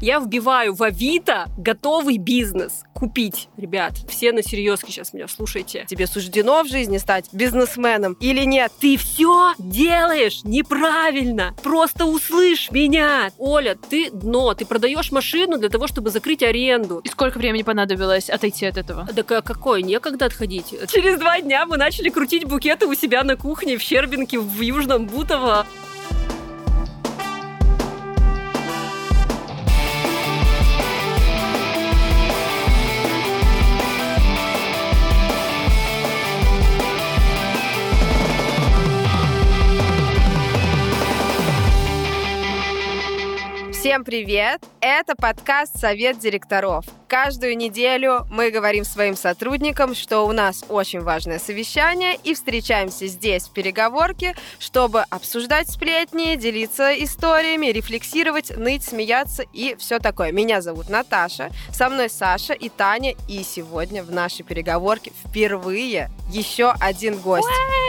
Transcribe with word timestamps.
Я 0.00 0.18
вбиваю 0.18 0.74
в 0.74 0.82
Авито 0.82 1.46
готовый 1.58 2.16
бизнес 2.16 2.84
купить. 2.94 3.48
Ребят, 3.56 3.94
все 4.08 4.32
на 4.32 4.42
серьезке 4.42 4.92
сейчас 4.92 5.12
меня 5.12 5.26
слушайте. 5.28 5.84
Тебе 5.88 6.06
суждено 6.06 6.62
в 6.62 6.68
жизни 6.68 6.98
стать 6.98 7.26
бизнесменом 7.32 8.14
или 8.20 8.44
нет? 8.44 8.72
Ты 8.80 8.96
все 8.96 9.54
делаешь 9.58 10.40
неправильно. 10.44 11.54
Просто 11.62 12.06
услышь 12.06 12.70
меня. 12.70 13.30
Оля, 13.38 13.76
ты 13.88 14.10
дно. 14.10 14.54
Ты 14.54 14.64
продаешь 14.64 15.12
машину 15.12 15.58
для 15.58 15.68
того, 15.68 15.86
чтобы 15.86 16.10
закрыть 16.10 16.42
аренду. 16.42 17.00
И 17.04 17.08
сколько 17.08 17.38
времени 17.38 17.62
понадобилось 17.62 18.30
отойти 18.30 18.66
от 18.66 18.78
этого? 18.78 19.06
Да 19.12 19.22
какой? 19.22 19.82
Некогда 19.82 20.26
отходить. 20.26 20.74
Через 20.88 21.18
два 21.18 21.40
дня 21.40 21.66
мы 21.66 21.76
начали 21.76 22.08
крутить 22.08 22.44
букеты 22.44 22.86
у 22.86 22.94
себя 22.94 23.22
на 23.22 23.36
кухне 23.36 23.76
в 23.76 23.82
Щербинке 23.82 24.38
в 24.38 24.60
Южном 24.60 25.06
Бутово. 25.06 25.66
Всем 43.90 44.04
привет! 44.04 44.64
Это 44.80 45.16
подкаст 45.16 45.76
«Совет 45.76 46.20
директоров». 46.20 46.84
Каждую 47.10 47.56
неделю 47.56 48.24
мы 48.30 48.52
говорим 48.52 48.84
своим 48.84 49.16
сотрудникам, 49.16 49.96
что 49.96 50.20
у 50.20 50.30
нас 50.30 50.64
очень 50.68 51.00
важное 51.00 51.40
совещание, 51.40 52.14
и 52.22 52.34
встречаемся 52.34 53.08
здесь 53.08 53.48
в 53.48 53.50
переговорке, 53.50 54.36
чтобы 54.60 55.00
обсуждать 55.10 55.68
сплетни, 55.68 56.36
делиться 56.36 56.92
историями, 57.02 57.66
рефлексировать, 57.66 58.56
ныть, 58.56 58.84
смеяться 58.84 59.42
и 59.52 59.74
все 59.76 59.98
такое. 59.98 60.30
Меня 60.30 60.60
зовут 60.60 60.88
Наташа, 60.88 61.50
со 61.72 61.88
мной 61.88 62.08
Саша 62.08 62.52
и 62.52 62.68
Таня, 62.68 63.16
и 63.26 63.42
сегодня 63.42 64.04
в 64.04 64.12
нашей 64.12 64.44
переговорке 64.44 65.10
впервые 65.26 66.12
еще 66.30 66.72
один 66.78 67.18
гость. 67.18 67.48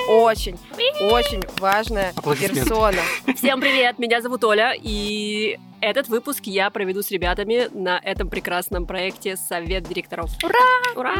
Очень, 0.09 0.57
очень 0.99 1.43
важная 1.59 2.11
персона. 2.39 2.97
Всем 3.37 3.61
привет, 3.61 3.99
меня 3.99 4.19
зовут 4.19 4.43
Оля, 4.45 4.73
и 4.75 5.59
этот 5.81 6.09
выпуск 6.09 6.43
я 6.45 6.69
проведу 6.69 7.01
с 7.01 7.09
ребятами 7.09 7.67
на 7.73 7.99
этом 8.03 8.29
прекрасном 8.29 8.85
проекте 8.85 9.10
«Совет 9.35 9.83
директоров». 9.83 10.31
Ура! 10.43 10.55
Ура! 10.95 11.15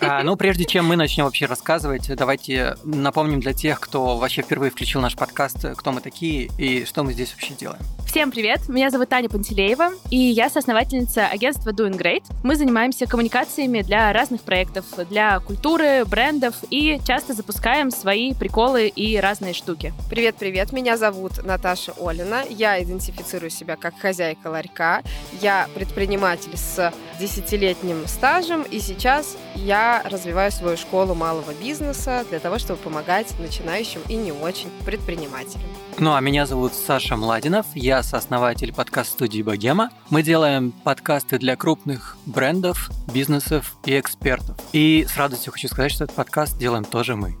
А, 0.00 0.22
ну, 0.22 0.36
прежде 0.36 0.64
чем 0.64 0.86
мы 0.86 0.96
начнем 0.96 1.24
вообще 1.24 1.46
рассказывать, 1.46 2.14
давайте 2.14 2.76
напомним 2.84 3.40
для 3.40 3.52
тех, 3.52 3.80
кто 3.80 4.16
вообще 4.16 4.42
впервые 4.42 4.70
включил 4.70 5.00
наш 5.00 5.16
подкаст, 5.16 5.64
кто 5.76 5.92
мы 5.92 6.00
такие 6.00 6.50
и 6.58 6.84
что 6.84 7.02
мы 7.02 7.12
здесь 7.12 7.32
вообще 7.32 7.54
делаем. 7.54 7.82
Всем 8.06 8.30
привет, 8.30 8.68
меня 8.68 8.90
зовут 8.90 9.08
Таня 9.08 9.28
Пантелеева, 9.28 9.90
и 10.08 10.16
я 10.16 10.48
соосновательница 10.48 11.26
агентства 11.26 11.70
Doing 11.70 11.98
Great. 11.98 12.22
Мы 12.44 12.54
занимаемся 12.54 13.06
коммуникациями 13.06 13.82
для 13.82 14.12
разных 14.12 14.42
проектов, 14.42 14.84
для 15.10 15.40
культуры, 15.40 16.04
брендов, 16.04 16.54
и 16.70 17.00
часто 17.04 17.34
запускаем 17.34 17.90
свои 17.90 18.32
приколы 18.34 18.86
и 18.86 19.18
разные 19.18 19.52
штуки. 19.52 19.92
Привет-привет, 20.10 20.72
меня 20.72 20.96
зовут 20.96 21.44
Наташа 21.44 21.92
Олина, 21.98 22.44
я 22.48 22.80
идентифицирую 22.80 23.50
себя 23.50 23.76
как 23.76 23.98
хозяйка 23.98 24.46
ларька. 24.46 25.02
Я 25.40 25.68
предприниматель 25.74 26.56
с 26.56 26.92
десятилетним 27.18 28.06
стажем, 28.06 28.62
и 28.62 28.80
сейчас 28.80 29.36
я 29.54 30.02
развиваю 30.04 30.50
свою 30.52 30.76
школу 30.76 31.14
малого 31.14 31.52
бизнеса 31.54 32.24
для 32.28 32.40
того, 32.40 32.58
чтобы 32.58 32.78
помогать 32.80 33.34
начинающим 33.38 34.00
и 34.08 34.16
не 34.16 34.32
очень 34.32 34.70
предпринимателям. 34.84 35.64
Ну 35.98 36.14
а 36.14 36.20
меня 36.20 36.46
зовут 36.46 36.74
Саша 36.74 37.16
Младинов, 37.16 37.66
я 37.74 38.02
сооснователь 38.02 38.72
подкаст-студии 38.72 39.42
«Богема». 39.42 39.90
Мы 40.10 40.22
делаем 40.22 40.72
подкасты 40.72 41.38
для 41.38 41.56
крупных 41.56 42.16
брендов, 42.26 42.90
бизнесов 43.12 43.76
и 43.84 43.98
экспертов. 43.98 44.56
И 44.72 45.06
с 45.08 45.16
радостью 45.16 45.52
хочу 45.52 45.68
сказать, 45.68 45.92
что 45.92 46.04
этот 46.04 46.16
подкаст 46.16 46.58
делаем 46.58 46.84
тоже 46.84 47.14
мы. 47.14 47.36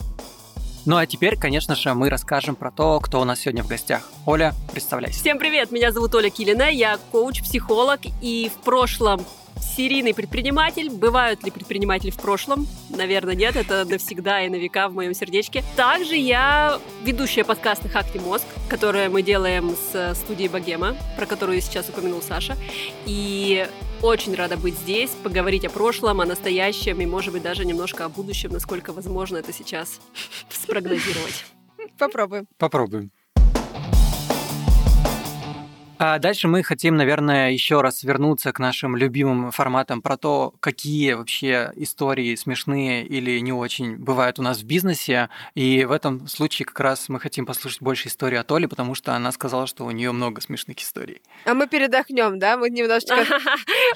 Ну 0.86 0.96
а 0.98 1.06
теперь, 1.06 1.36
конечно 1.38 1.74
же, 1.74 1.94
мы 1.94 2.10
расскажем 2.10 2.56
про 2.56 2.70
то, 2.70 3.00
кто 3.00 3.20
у 3.20 3.24
нас 3.24 3.40
сегодня 3.40 3.64
в 3.64 3.68
гостях. 3.68 4.02
Оля, 4.26 4.54
представляйся. 4.70 5.18
Всем 5.18 5.38
привет, 5.38 5.72
меня 5.72 5.90
зовут 5.92 6.14
Оля 6.14 6.28
Килина, 6.28 6.70
я 6.70 6.98
коуч-психолог, 7.10 8.00
и 8.20 8.50
в 8.54 8.62
прошлом 8.62 9.24
серийный 9.60 10.14
предприниматель. 10.14 10.90
Бывают 10.90 11.42
ли 11.44 11.50
предприниматели 11.50 12.10
в 12.10 12.16
прошлом? 12.16 12.66
Наверное, 12.90 13.34
нет. 13.34 13.56
Это 13.56 13.84
навсегда 13.84 14.42
и 14.42 14.48
на 14.48 14.56
века 14.56 14.88
в 14.88 14.94
моем 14.94 15.14
сердечке. 15.14 15.64
Также 15.76 16.16
я 16.16 16.80
ведущая 17.02 17.44
подкаста 17.44 17.88
«Хакни 17.88 18.20
мозг», 18.20 18.44
которое 18.68 19.08
мы 19.08 19.22
делаем 19.22 19.74
с 19.92 20.14
студией 20.14 20.48
Богема, 20.48 20.96
про 21.16 21.26
которую 21.26 21.60
сейчас 21.60 21.88
упомянул 21.88 22.22
Саша. 22.22 22.56
И 23.06 23.66
очень 24.02 24.34
рада 24.34 24.56
быть 24.56 24.74
здесь, 24.74 25.10
поговорить 25.22 25.64
о 25.64 25.70
прошлом, 25.70 26.20
о 26.20 26.26
настоящем 26.26 27.00
и, 27.00 27.06
может 27.06 27.32
быть, 27.32 27.42
даже 27.42 27.64
немножко 27.64 28.04
о 28.04 28.08
будущем, 28.08 28.50
насколько 28.50 28.92
возможно 28.92 29.38
это 29.38 29.52
сейчас 29.52 30.00
спрогнозировать. 30.50 31.44
Попробуем. 31.98 32.46
Попробуем. 32.58 33.10
А 36.06 36.18
дальше 36.18 36.48
мы 36.48 36.62
хотим, 36.62 36.96
наверное, 36.96 37.50
еще 37.50 37.80
раз 37.80 38.02
вернуться 38.02 38.52
к 38.52 38.58
нашим 38.58 38.94
любимым 38.94 39.50
форматам 39.52 40.02
про 40.02 40.18
то, 40.18 40.52
какие 40.60 41.14
вообще 41.14 41.72
истории 41.76 42.34
смешные 42.34 43.06
или 43.06 43.38
не 43.38 43.54
очень 43.54 43.96
бывают 43.96 44.38
у 44.38 44.42
нас 44.42 44.58
в 44.58 44.64
бизнесе. 44.64 45.30
И 45.54 45.86
в 45.86 45.92
этом 45.92 46.28
случае 46.28 46.66
как 46.66 46.78
раз 46.80 47.08
мы 47.08 47.18
хотим 47.20 47.46
послушать 47.46 47.80
больше 47.80 48.08
истории 48.08 48.36
от 48.36 48.52
Оли, 48.52 48.66
потому 48.66 48.94
что 48.94 49.14
она 49.14 49.32
сказала, 49.32 49.66
что 49.66 49.86
у 49.86 49.90
нее 49.92 50.12
много 50.12 50.42
смешных 50.42 50.78
историй. 50.78 51.22
А 51.46 51.54
мы 51.54 51.66
передохнем, 51.68 52.38
да? 52.38 52.58
Мы 52.58 52.68
немножечко... 52.68 53.14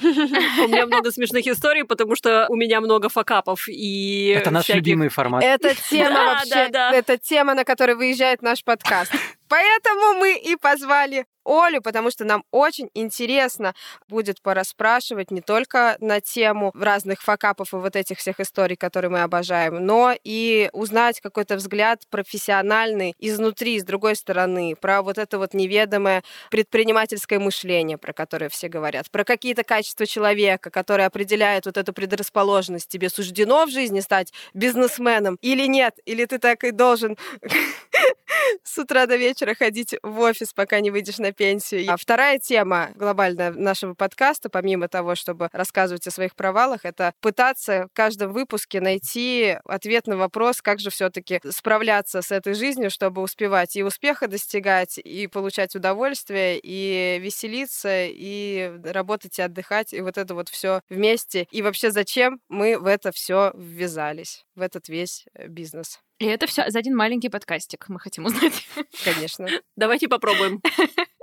У 0.01 0.67
меня 0.67 0.87
много 0.87 1.11
смешных 1.11 1.45
историй, 1.45 1.83
потому 1.83 2.15
что 2.15 2.47
у 2.49 2.55
меня 2.55 2.81
много 2.81 3.09
факапов 3.09 3.67
и 3.67 4.33
Это 4.35 4.49
наш 4.49 4.67
любимый 4.69 5.09
формат. 5.09 5.43
Это 5.43 5.75
тема 5.75 6.25
вообще, 6.25 6.71
это 6.71 7.19
тема, 7.19 7.53
на 7.53 7.63
которой 7.63 7.95
выезжает 7.95 8.41
наш 8.41 8.63
подкаст. 8.63 9.11
Поэтому 9.49 10.19
мы 10.19 10.37
и 10.37 10.55
позвали 10.55 11.25
Олю, 11.49 11.81
потому 11.81 12.11
что 12.11 12.25
нам 12.25 12.43
очень 12.51 12.89
интересно 12.93 13.73
будет 14.07 14.41
порасспрашивать 14.41 15.31
не 15.31 15.41
только 15.41 15.97
на 15.99 16.21
тему 16.21 16.71
разных 16.75 17.21
факапов 17.21 17.73
и 17.73 17.77
вот 17.77 17.95
этих 17.95 18.19
всех 18.19 18.39
историй, 18.39 18.75
которые 18.75 19.09
мы 19.09 19.21
обожаем, 19.23 19.83
но 19.83 20.13
и 20.23 20.69
узнать 20.73 21.19
какой-то 21.21 21.55
взгляд 21.55 22.03
профессиональный 22.11 23.15
изнутри, 23.17 23.79
с 23.79 23.83
другой 23.83 24.15
стороны, 24.15 24.75
про 24.75 25.01
вот 25.01 25.17
это 25.17 25.39
вот 25.39 25.55
неведомое 25.55 26.23
предпринимательское 26.51 27.39
мышление, 27.39 27.97
про 27.97 28.13
которое 28.13 28.49
все 28.49 28.67
говорят, 28.67 29.09
про 29.09 29.23
какие-то 29.23 29.63
качества 29.63 30.05
человека, 30.05 30.69
которые 30.69 31.07
определяют 31.07 31.65
вот 31.65 31.77
эту 31.77 31.93
предрасположенность. 31.93 32.89
Тебе 32.89 33.09
суждено 33.09 33.65
в 33.65 33.71
жизни 33.71 34.01
стать 34.01 34.33
бизнесменом 34.53 35.37
или 35.41 35.65
нет? 35.65 35.95
Или 36.05 36.25
ты 36.25 36.37
так 36.37 36.63
и 36.63 36.71
должен 36.71 37.17
с 38.63 38.77
утра 38.77 39.05
до 39.05 39.15
вечера 39.15 39.55
ходить 39.55 39.95
в 40.03 40.19
офис, 40.19 40.53
пока 40.53 40.79
не 40.79 40.91
выйдешь 40.91 41.17
на 41.17 41.31
пенсию. 41.31 41.91
А 41.91 41.97
вторая 41.97 42.39
тема 42.39 42.91
глобальная 42.95 43.51
нашего 43.51 43.93
подкаста, 43.93 44.49
помимо 44.49 44.87
того, 44.87 45.15
чтобы 45.15 45.49
рассказывать 45.51 46.05
о 46.07 46.11
своих 46.11 46.35
провалах, 46.35 46.85
это 46.85 47.13
пытаться 47.19 47.87
в 47.91 47.95
каждом 47.95 48.33
выпуске 48.33 48.81
найти 48.81 49.57
ответ 49.65 50.07
на 50.07 50.17
вопрос, 50.17 50.61
как 50.61 50.79
же 50.79 50.89
все-таки 50.89 51.41
справляться 51.49 52.21
с 52.21 52.31
этой 52.31 52.53
жизнью, 52.53 52.89
чтобы 52.91 53.21
успевать 53.21 53.75
и 53.75 53.83
успеха 53.83 54.27
достигать, 54.27 54.97
и 54.97 55.27
получать 55.27 55.75
удовольствие, 55.75 56.59
и 56.61 57.19
веселиться, 57.19 58.05
и 58.07 58.71
работать 58.83 59.39
и 59.39 59.41
отдыхать, 59.41 59.93
и 59.93 60.01
вот 60.01 60.17
это 60.17 60.33
вот 60.35 60.49
все 60.49 60.81
вместе. 60.89 61.47
И 61.51 61.61
вообще, 61.61 61.91
зачем 61.91 62.41
мы 62.49 62.77
в 62.77 62.85
это 62.85 63.11
все 63.11 63.51
ввязались, 63.55 64.45
в 64.55 64.61
этот 64.61 64.89
весь 64.89 65.25
э, 65.33 65.47
бизнес? 65.47 65.99
И 66.19 66.25
это 66.25 66.47
все 66.47 66.69
за 66.69 66.79
один 66.79 66.95
маленький 66.95 67.29
подкастик, 67.29 67.85
мы 67.87 67.99
хотим 67.99 68.25
узнать. 68.25 68.67
Конечно. 69.05 69.47
Давайте 69.77 70.09
попробуем. 70.09 70.61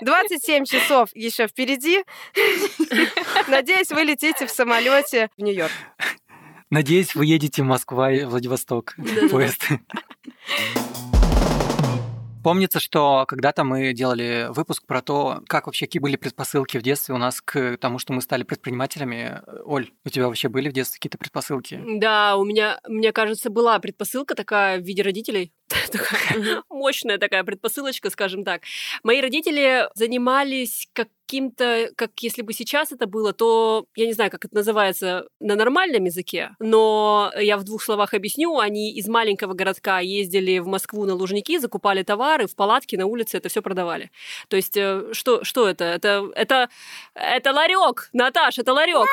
27 0.01 0.65
часов 0.65 1.11
еще 1.15 1.47
впереди. 1.47 2.03
Надеюсь, 3.47 3.91
вы 3.91 4.03
летите 4.03 4.47
в 4.47 4.51
самолете 4.51 5.29
в 5.37 5.43
Нью-Йорк. 5.43 5.73
Надеюсь, 6.71 7.15
вы 7.15 7.27
едете 7.27 7.63
в 7.63 7.67
Москва 7.67 8.11
и 8.11 8.25
Владивосток. 8.25 8.97
Поезд. 9.31 9.69
Помнится, 12.47 12.79
что 12.79 13.25
когда-то 13.27 13.65
мы 13.65 13.93
делали 13.93 14.47
выпуск 14.51 14.87
про 14.87 15.03
то, 15.03 15.43
как 15.49 15.67
вообще 15.67 15.87
какие 15.87 16.01
были 16.01 16.15
предпосылки 16.15 16.79
в 16.79 16.83
детстве 16.83 17.13
у 17.13 17.19
нас 17.19 17.41
к 17.41 17.77
тому, 17.79 17.99
что 17.99 18.13
мы 18.13 18.23
стали 18.23 18.45
предпринимателями. 18.45 19.43
Оль, 19.65 19.91
у 20.05 20.11
тебя 20.11 20.29
вообще 20.29 20.49
были 20.49 20.69
в 20.69 20.73
детстве 20.73 20.99
какие-то 20.99 21.19
предпосылки? 21.19 21.83
Да, 21.99 22.37
у 22.37 22.45
меня, 22.45 22.79
мне 22.87 23.11
кажется, 23.11 23.51
была 23.51 23.77
предпосылка 23.81 24.37
такая 24.37 24.79
в 24.79 24.85
виде 24.85 25.03
родителей, 25.03 25.51
такая 25.91 26.63
мощная 26.71 27.19
такая 27.19 27.43
предпосылочка, 27.45 28.11
скажем 28.11 28.45
так. 28.45 28.63
Мои 29.03 29.21
родители 29.21 29.89
занимались 29.95 30.89
каким-то, 30.93 31.91
как 31.97 32.11
если 32.21 32.43
бы 32.43 32.53
сейчас 32.53 32.93
это 32.93 33.07
было, 33.07 33.33
то 33.33 33.87
я 33.97 34.07
не 34.07 34.13
знаю, 34.13 34.31
как 34.31 34.45
это 34.45 34.55
называется 34.55 35.27
на 35.41 35.57
нормальном 35.57 36.05
языке, 36.05 36.51
но 36.61 37.33
я 37.37 37.57
в 37.57 37.65
двух 37.65 37.83
словах 37.83 38.15
объясню. 38.15 38.59
Они 38.59 38.93
из 38.93 39.09
маленького 39.09 39.55
городка 39.55 39.99
ездили 39.99 40.59
в 40.59 40.67
Москву 40.69 41.05
на 41.05 41.15
Лужники, 41.15 41.59
закупали 41.59 42.05
товары, 42.05 42.47
в 42.47 42.55
палатке 42.55 42.97
на 42.97 43.07
улице 43.07 43.39
это 43.39 43.49
все 43.49 43.61
продавали. 43.61 44.11
То 44.49 44.57
есть 44.57 44.77
э, 44.77 45.13
что, 45.13 45.43
что 45.43 45.69
это? 45.69 45.85
Это, 45.85 46.31
это, 46.37 46.69
это 47.15 47.53
ларек, 47.53 48.09
Наташ, 48.13 48.59
это 48.59 48.73
ларек. 48.73 49.07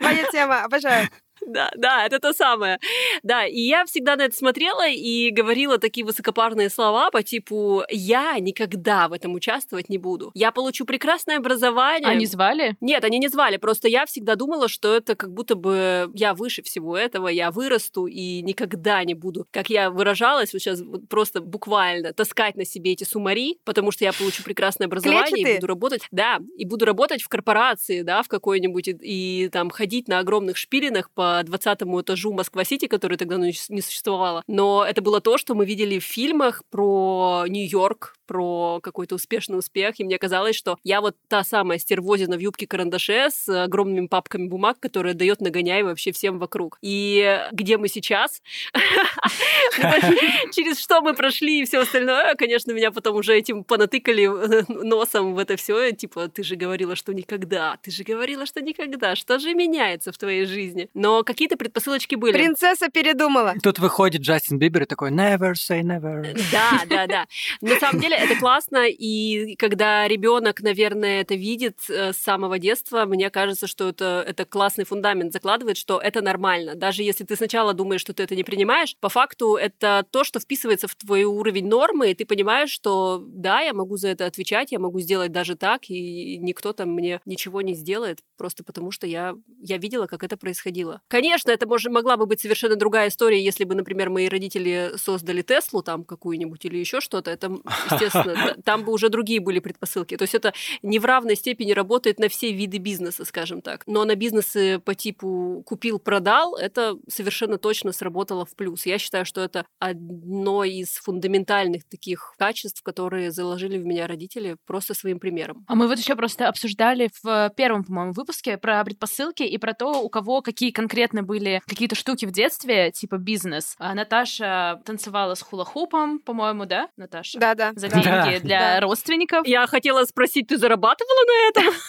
Моя 0.00 0.24
тема, 0.30 0.64
обожаю. 0.64 1.08
Да, 1.46 1.70
да, 1.76 2.06
это 2.06 2.18
то 2.18 2.32
самое. 2.32 2.78
Да, 3.22 3.46
и 3.46 3.60
я 3.60 3.84
всегда 3.84 4.16
на 4.16 4.22
это 4.22 4.36
смотрела 4.36 4.88
и 4.88 5.30
говорила 5.30 5.78
такие 5.78 6.04
высокопарные 6.04 6.70
слова 6.70 7.10
по 7.10 7.22
типу 7.22 7.82
«я 7.90 8.38
никогда 8.38 9.08
в 9.08 9.12
этом 9.12 9.34
участвовать 9.34 9.88
не 9.88 9.98
буду». 9.98 10.30
Я 10.34 10.52
получу 10.52 10.84
прекрасное 10.84 11.38
образование. 11.38 12.08
Они 12.08 12.26
звали? 12.26 12.76
Нет, 12.80 13.04
они 13.04 13.18
не 13.18 13.28
звали, 13.28 13.56
просто 13.56 13.88
я 13.88 14.06
всегда 14.06 14.34
думала, 14.34 14.68
что 14.68 14.94
это 14.94 15.14
как 15.14 15.32
будто 15.32 15.54
бы 15.54 16.10
я 16.14 16.34
выше 16.34 16.62
всего 16.62 16.96
этого, 16.96 17.28
я 17.28 17.50
вырасту 17.50 18.06
и 18.06 18.42
никогда 18.42 19.02
не 19.04 19.14
буду, 19.14 19.46
как 19.50 19.70
я 19.70 19.90
выражалась, 19.90 20.52
вот 20.52 20.60
сейчас 20.60 20.80
вот 20.80 21.08
просто 21.08 21.40
буквально 21.40 22.12
таскать 22.12 22.56
на 22.56 22.64
себе 22.64 22.92
эти 22.92 23.04
сумари, 23.04 23.58
потому 23.64 23.90
что 23.90 24.04
я 24.04 24.12
получу 24.12 24.42
прекрасное 24.42 24.86
образование 24.86 25.30
Клетчатые. 25.30 25.54
и 25.54 25.60
буду 25.60 25.66
работать, 25.66 26.02
да, 26.10 26.40
и 26.56 26.64
буду 26.64 26.84
работать 26.84 27.22
в 27.22 27.28
корпорации, 27.28 28.02
да, 28.02 28.22
в 28.22 28.28
какой-нибудь, 28.28 28.88
и, 28.88 28.92
и 29.02 29.48
там 29.48 29.70
ходить 29.70 30.08
на 30.08 30.18
огромных 30.18 30.56
шпилинах 30.56 31.10
по 31.10 31.31
20 31.42 31.82
этажу 31.82 32.32
Москва-Сити, 32.32 32.86
который 32.86 33.16
тогда 33.16 33.38
ну, 33.38 33.46
не 33.46 33.80
существовало. 33.80 34.42
Но 34.46 34.84
это 34.84 35.02
было 35.02 35.20
то, 35.20 35.38
что 35.38 35.54
мы 35.54 35.64
видели 35.64 35.98
в 35.98 36.04
фильмах 36.04 36.62
про 36.70 37.44
Нью-Йорк, 37.48 38.16
про 38.26 38.80
какой-то 38.82 39.16
успешный 39.16 39.58
успех, 39.58 40.00
и 40.00 40.04
мне 40.04 40.18
казалось, 40.18 40.56
что 40.56 40.78
я 40.84 41.02
вот 41.02 41.16
та 41.28 41.44
самая 41.44 41.78
стервозина 41.78 42.36
в 42.36 42.40
юбке-карандаше 42.40 43.28
с 43.30 43.46
огромными 43.64 44.06
папками 44.06 44.48
бумаг, 44.48 44.78
которая 44.80 45.12
дает 45.12 45.42
нагоняй 45.42 45.82
вообще 45.82 46.12
всем 46.12 46.38
вокруг. 46.38 46.78
И 46.80 47.40
где 47.52 47.76
мы 47.76 47.88
сейчас? 47.88 48.40
Через 50.52 50.80
что 50.80 51.02
мы 51.02 51.14
прошли 51.14 51.60
и 51.60 51.64
все 51.66 51.80
остальное, 51.80 52.34
конечно, 52.36 52.72
меня 52.72 52.90
потом 52.90 53.16
уже 53.16 53.36
этим 53.36 53.64
понатыкали 53.64 54.26
носом 54.68 55.34
в 55.34 55.38
это 55.38 55.56
все, 55.56 55.92
типа, 55.92 56.28
ты 56.28 56.42
же 56.42 56.56
говорила, 56.56 56.96
что 56.96 57.12
никогда, 57.12 57.76
ты 57.82 57.90
же 57.90 58.02
говорила, 58.02 58.46
что 58.46 58.62
никогда, 58.62 59.14
что 59.14 59.38
же 59.38 59.52
меняется 59.52 60.10
в 60.10 60.16
твоей 60.16 60.46
жизни? 60.46 60.88
Но 60.94 61.21
какие-то 61.24 61.56
предпосылочки 61.56 62.14
были. 62.14 62.32
Принцесса 62.32 62.88
передумала. 62.88 63.54
Тут 63.62 63.78
выходит 63.78 64.22
Джастин 64.22 64.58
Бибер 64.58 64.82
и 64.82 64.86
такой 64.86 65.10
never 65.10 65.52
say 65.52 65.82
never. 65.82 66.36
Да, 66.52 66.82
да, 66.88 67.06
да. 67.06 67.26
На 67.60 67.78
самом 67.78 68.00
деле 68.00 68.16
это 68.16 68.36
классно, 68.36 68.88
и 68.88 69.56
когда 69.56 70.06
ребенок, 70.08 70.60
наверное, 70.60 71.20
это 71.20 71.34
видит 71.34 71.78
э, 71.88 72.12
с 72.12 72.18
самого 72.18 72.58
детства, 72.58 73.04
мне 73.04 73.30
кажется, 73.30 73.66
что 73.66 73.88
это, 73.88 74.24
это 74.26 74.44
классный 74.44 74.84
фундамент 74.84 75.32
закладывает, 75.32 75.76
что 75.76 76.00
это 76.00 76.22
нормально. 76.22 76.74
Даже 76.74 77.02
если 77.02 77.24
ты 77.24 77.36
сначала 77.36 77.74
думаешь, 77.74 78.00
что 78.00 78.12
ты 78.12 78.22
это 78.22 78.36
не 78.36 78.44
принимаешь, 78.44 78.96
по 79.00 79.08
факту 79.08 79.56
это 79.56 80.06
то, 80.10 80.24
что 80.24 80.40
вписывается 80.40 80.88
в 80.88 80.94
твой 80.94 81.24
уровень 81.24 81.68
нормы, 81.68 82.10
и 82.10 82.14
ты 82.14 82.24
понимаешь, 82.24 82.70
что 82.70 83.22
да, 83.26 83.60
я 83.60 83.72
могу 83.72 83.96
за 83.96 84.08
это 84.08 84.26
отвечать, 84.26 84.72
я 84.72 84.78
могу 84.78 85.00
сделать 85.00 85.32
даже 85.32 85.56
так, 85.56 85.88
и 85.88 86.38
никто 86.38 86.72
там 86.72 86.90
мне 86.90 87.20
ничего 87.24 87.60
не 87.62 87.74
сделает, 87.74 88.20
просто 88.36 88.64
потому 88.64 88.90
что 88.90 89.06
я, 89.06 89.34
я 89.60 89.78
видела, 89.78 90.06
как 90.06 90.24
это 90.24 90.36
происходило. 90.36 91.00
Конечно, 91.12 91.50
это 91.50 91.68
мож, 91.68 91.84
могла 91.84 92.16
бы 92.16 92.24
быть 92.24 92.40
совершенно 92.40 92.74
другая 92.74 93.08
история, 93.08 93.44
если 93.44 93.64
бы, 93.64 93.74
например, 93.74 94.08
мои 94.08 94.28
родители 94.28 94.92
создали 94.96 95.42
Теслу 95.42 95.82
там 95.82 96.04
какую-нибудь 96.04 96.64
или 96.64 96.78
еще 96.78 97.02
что-то. 97.02 97.30
Это, 97.30 97.52
естественно, 97.90 98.56
там 98.64 98.82
бы 98.82 98.92
уже 98.92 99.10
другие 99.10 99.38
были 99.40 99.58
предпосылки. 99.58 100.16
То 100.16 100.22
есть 100.22 100.34
это 100.34 100.54
не 100.80 100.98
в 100.98 101.04
равной 101.04 101.36
степени 101.36 101.72
работает 101.72 102.18
на 102.18 102.30
все 102.30 102.50
виды 102.50 102.78
бизнеса, 102.78 103.26
скажем 103.26 103.60
так. 103.60 103.82
Но 103.86 104.06
на 104.06 104.14
бизнесы 104.14 104.78
по 104.78 104.94
типу 104.94 105.62
купил-продал, 105.66 106.56
это 106.56 106.96
совершенно 107.08 107.58
точно 107.58 107.92
сработало 107.92 108.46
в 108.46 108.56
плюс. 108.56 108.86
Я 108.86 108.96
считаю, 108.96 109.26
что 109.26 109.42
это 109.42 109.66
одно 109.80 110.64
из 110.64 110.94
фундаментальных 110.94 111.86
таких 111.90 112.32
качеств, 112.38 112.82
которые 112.82 113.32
заложили 113.32 113.76
в 113.76 113.84
меня 113.84 114.06
родители 114.06 114.56
просто 114.64 114.94
своим 114.94 115.20
примером. 115.20 115.66
А 115.68 115.74
мы 115.74 115.88
вот 115.88 115.98
еще 115.98 116.16
просто 116.16 116.48
обсуждали 116.48 117.10
в 117.22 117.52
первом, 117.54 117.84
по-моему, 117.84 118.14
выпуске 118.14 118.56
про 118.56 118.82
предпосылки 118.82 119.42
и 119.42 119.58
про 119.58 119.74
то, 119.74 120.02
у 120.02 120.08
кого 120.08 120.40
какие 120.40 120.70
конкретно 121.02 121.22
были 121.24 121.60
какие-то 121.66 121.96
штуки 121.96 122.26
в 122.26 122.30
детстве, 122.30 122.92
типа 122.92 123.16
бизнес. 123.16 123.74
А 123.78 123.92
Наташа 123.94 124.80
танцевала 124.84 125.34
с 125.34 125.42
хула-хупом, 125.42 126.20
по-моему, 126.20 126.64
да, 126.64 126.88
Наташа? 126.96 127.40
Да-да. 127.40 127.72
За 127.74 127.88
деньги 127.88 128.04
да. 128.04 128.40
для 128.40 128.58
да. 128.74 128.80
родственников. 128.80 129.46
Я 129.46 129.66
хотела 129.66 130.04
спросить, 130.04 130.46
ты 130.46 130.58
зарабатывала 130.58 131.26
на 131.26 131.48
этом? 131.48 131.74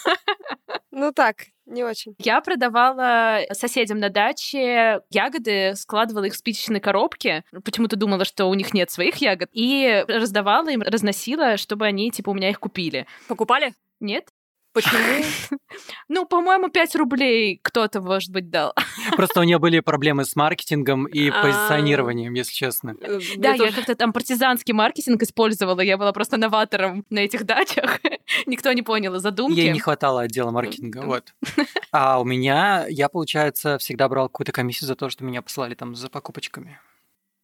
Ну 0.96 1.10
так, 1.12 1.46
не 1.66 1.82
очень. 1.82 2.14
Я 2.20 2.40
продавала 2.40 3.40
соседям 3.50 3.98
на 3.98 4.10
даче 4.10 5.00
ягоды, 5.10 5.74
складывала 5.74 6.22
их 6.22 6.34
в 6.34 6.36
спичечные 6.36 6.80
коробки. 6.80 7.42
Почему-то 7.64 7.96
думала, 7.96 8.24
что 8.24 8.46
у 8.46 8.54
них 8.54 8.72
нет 8.74 8.92
своих 8.92 9.16
ягод. 9.16 9.48
И 9.52 10.04
раздавала 10.06 10.68
им, 10.68 10.82
разносила, 10.82 11.56
чтобы 11.56 11.86
они, 11.86 12.12
типа, 12.12 12.30
у 12.30 12.34
меня 12.34 12.48
их 12.48 12.60
купили. 12.60 13.08
Покупали? 13.26 13.74
Нет. 13.98 14.28
Почему? 14.74 14.98
Ну, 16.08 16.26
по-моему, 16.26 16.68
5 16.68 16.96
рублей 16.96 17.58
кто-то, 17.62 18.00
может 18.00 18.30
быть, 18.30 18.50
дал. 18.50 18.74
Просто 19.16 19.40
у 19.40 19.42
нее 19.42 19.58
были 19.58 19.80
проблемы 19.80 20.24
с 20.24 20.36
маркетингом 20.36 21.06
и 21.06 21.30
а. 21.30 21.42
позиционированием, 21.42 22.34
если 22.34 22.52
честно. 22.52 22.94
Э, 23.00 23.18
да, 23.36 23.54
я 23.54 23.72
как-то 23.72 23.94
там 23.94 24.12
партизанский 24.12 24.74
маркетинг 24.74 25.22
использовала. 25.22 25.80
Я 25.80 25.96
была 25.96 26.12
просто 26.12 26.36
новатором 26.36 27.04
на 27.10 27.20
этих 27.20 27.44
дачах. 27.44 28.00
Никто 28.46 28.72
не 28.72 28.82
понял 28.82 29.18
задумки. 29.18 29.58
Ей 29.58 29.72
не 29.72 29.80
хватало 29.80 30.22
отдела 30.22 30.50
маркетинга, 30.50 31.02
вот. 31.02 31.34
А 31.90 32.20
у 32.20 32.24
меня, 32.24 32.86
я, 32.88 33.08
получается, 33.08 33.78
всегда 33.78 34.08
брал 34.08 34.28
какую-то 34.28 34.52
комиссию 34.52 34.88
за 34.88 34.96
то, 34.96 35.08
что 35.08 35.24
меня 35.24 35.42
посылали 35.42 35.74
там 35.74 35.94
за 35.94 36.08
покупочками. 36.08 36.78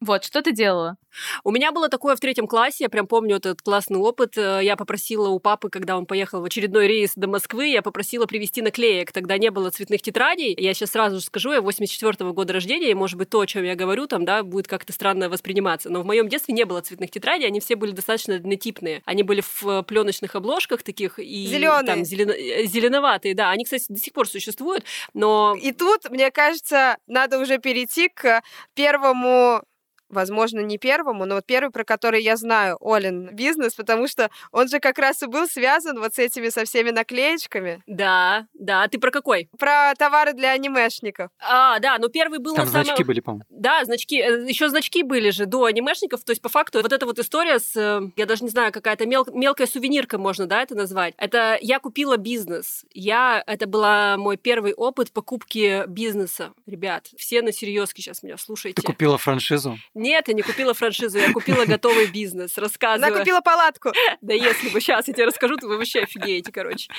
Вот, 0.00 0.24
что 0.24 0.40
ты 0.40 0.52
делала? 0.52 0.96
У 1.44 1.50
меня 1.50 1.72
было 1.72 1.90
такое 1.90 2.16
в 2.16 2.20
третьем 2.20 2.46
классе, 2.46 2.84
я 2.84 2.88
прям 2.88 3.06
помню 3.06 3.36
этот 3.36 3.60
классный 3.60 3.98
опыт. 3.98 4.38
Э, 4.38 4.60
я 4.62 4.76
попросила 4.76 5.28
у 5.28 5.38
папы, 5.38 5.68
когда 5.68 5.96
он 5.98 6.06
поехал 6.06 6.40
в 6.40 6.44
очередной 6.44 6.86
рейс 6.86 7.12
до 7.16 7.28
Москвы, 7.28 7.66
я 7.66 7.82
попросила 7.82 8.24
привезти 8.24 8.62
наклеек. 8.62 9.12
Тогда 9.12 9.36
не 9.36 9.50
было 9.50 9.70
цветных 9.70 10.00
тетрадей. 10.00 10.54
Я 10.58 10.72
сейчас 10.72 10.92
сразу 10.92 11.16
же 11.16 11.22
скажу, 11.22 11.52
я 11.52 11.60
84 11.60 12.12
-го 12.12 12.32
года 12.32 12.54
рождения, 12.54 12.90
и, 12.90 12.94
может 12.94 13.18
быть, 13.18 13.28
то, 13.28 13.40
о 13.40 13.46
чем 13.46 13.64
я 13.64 13.74
говорю, 13.74 14.06
там, 14.06 14.24
да, 14.24 14.42
будет 14.42 14.68
как-то 14.68 14.92
странно 14.92 15.28
восприниматься. 15.28 15.90
Но 15.90 16.00
в 16.00 16.06
моем 16.06 16.28
детстве 16.28 16.54
не 16.54 16.64
было 16.64 16.80
цветных 16.80 17.10
тетрадей, 17.10 17.46
они 17.46 17.60
все 17.60 17.76
были 17.76 17.90
достаточно 17.90 18.36
однотипные. 18.36 19.02
Они 19.04 19.22
были 19.22 19.42
в 19.42 19.66
э, 19.66 19.82
пленочных 19.82 20.34
обложках 20.34 20.82
таких 20.82 21.18
и 21.18 21.46
Зеленые. 21.46 21.86
там 21.86 22.04
зелено... 22.04 22.32
Э, 22.32 22.64
зеленоватые, 22.64 23.34
да. 23.34 23.50
Они, 23.50 23.64
кстати, 23.64 23.84
до 23.88 23.98
сих 23.98 24.14
пор 24.14 24.26
существуют, 24.26 24.84
но... 25.12 25.54
И 25.60 25.72
тут, 25.72 26.08
мне 26.10 26.30
кажется, 26.30 26.96
надо 27.06 27.38
уже 27.38 27.58
перейти 27.58 28.08
к 28.08 28.42
первому 28.74 29.62
возможно, 30.10 30.60
не 30.60 30.78
первому, 30.78 31.24
но 31.24 31.36
вот 31.36 31.46
первый, 31.46 31.70
про 31.70 31.84
который 31.84 32.22
я 32.22 32.36
знаю, 32.36 32.76
Олин 32.80 33.34
бизнес, 33.34 33.74
потому 33.74 34.08
что 34.08 34.30
он 34.52 34.68
же 34.68 34.80
как 34.80 34.98
раз 34.98 35.22
и 35.22 35.26
был 35.26 35.46
связан 35.46 35.98
вот 35.98 36.14
с 36.14 36.18
этими 36.18 36.48
со 36.48 36.64
всеми 36.64 36.90
наклеечками. 36.90 37.82
Да, 37.86 38.46
да. 38.54 38.82
А 38.82 38.88
ты 38.88 38.98
про 38.98 39.10
какой? 39.10 39.48
Про 39.58 39.94
товары 39.96 40.32
для 40.32 40.52
анимешников. 40.52 41.30
А, 41.40 41.78
да, 41.78 41.98
но 41.98 42.08
первый 42.08 42.38
был... 42.38 42.54
Там 42.54 42.66
значки 42.66 42.94
самом... 42.94 43.06
были, 43.06 43.20
по-моему. 43.20 43.44
Да, 43.48 43.84
значки. 43.84 44.20
Э, 44.20 44.46
Еще 44.48 44.68
значки 44.68 45.02
были 45.02 45.30
же 45.30 45.46
до 45.46 45.64
анимешников. 45.64 46.24
То 46.24 46.30
есть, 46.32 46.42
по 46.42 46.48
факту, 46.48 46.82
вот 46.82 46.92
эта 46.92 47.06
вот 47.06 47.18
история 47.18 47.58
с... 47.58 47.76
Э, 47.76 48.00
я 48.16 48.26
даже 48.26 48.44
не 48.44 48.50
знаю, 48.50 48.72
какая-то 48.72 49.06
мел... 49.06 49.26
мелкая 49.32 49.66
сувенирка 49.66 50.18
можно, 50.18 50.46
да, 50.46 50.62
это 50.62 50.74
назвать. 50.74 51.14
Это 51.16 51.58
я 51.60 51.78
купила 51.78 52.16
бизнес. 52.16 52.84
Я... 52.92 53.42
Это 53.46 53.66
был 53.66 53.80
мой 54.18 54.36
первый 54.36 54.74
опыт 54.74 55.12
покупки 55.12 55.84
бизнеса. 55.86 56.52
Ребят, 56.66 57.08
все 57.16 57.42
на 57.42 57.52
серьезке 57.52 58.02
сейчас 58.02 58.22
меня 58.22 58.36
слушайте. 58.36 58.80
Ты 58.80 58.86
купила 58.86 59.18
франшизу? 59.18 59.78
Нет, 60.00 60.28
я 60.28 60.34
не 60.34 60.40
купила 60.40 60.72
франшизу, 60.72 61.18
я 61.18 61.30
купила 61.32 61.66
готовый 61.66 62.06
бизнес. 62.06 62.56
Рассказываю. 62.56 63.12
Она 63.12 63.18
купила 63.18 63.40
палатку. 63.42 63.92
Да 64.22 64.32
если 64.32 64.70
бы 64.70 64.80
сейчас 64.80 65.08
я 65.08 65.14
тебе 65.14 65.26
расскажу, 65.26 65.56
то 65.56 65.66
вы 65.68 65.76
вообще 65.76 66.00
офигеете, 66.00 66.50
короче. 66.50 66.90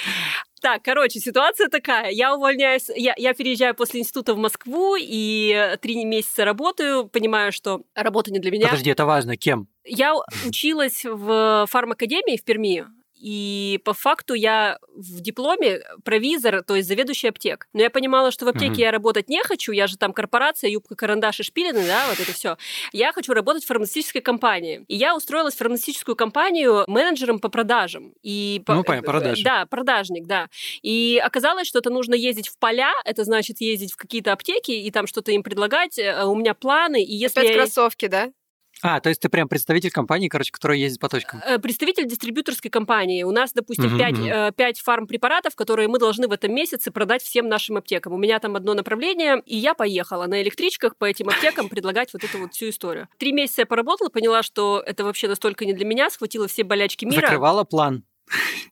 Так, 0.61 0.83
короче, 0.83 1.19
ситуация 1.19 1.67
такая. 1.67 2.11
Я 2.11 2.35
увольняюсь, 2.35 2.89
я, 2.95 3.15
я 3.17 3.33
переезжаю 3.33 3.73
после 3.73 4.01
института 4.01 4.35
в 4.35 4.37
Москву 4.37 4.95
и 4.99 5.75
три 5.81 6.05
месяца 6.05 6.45
работаю, 6.45 7.07
понимаю, 7.07 7.51
что 7.51 7.81
работа 7.95 8.31
не 8.31 8.37
для 8.37 8.51
меня. 8.51 8.67
Подожди, 8.67 8.91
это 8.91 9.07
важно, 9.07 9.35
кем? 9.35 9.67
Я 9.83 10.13
училась 10.45 11.03
в 11.03 11.65
фармакадемии 11.67 12.37
в 12.37 12.43
Перми, 12.43 12.85
и 13.21 13.79
по 13.85 13.93
факту 13.93 14.33
я 14.33 14.79
в 14.95 15.21
дипломе 15.21 15.81
провизор, 16.03 16.63
то 16.63 16.75
есть 16.75 16.87
заведующий 16.87 17.27
аптек. 17.27 17.67
Но 17.73 17.81
я 17.81 17.89
понимала, 17.89 18.31
что 18.31 18.45
в 18.45 18.47
аптеке 18.49 18.73
mm-hmm. 18.73 18.85
я 18.85 18.91
работать 18.91 19.29
не 19.29 19.43
хочу, 19.43 19.71
я 19.71 19.87
же 19.87 19.97
там 19.97 20.11
корпорация, 20.11 20.69
юбка, 20.69 20.95
карандаш 20.95 21.39
и 21.39 21.43
шпилины, 21.43 21.85
да, 21.85 22.07
вот 22.09 22.19
это 22.19 22.33
все. 22.33 22.57
Я 22.91 23.13
хочу 23.13 23.33
работать 23.33 23.63
в 23.63 23.67
фармацевтической 23.67 24.21
компании. 24.21 24.83
И 24.87 24.95
я 24.95 25.15
устроилась 25.15 25.53
в 25.53 25.57
фармацевтическую 25.57 26.15
компанию 26.15 26.83
менеджером 26.87 27.39
по 27.39 27.49
продажам. 27.49 28.13
И 28.23 28.63
ну, 28.67 28.83
по... 28.83 29.01
продажи. 29.01 29.43
Да, 29.43 29.65
продажник, 29.65 30.25
да. 30.25 30.47
И 30.81 31.21
оказалось, 31.23 31.67
что 31.67 31.79
это 31.79 31.89
нужно 31.89 32.15
ездить 32.15 32.47
в 32.47 32.57
поля, 32.57 32.93
это 33.05 33.23
значит 33.23 33.61
ездить 33.61 33.93
в 33.93 33.97
какие-то 33.97 34.33
аптеки 34.33 34.71
и 34.71 34.89
там 34.91 35.07
что-то 35.07 35.31
им 35.31 35.43
предлагать. 35.43 35.99
Э, 35.99 36.23
у 36.23 36.35
меня 36.35 36.53
планы, 36.53 37.03
и 37.03 37.15
если... 37.15 37.39
Опять 37.39 37.51
я... 37.51 37.57
кроссовки, 37.57 38.07
да? 38.07 38.31
А, 38.81 38.99
то 38.99 39.09
есть 39.09 39.21
ты 39.21 39.29
прям 39.29 39.47
представитель 39.47 39.91
компании, 39.91 40.27
короче, 40.27 40.51
которая 40.51 40.77
ездит 40.77 40.99
по 40.99 41.09
точкам. 41.09 41.41
Э, 41.45 41.59
представитель 41.59 42.07
дистрибьюторской 42.07 42.71
компании. 42.71 43.23
У 43.23 43.31
нас, 43.31 43.53
допустим, 43.53 43.87
угу, 43.87 43.97
5, 43.97 44.19
угу. 44.19 44.55
5 44.55 44.79
фармпрепаратов, 44.79 45.55
которые 45.55 45.87
мы 45.87 45.99
должны 45.99 46.27
в 46.27 46.31
этом 46.31 46.53
месяце 46.53 46.91
продать 46.91 47.21
всем 47.21 47.47
нашим 47.47 47.77
аптекам. 47.77 48.13
У 48.13 48.17
меня 48.17 48.39
там 48.39 48.55
одно 48.55 48.73
направление, 48.73 49.41
и 49.45 49.57
я 49.57 49.73
поехала 49.73 50.25
на 50.25 50.41
электричках 50.41 50.95
по 50.97 51.05
этим 51.05 51.29
аптекам 51.29 51.69
предлагать 51.69 52.11
вот 52.13 52.23
эту 52.23 52.39
вот 52.39 52.53
всю 52.53 52.69
историю. 52.69 53.07
Три 53.17 53.33
месяца 53.33 53.61
я 53.61 53.65
поработала, 53.65 54.09
поняла, 54.09 54.43
что 54.43 54.81
это 54.85 55.03
вообще 55.03 55.27
настолько 55.27 55.65
не 55.65 55.73
для 55.73 55.85
меня, 55.85 56.09
схватила 56.09 56.47
все 56.47 56.63
болячки 56.63 57.05
мира. 57.05 57.21
Закрывала 57.21 57.63
план. 57.63 58.03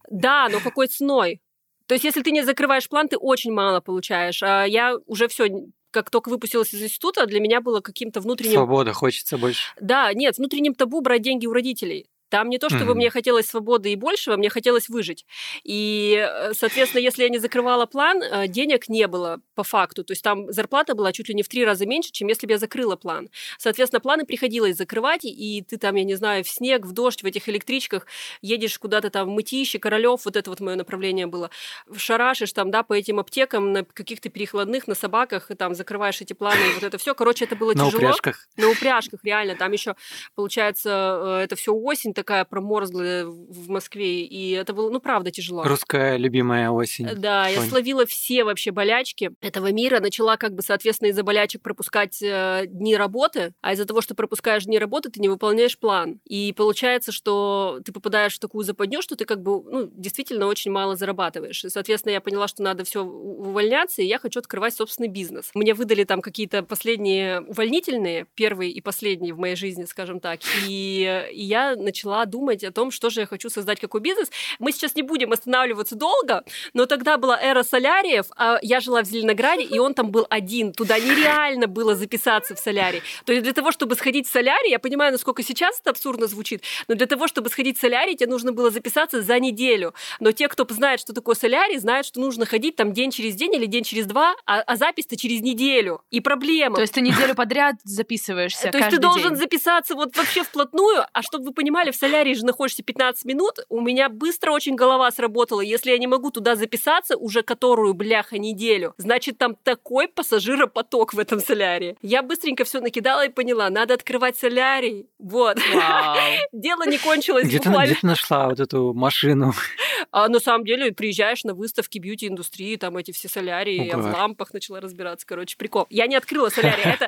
Да, 0.10 0.48
но 0.50 0.60
какой 0.60 0.88
ценой? 0.88 1.42
То 1.86 1.94
есть, 1.96 2.06
если 2.06 2.22
ты 2.22 2.32
не 2.32 2.44
закрываешь 2.44 2.88
план, 2.88 3.08
ты 3.08 3.18
очень 3.18 3.52
мало 3.52 3.80
получаешь. 3.80 4.44
А 4.44 4.64
я 4.64 4.96
уже 5.08 5.28
все 5.28 5.48
как 5.92 6.10
только 6.10 6.30
выпустилась 6.30 6.74
из 6.74 6.84
института, 6.84 7.26
для 7.26 7.40
меня 7.40 7.62
было 7.62 7.82
каким-то 7.82 8.22
внутренним... 8.22 8.54
Свобода 8.54 8.94
хочется 8.94 9.38
больше. 9.38 9.74
Да, 9.80 10.14
нет, 10.14 10.38
внутренним 10.38 10.74
табу 10.76 11.02
брать 11.02 11.22
деньги 11.22 11.46
у 11.46 11.54
родителей. 11.54 12.10
Там 12.30 12.50
не 12.50 12.58
то, 12.58 12.70
чтобы 12.70 12.92
mm-hmm. 12.92 12.96
мне 12.96 13.10
хотелось 13.10 13.48
свободы 13.48 13.92
и 13.92 13.96
большего, 13.96 14.38
мне 14.38 14.50
хотелось 14.50 14.90
выжить. 14.90 15.26
И, 15.64 16.16
э, 16.18 16.54
соответственно, 16.54 17.02
если 17.02 17.24
я 17.24 17.30
не 17.30 17.40
закрывала 17.40 17.86
план, 17.86 18.22
э, 18.22 18.48
денег 18.48 18.88
не 18.88 19.08
было 19.08 19.42
по 19.56 19.64
факту. 19.64 20.04
То 20.04 20.14
есть 20.14 20.24
там 20.24 20.52
зарплата 20.52 20.96
была 20.96 21.12
чуть 21.12 21.30
ли 21.30 21.36
не 21.36 21.44
в 21.44 21.50
три 21.50 21.66
раза 21.66 21.86
меньше, 21.86 22.12
чем 22.12 22.28
если 22.28 22.46
бы 22.46 22.54
я 22.54 22.58
закрыла 22.58 22.96
план. 22.96 23.30
Соответственно, 23.58 24.00
планы 24.00 24.26
приходилось 24.26 24.78
закрывать, 24.78 25.22
и 25.24 25.64
ты 25.68 25.78
там, 25.78 25.96
я 25.96 26.04
не 26.04 26.16
знаю, 26.16 26.44
в 26.44 26.50
снег, 26.50 26.86
в 26.86 26.92
дождь, 26.92 27.24
в 27.24 27.26
этих 27.26 27.50
электричках 27.50 28.06
едешь 28.42 28.78
куда-то 28.78 29.10
там 29.10 29.28
в 29.28 29.32
Мытищи, 29.32 29.80
Королёв, 29.80 30.26
вот 30.26 30.36
это 30.36 30.50
вот 30.50 30.60
мое 30.60 30.76
направление 30.76 31.26
было. 31.26 31.50
Шарашишь 31.96 32.54
там, 32.54 32.72
да, 32.72 32.84
по 32.84 32.94
этим 32.94 33.20
аптекам 33.20 33.74
на 33.74 33.84
каких-то 33.84 34.30
перехладных, 34.30 34.88
на 34.88 34.96
собаках, 34.96 35.52
и 35.52 35.56
там 35.56 35.74
закрываешь 35.74 36.22
эти 36.22 36.34
планы, 36.34 36.60
и 36.70 36.74
вот 36.74 36.84
это 36.84 36.98
все. 36.98 37.16
Короче, 37.16 37.46
это 37.46 37.56
было 37.56 37.74
на 37.74 37.86
тяжело. 37.86 38.02
На 38.02 38.10
упряжках. 38.10 38.48
На 38.58 38.70
упряжках, 38.70 39.20
реально. 39.24 39.56
Там 39.56 39.72
еще, 39.72 39.96
получается, 40.36 41.40
э, 41.40 41.44
это 41.44 41.56
все 41.56 41.74
осень, 41.74 42.14
такая 42.20 42.44
проморзлая 42.44 43.26
в 43.26 43.70
Москве, 43.70 44.26
и 44.26 44.52
это 44.52 44.74
было, 44.74 44.90
ну, 44.90 45.00
правда, 45.00 45.32
тяжело. 45.32 45.64
Русская 45.64 46.18
любимая 46.18 46.70
осень. 46.70 47.08
Да, 47.16 47.46
Конь. 47.46 47.54
я 47.54 47.62
словила 47.70 48.06
все 48.06 48.44
вообще 48.44 48.72
болячки 48.72 49.32
этого 49.40 49.72
мира, 49.72 50.02
начала 50.02 50.36
как 50.36 50.54
бы, 50.54 50.62
соответственно, 50.62 51.10
из-за 51.10 51.24
болячек 51.24 51.62
пропускать 51.62 52.22
э, 52.22 52.66
дни 52.68 52.98
работы, 52.98 53.54
а 53.62 53.72
из-за 53.72 53.86
того, 53.86 54.02
что 54.02 54.16
пропускаешь 54.16 54.66
дни 54.66 54.78
работы, 54.78 55.10
ты 55.10 55.22
не 55.22 55.30
выполняешь 55.30 55.80
план. 55.80 56.20
И 56.26 56.54
получается, 56.58 57.14
что 57.14 57.80
ты 57.86 57.94
попадаешь 57.94 58.36
в 58.36 58.40
такую 58.40 58.66
западню, 58.66 59.02
что 59.02 59.16
ты 59.16 59.24
как 59.24 59.42
бы, 59.42 59.64
ну, 59.64 59.90
действительно 59.94 60.48
очень 60.48 60.72
мало 60.72 60.98
зарабатываешь. 60.98 61.64
И, 61.64 61.70
соответственно, 61.70 62.14
я 62.14 62.22
поняла, 62.22 62.50
что 62.50 62.64
надо 62.64 62.84
все 62.84 63.02
увольняться, 63.02 64.02
и 64.02 64.06
я 64.06 64.20
хочу 64.20 64.40
открывать 64.40 64.74
собственный 64.74 65.08
бизнес. 65.08 65.52
Мне 65.54 65.74
выдали 65.74 66.04
там 66.04 66.22
какие-то 66.22 66.64
последние 66.64 67.40
увольнительные, 67.42 68.26
первые 68.36 68.72
и 68.72 68.82
последние 68.82 69.34
в 69.34 69.38
моей 69.38 69.56
жизни, 69.56 69.86
скажем 69.86 70.20
так, 70.20 70.42
и, 70.68 71.30
и 71.32 71.44
я 71.44 71.76
начала 71.78 72.09
думать, 72.26 72.60
думать 72.60 72.64
о 72.64 72.72
том, 72.72 72.92
что 72.92 73.10
же 73.10 73.22
я 73.22 73.26
хочу 73.26 73.50
создать, 73.50 73.80
какой 73.80 74.02
бизнес. 74.02 74.30
Мы 74.60 74.72
сейчас 74.72 74.96
не 74.96 75.04
будем 75.04 75.32
останавливаться 75.32 75.96
долго, 75.96 76.44
но 76.74 76.86
тогда 76.86 77.18
была 77.18 77.40
эра 77.40 77.64
соляриев, 77.64 78.26
а 78.36 78.60
я 78.62 78.80
жила 78.80 79.02
в 79.02 79.06
Зеленограде, 79.06 79.64
и 79.64 79.80
он 79.80 79.94
там 79.94 80.12
был 80.12 80.26
один. 80.30 80.74
Туда 80.74 80.98
нереально 81.00 81.68
было 81.68 81.96
записаться 81.96 82.56
в 82.56 82.60
солярий. 82.60 83.02
То 83.26 83.34
есть 83.34 83.44
для 83.44 83.54
того, 83.54 83.72
чтобы 83.72 83.96
сходить 83.96 84.28
в 84.28 84.32
солярий, 84.32 84.72
я 84.72 84.80
понимаю, 84.80 85.12
насколько 85.12 85.44
сейчас 85.44 85.80
это 85.80 85.92
абсурдно 85.92 86.28
звучит, 86.28 86.64
но 86.88 86.96
для 86.96 87.06
того, 87.06 87.28
чтобы 87.28 87.50
сходить 87.50 87.78
в 87.78 87.82
солярий, 87.82 88.16
тебе 88.16 88.30
нужно 88.30 88.52
было 88.52 88.72
записаться 88.72 89.22
за 89.22 89.40
неделю. 89.40 89.94
Но 90.20 90.32
те, 90.32 90.48
кто 90.48 90.66
знает, 90.70 91.00
что 91.00 91.14
такое 91.14 91.36
солярий, 91.36 91.78
знают, 91.78 92.06
что 92.06 92.20
нужно 92.20 92.46
ходить 92.46 92.76
там 92.76 92.94
день 92.94 93.12
через 93.12 93.36
день 93.36 93.54
или 93.56 93.66
день 93.66 93.84
через 93.84 94.06
два, 94.06 94.36
а, 94.46 94.62
а 94.62 94.76
запись-то 94.76 95.18
через 95.18 95.42
неделю. 95.42 96.02
И 96.10 96.20
проблема. 96.22 96.76
То 96.76 96.82
есть 96.82 96.94
ты 96.94 97.02
неделю 97.02 97.36
подряд 97.36 97.76
записываешься 97.84 98.72
То 98.72 98.78
есть 98.78 98.90
ты 98.90 98.98
должен 98.98 99.34
день. 99.34 99.40
записаться 99.40 99.96
вот 99.96 100.16
вообще 100.18 100.44
вплотную, 100.44 101.06
а 101.12 101.22
чтобы 101.22 101.46
вы 101.46 101.54
понимали, 101.54 101.92
в 101.92 101.96
солярии 102.00 102.34
же 102.34 102.46
находишься 102.46 102.84
15 102.84 103.26
минут, 103.26 103.60
у 103.70 103.82
меня 103.82 104.10
быстро 104.10 104.52
очень 104.52 104.76
голова 104.76 105.12
сработала. 105.12 105.62
Если 105.62 105.92
я 105.92 105.98
не 105.98 106.08
могу 106.08 106.32
туда 106.32 106.56
записаться 106.56 107.18
уже 107.18 107.44
которую, 107.44 107.94
бляха, 107.94 108.38
неделю, 108.38 108.94
значит, 108.98 109.38
там 109.38 109.56
такой 109.64 110.08
пассажиропоток 110.08 111.14
в 111.14 111.20
этом 111.20 111.40
солярии. 111.40 111.98
Я 112.02 112.24
быстренько 112.24 112.64
все 112.64 112.80
накидала 112.80 113.26
и 113.26 113.30
поняла, 113.30 113.70
надо 113.70 113.94
открывать 113.94 114.38
солярий. 114.38 115.08
Вот. 115.20 115.58
Дело 116.54 116.88
не 116.88 116.98
кончилось 116.98 117.46
где 117.46 117.60
ты, 117.60 117.70
где 117.70 117.96
ты 117.96 118.08
нашла 118.08 118.48
вот 118.48 118.60
эту 118.60 118.94
машину? 118.94 119.54
А 120.12 120.28
на 120.28 120.40
самом 120.40 120.66
деле 120.66 120.92
приезжаешь 120.92 121.44
на 121.44 121.54
выставки 121.54 122.00
бьюти-индустрии, 122.00 122.78
там 122.78 122.98
эти 122.98 123.12
все 123.12 123.28
солярии, 123.28 123.88
я 123.88 123.98
в 123.98 124.12
лампах 124.12 124.54
начала 124.54 124.80
разбираться, 124.80 125.28
короче, 125.28 125.56
прикол. 125.58 125.86
Я 125.90 126.08
не 126.08 126.16
открыла 126.16 126.50
солярий, 126.50 126.84
это, 126.84 127.08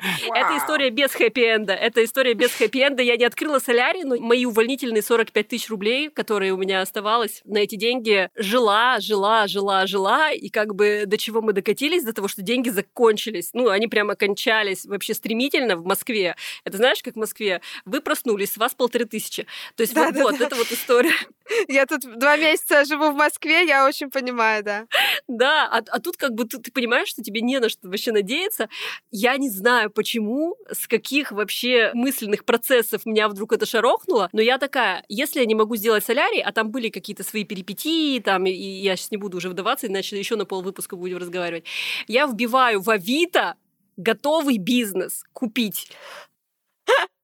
история 0.58 0.90
без 0.90 1.10
хэппи-энда, 1.10 1.72
это 1.72 2.04
история 2.04 2.34
без 2.34 2.50
хэппи-энда, 2.50 3.02
я 3.02 3.16
не 3.16 3.24
открыла 3.24 3.58
солярий, 3.58 4.04
но 4.04 4.16
мои 4.20 4.44
увольнительные 4.82 5.02
45 5.02 5.48
тысяч 5.48 5.70
рублей, 5.70 6.10
которые 6.10 6.52
у 6.52 6.56
меня 6.56 6.80
оставалось, 6.80 7.42
на 7.44 7.58
эти 7.58 7.76
деньги 7.76 8.28
жила, 8.36 8.98
жила, 9.00 9.46
жила, 9.46 9.86
жила, 9.86 10.30
и 10.30 10.48
как 10.48 10.74
бы 10.74 11.04
до 11.06 11.16
чего 11.16 11.40
мы 11.40 11.52
докатились, 11.52 12.04
до 12.04 12.12
того, 12.12 12.28
что 12.28 12.42
деньги 12.42 12.68
закончились, 12.68 13.50
ну, 13.52 13.68
они 13.68 13.86
прямо 13.86 14.14
кончались 14.14 14.84
вообще 14.86 15.14
стремительно 15.14 15.76
в 15.76 15.84
Москве. 15.84 16.36
Это 16.64 16.76
знаешь, 16.76 17.02
как 17.02 17.14
в 17.14 17.18
Москве? 17.18 17.60
Вы 17.84 18.00
проснулись, 18.00 18.52
с 18.52 18.56
вас 18.56 18.74
полторы 18.74 19.04
тысячи. 19.04 19.46
То 19.76 19.82
есть 19.82 19.94
да, 19.94 20.06
вот, 20.06 20.14
да, 20.14 20.22
вот 20.22 20.38
да. 20.38 20.46
это 20.46 20.56
вот 20.56 20.70
история. 20.72 21.12
Я 21.68 21.86
тут 21.86 22.00
два 22.18 22.36
месяца 22.36 22.84
живу 22.84 23.10
в 23.10 23.14
Москве, 23.14 23.66
я 23.66 23.86
очень 23.86 24.10
понимаю, 24.10 24.62
да. 24.62 24.86
Да, 25.28 25.66
а, 25.66 25.82
а 25.88 26.00
тут 26.00 26.16
как 26.16 26.34
бы 26.34 26.44
ты, 26.44 26.58
ты 26.58 26.72
понимаешь, 26.72 27.08
что 27.08 27.22
тебе 27.22 27.40
не 27.40 27.58
на 27.58 27.68
что 27.68 27.88
вообще 27.88 28.12
надеяться. 28.12 28.68
Я 29.10 29.36
не 29.36 29.50
знаю, 29.50 29.90
почему, 29.90 30.56
с 30.70 30.86
каких 30.86 31.32
вообще 31.32 31.90
мысленных 31.94 32.44
процессов 32.44 33.06
меня 33.06 33.28
вдруг 33.28 33.52
это 33.52 33.66
шарохнуло, 33.66 34.28
но 34.32 34.40
я 34.40 34.58
такая, 34.58 35.04
если 35.08 35.40
я 35.40 35.46
не 35.46 35.54
могу 35.54 35.76
сделать 35.76 36.04
солярий, 36.04 36.42
а 36.42 36.52
там 36.52 36.70
были 36.70 36.88
какие-то 36.88 37.24
свои 37.24 37.44
перипетии, 37.44 38.20
там, 38.20 38.46
и 38.46 38.52
я 38.52 38.96
сейчас 38.96 39.10
не 39.10 39.16
буду 39.16 39.36
уже 39.38 39.48
вдаваться, 39.48 39.86
иначе 39.86 40.18
еще 40.18 40.36
на 40.36 40.44
пол 40.44 40.62
выпуска 40.62 40.96
будем 40.96 41.18
разговаривать, 41.18 41.64
я 42.08 42.26
вбиваю 42.26 42.80
в 42.80 42.90
Авито 42.90 43.54
готовый 43.96 44.58
бизнес 44.58 45.24
купить 45.32 45.90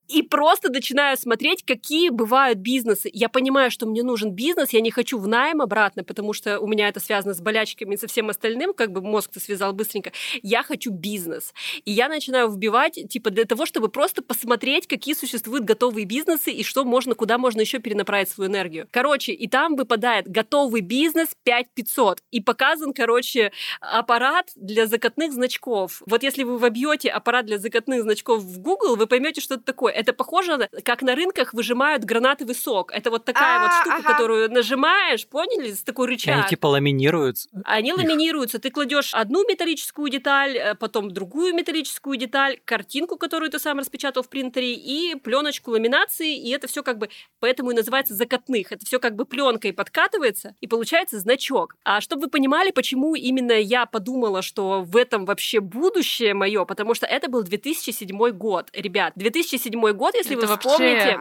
и 0.08 0.22
просто 0.22 0.70
начинаю 0.70 1.16
смотреть, 1.18 1.64
какие 1.64 2.08
бывают 2.08 2.58
бизнесы. 2.58 3.10
Я 3.12 3.28
понимаю, 3.28 3.70
что 3.70 3.86
мне 3.86 4.02
нужен 4.02 4.32
бизнес, 4.32 4.70
я 4.70 4.80
не 4.80 4.90
хочу 4.90 5.18
в 5.18 5.28
найм 5.28 5.60
обратно, 5.60 6.02
потому 6.02 6.32
что 6.32 6.60
у 6.60 6.66
меня 6.66 6.88
это 6.88 6.98
связано 6.98 7.34
с 7.34 7.40
болячками 7.40 7.94
и 7.94 7.98
со 7.98 8.06
всем 8.06 8.30
остальным, 8.30 8.72
как 8.72 8.90
бы 8.90 9.02
мозг-то 9.02 9.38
связал 9.38 9.74
быстренько. 9.74 10.12
Я 10.42 10.62
хочу 10.62 10.90
бизнес. 10.90 11.52
И 11.84 11.92
я 11.92 12.08
начинаю 12.08 12.48
вбивать, 12.48 12.98
типа, 13.08 13.30
для 13.30 13.44
того, 13.44 13.66
чтобы 13.66 13.88
просто 13.88 14.22
посмотреть, 14.22 14.86
какие 14.86 15.14
существуют 15.14 15.64
готовые 15.64 16.06
бизнесы 16.06 16.50
и 16.52 16.62
что 16.62 16.84
можно, 16.84 17.14
куда 17.14 17.36
можно 17.36 17.60
еще 17.60 17.78
перенаправить 17.78 18.30
свою 18.30 18.50
энергию. 18.50 18.88
Короче, 18.90 19.32
и 19.32 19.46
там 19.46 19.76
выпадает 19.76 20.26
готовый 20.26 20.80
бизнес 20.80 21.28
5500. 21.44 22.22
И 22.30 22.40
показан, 22.40 22.94
короче, 22.94 23.52
аппарат 23.80 24.50
для 24.56 24.86
закатных 24.86 25.32
значков. 25.32 26.02
Вот 26.06 26.22
если 26.22 26.44
вы 26.44 26.56
вобьете 26.56 27.10
аппарат 27.10 27.44
для 27.44 27.58
закатных 27.58 28.02
значков 28.02 28.42
в 28.42 28.58
Google, 28.58 28.96
вы 28.96 29.06
поймете, 29.06 29.42
что 29.42 29.54
это 29.54 29.64
такое 29.64 29.97
это 29.98 30.12
похоже, 30.12 30.68
как 30.84 31.02
на 31.02 31.16
рынках 31.16 31.52
выжимают 31.52 32.04
гранатовый 32.04 32.54
сок. 32.54 32.92
Это 32.92 33.10
вот 33.10 33.24
такая 33.24 33.60
вот 33.60 33.70
а, 33.70 33.80
штука, 33.80 34.12
которую 34.12 34.48
нажимаешь, 34.48 35.26
поняли, 35.26 35.72
с 35.72 35.82
такой 35.82 36.06
рычаг. 36.06 36.36
Они 36.36 36.48
типа 36.48 36.68
ламинируются. 36.68 37.48
Они 37.64 37.92
ламинируются. 37.92 38.60
Ты 38.60 38.70
кладешь 38.70 39.12
одну 39.12 39.44
металлическую 39.48 40.08
деталь, 40.08 40.56
э, 40.56 40.74
потом 40.76 41.10
другую 41.10 41.52
металлическую 41.52 42.16
деталь, 42.16 42.60
картинку, 42.64 43.16
которую 43.16 43.50
ты 43.50 43.58
сам 43.58 43.80
распечатал 43.80 44.22
в 44.22 44.28
принтере, 44.28 44.72
и 44.72 45.16
пленочку 45.16 45.72
ламинации, 45.72 46.36
и 46.36 46.50
это 46.50 46.68
все 46.68 46.84
как 46.84 46.98
бы, 46.98 47.08
поэтому 47.40 47.72
и 47.72 47.74
называется 47.74 48.14
закатных. 48.14 48.70
Это 48.70 48.86
все 48.86 49.00
как 49.00 49.16
бы 49.16 49.24
пленкой 49.24 49.72
подкатывается, 49.72 50.54
и 50.60 50.68
получается 50.68 51.18
значок. 51.18 51.74
А 51.82 52.00
чтобы 52.00 52.22
вы 52.22 52.28
понимали, 52.28 52.70
почему 52.70 53.16
именно 53.16 53.52
я 53.52 53.84
подумала, 53.84 54.42
что 54.42 54.82
в 54.82 54.96
этом 54.96 55.24
вообще 55.24 55.58
будущее 55.58 56.34
мое, 56.34 56.64
потому 56.64 56.94
что 56.94 57.06
это 57.06 57.28
был 57.28 57.42
2007 57.42 58.30
год. 58.30 58.68
Ребят, 58.72 59.14
2007 59.16 59.87
2007 59.92 59.96
год, 59.96 60.14
если 60.14 60.36
это 60.36 60.46
вы 60.46 60.56
вспомните. 60.56 61.20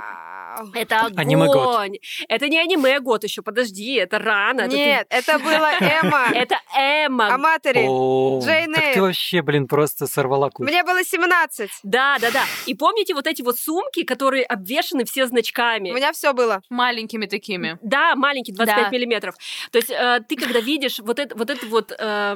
Это 0.74 1.02
огонь. 1.02 1.14
Аниме-год. 1.18 1.92
Это 2.28 2.50
не 2.50 2.60
аниме-год 2.60 3.24
еще, 3.24 3.42
подожди, 3.42 3.96
это 3.96 4.20
рано. 4.20 4.68
Нет, 4.68 5.08
это, 5.10 5.34
это 5.34 5.40
было 5.44 5.72
Эмма. 5.80 6.28
Это 6.34 6.60
Эмма. 6.76 7.34
Аматори. 7.34 7.82
Джейн 7.82 8.74
Так 8.74 8.94
ты 8.94 9.02
вообще, 9.02 9.42
блин, 9.42 9.68
просто 9.68 10.08
сорвала 10.08 10.50
кучу. 10.50 10.70
Мне 10.70 10.84
было 10.84 11.04
17. 11.04 11.70
Да, 11.84 12.18
да, 12.20 12.32
да. 12.32 12.44
И 12.66 12.74
помните 12.74 13.14
вот 13.14 13.28
эти 13.28 13.42
вот 13.42 13.58
сумки, 13.60 14.04
которые 14.04 14.44
обвешаны 14.44 15.06
все 15.06 15.28
значками? 15.28 15.92
У 15.92 15.96
меня 15.96 16.12
все 16.12 16.34
было. 16.34 16.62
Маленькими 16.70 17.26
такими. 17.26 17.78
Да, 17.82 18.16
маленькие, 18.16 18.56
25 18.56 18.84
да. 18.84 18.90
миллиметров. 18.90 19.36
То 19.72 19.78
есть 19.78 19.92
э, 19.92 20.22
ты 20.28 20.36
когда 20.36 20.60
видишь 20.60 21.00
вот 21.00 21.20
это 21.20 21.36
вот, 21.36 21.50
это 21.50 21.66
вот 21.68 21.92
э, 21.98 22.36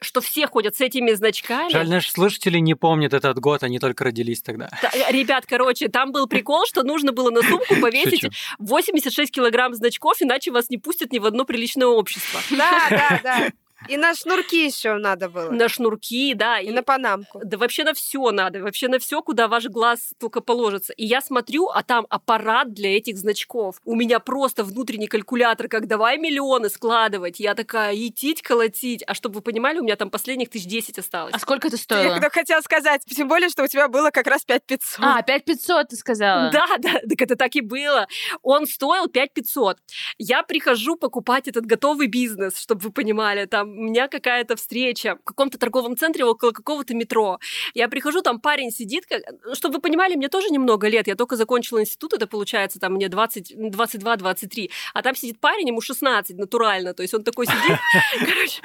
что 0.00 0.20
все 0.20 0.46
ходят 0.46 0.76
с 0.76 0.80
этими 0.80 1.12
значками. 1.12 1.70
Жаль, 1.70 1.88
наши 1.88 2.10
слушатели 2.10 2.58
не 2.58 2.74
помнят 2.74 3.14
этот 3.14 3.38
год, 3.38 3.62
они 3.62 3.78
только 3.78 4.04
родились 4.04 4.42
тогда. 4.42 4.70
Да, 4.82 4.90
ребят, 5.10 5.44
короче, 5.46 5.88
там 5.88 6.12
был 6.12 6.26
прикол, 6.26 6.66
что 6.66 6.82
нужно 6.82 7.12
было 7.12 7.30
на 7.30 7.42
сумку 7.42 7.76
повесить 7.80 8.20
Шучу. 8.20 8.34
86 8.58 9.32
килограмм 9.32 9.74
значков, 9.74 10.16
иначе 10.20 10.50
вас 10.50 10.70
не 10.70 10.78
пустят 10.78 11.12
ни 11.12 11.18
в 11.18 11.26
одно 11.26 11.44
приличное 11.44 11.86
общество. 11.86 12.40
Да, 12.50 12.86
да, 12.90 13.20
да. 13.22 13.48
И 13.86 13.96
на 13.96 14.14
шнурки 14.14 14.66
еще 14.66 14.94
надо 14.94 15.28
было. 15.28 15.50
На 15.50 15.68
шнурки, 15.68 16.34
да. 16.34 16.58
И, 16.58 16.68
и 16.68 16.70
на 16.70 16.82
панамку. 16.82 17.40
Да 17.44 17.56
вообще 17.58 17.84
на 17.84 17.94
все 17.94 18.30
надо. 18.30 18.60
Вообще 18.60 18.88
на 18.88 18.98
все, 18.98 19.22
куда 19.22 19.46
ваш 19.46 19.66
глаз 19.66 20.12
только 20.18 20.40
положится. 20.40 20.92
И 20.94 21.06
я 21.06 21.20
смотрю, 21.20 21.68
а 21.68 21.82
там 21.82 22.06
аппарат 22.10 22.72
для 22.72 22.96
этих 22.96 23.16
значков. 23.18 23.80
У 23.84 23.94
меня 23.94 24.18
просто 24.18 24.64
внутренний 24.64 25.06
калькулятор, 25.06 25.68
как 25.68 25.86
давай 25.86 26.18
миллионы 26.18 26.70
складывать. 26.70 27.38
Я 27.38 27.54
такая, 27.54 27.94
идтить, 27.94 28.42
колотить. 28.42 29.04
А 29.06 29.14
чтобы 29.14 29.36
вы 29.36 29.40
понимали, 29.42 29.78
у 29.78 29.82
меня 29.82 29.96
там 29.96 30.10
последних 30.10 30.50
тысяч 30.50 30.66
десять 30.66 30.98
осталось. 30.98 31.34
А 31.34 31.38
сколько 31.38 31.68
это 31.68 31.76
стоило? 31.76 32.14
Я 32.20 32.30
хотела 32.30 32.60
сказать. 32.60 33.02
Тем 33.04 33.28
более, 33.28 33.48
что 33.48 33.64
у 33.64 33.68
тебя 33.68 33.88
было 33.88 34.10
как 34.10 34.26
раз 34.26 34.44
5500. 34.44 35.04
А, 35.04 35.22
5500 35.22 35.88
ты 35.88 35.96
сказала. 35.96 36.50
Да, 36.50 36.66
да, 36.78 36.94
так 37.08 37.22
это 37.22 37.36
так 37.36 37.54
и 37.54 37.60
было. 37.60 38.06
Он 38.42 38.66
стоил 38.66 39.08
5500. 39.08 39.78
Я 40.18 40.42
прихожу 40.42 40.96
покупать 40.96 41.48
этот 41.48 41.64
готовый 41.66 42.08
бизнес, 42.08 42.58
чтобы 42.58 42.82
вы 42.82 42.92
понимали. 42.92 43.44
Там 43.44 43.67
у 43.68 43.82
меня 43.82 44.08
какая-то 44.08 44.56
встреча 44.56 45.16
в 45.16 45.24
каком-то 45.24 45.58
торговом 45.58 45.96
центре 45.96 46.24
около 46.24 46.52
какого-то 46.52 46.94
метро. 46.94 47.38
Я 47.74 47.88
прихожу, 47.88 48.22
там 48.22 48.40
парень 48.40 48.70
сидит. 48.70 49.06
Как... 49.06 49.22
Чтобы 49.54 49.76
вы 49.76 49.80
понимали, 49.80 50.14
мне 50.14 50.28
тоже 50.28 50.48
немного 50.48 50.88
лет. 50.88 51.06
Я 51.06 51.14
только 51.14 51.36
закончила 51.36 51.80
институт, 51.80 52.14
это 52.14 52.26
получается 52.26 52.78
там 52.78 52.94
мне 52.94 53.08
20, 53.08 53.52
22-23. 53.52 54.70
А 54.94 55.02
там 55.02 55.14
сидит 55.14 55.40
парень, 55.40 55.68
ему 55.68 55.80
16 55.80 56.36
натурально. 56.36 56.94
То 56.94 57.02
есть 57.02 57.14
он 57.14 57.22
такой 57.22 57.46
сидит, 57.46 57.78
короче, 58.18 58.60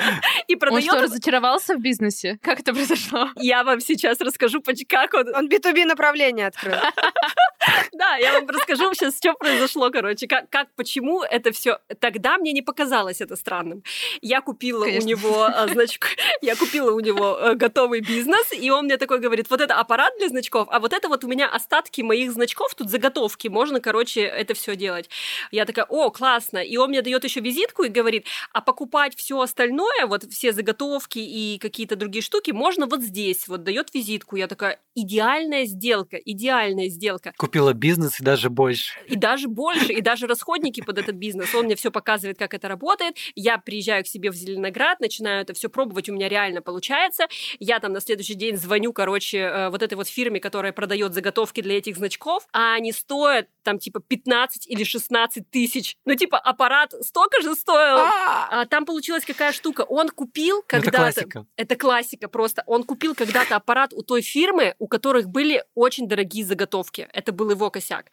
и 0.48 0.56
продает... 0.56 0.90
Он 0.90 0.98
что, 0.98 1.04
разочаровался 1.04 1.76
в 1.76 1.82
бизнесе? 1.82 2.40
Как 2.42 2.60
это 2.60 2.74
произошло? 2.74 3.30
Я 3.36 3.64
вам 3.64 3.80
сейчас 3.80 4.20
расскажу, 4.22 4.62
как 4.88 5.14
он... 5.14 5.36
Он 5.36 5.50
B2B 5.50 5.86
направление 5.86 6.48
открыл. 6.48 6.76
Да, 7.94 8.16
я 8.18 8.34
вам 8.34 8.48
расскажу 8.48 8.94
сейчас, 8.94 9.18
что 9.18 9.34
произошло, 9.34 9.90
короче, 9.92 10.28
как, 10.28 10.50
как 10.50 10.68
почему 10.76 11.24
это 11.24 11.52
все. 11.52 11.80
Тогда 12.00 12.38
мне 12.38 12.52
не 12.52 12.62
показалось 12.62 13.22
это 13.22 13.36
странным. 13.36 13.84
Я 14.22 14.42
купила 14.42 14.86
Конечно. 14.86 15.06
у 15.06 15.10
него 15.10 15.44
а, 15.44 15.68
значок, 15.68 16.08
я 16.42 16.56
купила 16.56 16.92
у 16.92 17.00
него 17.00 17.38
э, 17.38 17.56
готовый 17.56 18.02
бизнес, 18.02 18.52
и 18.52 18.70
он 18.70 18.86
мне 18.86 18.98
такой 18.98 19.20
говорит, 19.20 19.50
вот 19.50 19.62
это 19.62 19.76
аппарат 19.76 20.14
для 20.18 20.30
значков, 20.30 20.68
а 20.72 20.80
вот 20.80 20.94
это 20.94 21.10
вот 21.10 21.24
у 21.24 21.28
меня 21.28 21.48
остатки 21.48 22.02
моих 22.02 22.32
значков, 22.32 22.74
тут 22.76 22.90
заготовки, 22.90 23.48
можно, 23.48 23.80
короче, 23.80 24.22
это 24.22 24.54
все 24.54 24.76
делать. 24.76 25.10
Я 25.52 25.66
такая, 25.66 25.86
о, 25.86 26.10
классно. 26.10 26.58
И 26.58 26.78
он 26.78 26.90
мне 26.90 27.02
дает 27.02 27.24
еще 27.24 27.40
визитку 27.40 27.84
и 27.84 27.90
говорит, 27.90 28.28
а 28.52 28.62
покупать 28.62 29.16
все 29.16 29.40
остальное, 29.40 30.06
вот 30.08 30.24
все 30.32 30.52
заготовки 30.52 31.20
и 31.20 31.58
какие-то 31.60 31.96
другие 31.96 32.22
штуки, 32.22 32.52
можно 32.52 32.88
вот 32.88 33.02
здесь. 33.02 33.48
Вот 33.48 33.64
дает 33.64 33.94
визитку. 33.94 34.36
Я 34.36 34.48
такая, 34.48 34.80
идеальная 34.96 35.66
сделка, 35.66 36.18
идеальная 36.18 36.90
сделка. 36.90 37.34
Купила 37.54 37.74
бизнес 37.74 38.20
и 38.20 38.24
даже 38.24 38.50
больше. 38.50 38.98
И 39.06 39.16
даже 39.16 39.48
больше, 39.48 39.94
и 39.94 40.02
даже 40.02 40.26
расходники 40.26 40.82
под 40.82 40.98
этот 40.98 41.18
бизнес. 41.18 41.54
Он 41.54 41.66
мне 41.66 41.76
все 41.76 41.92
показывает, 41.92 42.40
как 42.40 42.56
это 42.56 42.68
работает. 42.68 43.16
Я 43.36 43.60
приезжаю 43.60 44.04
к 44.04 44.08
себе 44.08 44.32
в 44.32 44.34
Зеленоград, 44.34 45.00
начинаю 45.00 45.44
это 45.44 45.54
все 45.54 45.70
пробовать, 45.70 46.10
у 46.10 46.14
меня 46.14 46.30
реально 46.30 46.64
получается. 46.64 47.28
Я 47.60 47.80
там 47.80 47.94
на 47.94 48.02
следующий 48.02 48.34
день 48.34 48.58
звоню, 48.58 48.92
короче, 48.92 49.38
э, 49.38 49.70
вот 49.70 49.84
этой 49.84 49.94
вот 49.94 50.08
фирме, 50.08 50.40
которая 50.40 50.72
продает 50.72 51.14
заготовки 51.14 51.62
для 51.62 51.78
этих 51.78 51.98
значков, 51.98 52.48
а 52.54 52.74
они 52.74 52.92
стоят 52.92 53.50
там 53.64 53.80
типа 53.80 54.00
15 54.00 54.68
или 54.68 54.84
16 54.84 55.50
тысяч. 55.50 55.96
Ну 56.06 56.16
типа 56.16 56.38
аппарат 56.38 56.94
столько 57.02 57.42
же 57.42 57.56
стоил. 57.56 57.98
А, 57.98 58.48
а 58.52 58.66
там 58.66 58.86
получилась 58.86 59.26
какая 59.26 59.52
штука. 59.52 59.82
Он 59.82 60.10
купил 60.10 60.58
ну, 60.58 60.64
когда-то... 60.68 60.98
Это 60.98 60.98
классика. 60.98 61.46
Это 61.56 61.76
классика 61.76 62.28
просто. 62.28 62.64
Он 62.68 62.84
купил 62.84 63.16
когда-то 63.16 63.56
аппарат 63.56 63.94
у 63.94 64.04
той 64.04 64.22
фирмы, 64.22 64.76
у 64.80 64.88
которых 64.88 65.28
были 65.28 65.64
очень 65.76 66.08
дорогие 66.08 66.46
заготовки. 66.46 67.08
Это 67.14 67.32
был 67.32 67.50
его 67.50 67.70
косяк. 67.70 68.08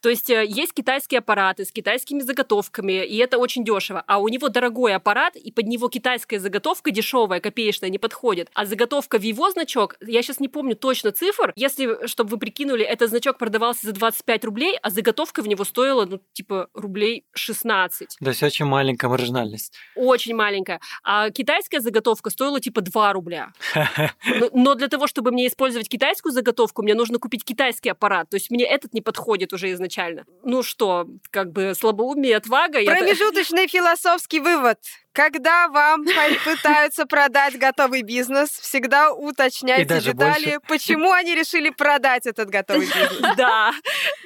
То 0.00 0.08
есть 0.08 0.30
э, 0.30 0.44
есть 0.46 0.72
китайские 0.72 1.18
аппараты 1.18 1.64
с 1.64 1.72
китайскими 1.72 2.20
заготовками, 2.20 3.04
и 3.04 3.16
это 3.16 3.38
очень 3.38 3.64
дешево. 3.64 4.02
А 4.06 4.18
у 4.18 4.28
него 4.28 4.48
дорогой 4.48 4.94
аппарат, 4.94 5.36
и 5.36 5.50
под 5.50 5.66
него 5.66 5.88
китайская 5.88 6.38
заготовка 6.38 6.90
дешевая, 6.90 7.40
копеечная, 7.40 7.90
не 7.90 7.98
подходит. 7.98 8.48
А 8.54 8.66
заготовка 8.66 9.18
в 9.18 9.22
его 9.22 9.50
значок, 9.50 9.96
я 10.00 10.22
сейчас 10.22 10.40
не 10.40 10.48
помню 10.48 10.76
точно 10.76 11.12
цифр, 11.12 11.52
если, 11.56 12.06
чтобы 12.06 12.30
вы 12.30 12.38
прикинули, 12.38 12.84
этот 12.84 13.10
значок 13.10 13.38
продавался 13.38 13.86
за 13.86 13.92
25 13.92 14.44
рублей, 14.44 14.78
а 14.82 14.90
заготовка 14.92 15.42
в 15.42 15.48
него 15.48 15.64
стоила, 15.64 16.04
ну, 16.04 16.20
типа, 16.32 16.68
рублей 16.74 17.24
16. 17.32 18.16
То 18.20 18.28
есть 18.28 18.42
очень 18.42 18.66
маленькая 18.66 19.08
маржинальность. 19.08 19.74
Очень 19.96 20.34
маленькая. 20.34 20.80
А 21.02 21.30
китайская 21.30 21.80
заготовка 21.80 22.30
стоила, 22.30 22.60
типа, 22.60 22.80
2 22.80 23.12
рубля. 23.12 23.52
Но 24.52 24.74
для 24.74 24.88
того, 24.88 25.06
чтобы 25.06 25.32
мне 25.32 25.46
использовать 25.46 25.88
китайскую 25.88 26.32
заготовку, 26.32 26.82
мне 26.82 26.94
нужно 26.94 27.18
купить 27.18 27.44
китайский 27.44 27.90
аппарат. 27.90 28.28
То 28.30 28.36
есть 28.36 28.50
мне 28.50 28.64
этот 28.64 28.94
не 28.94 29.00
подходит 29.00 29.52
уже 29.52 29.72
изначально. 29.72 30.24
Ну 30.44 30.62
что, 30.62 31.06
как 31.30 31.52
бы 31.52 31.74
слабоумие, 31.74 32.36
отвага. 32.36 32.84
Промежуточный 32.84 33.66
философский 33.68 34.40
вывод. 34.40 34.78
Когда 35.12 35.68
вам 35.68 36.04
пытаются 36.44 37.04
продать 37.06 37.58
готовый 37.58 38.02
бизнес, 38.02 38.48
всегда 38.48 39.12
уточняйте 39.12 40.00
детали, 40.00 40.58
почему 40.66 41.12
они 41.12 41.34
решили 41.34 41.70
продать 41.70 42.26
этот 42.26 42.48
готовый 42.48 42.86
бизнес. 42.86 43.36
Да, 43.36 43.72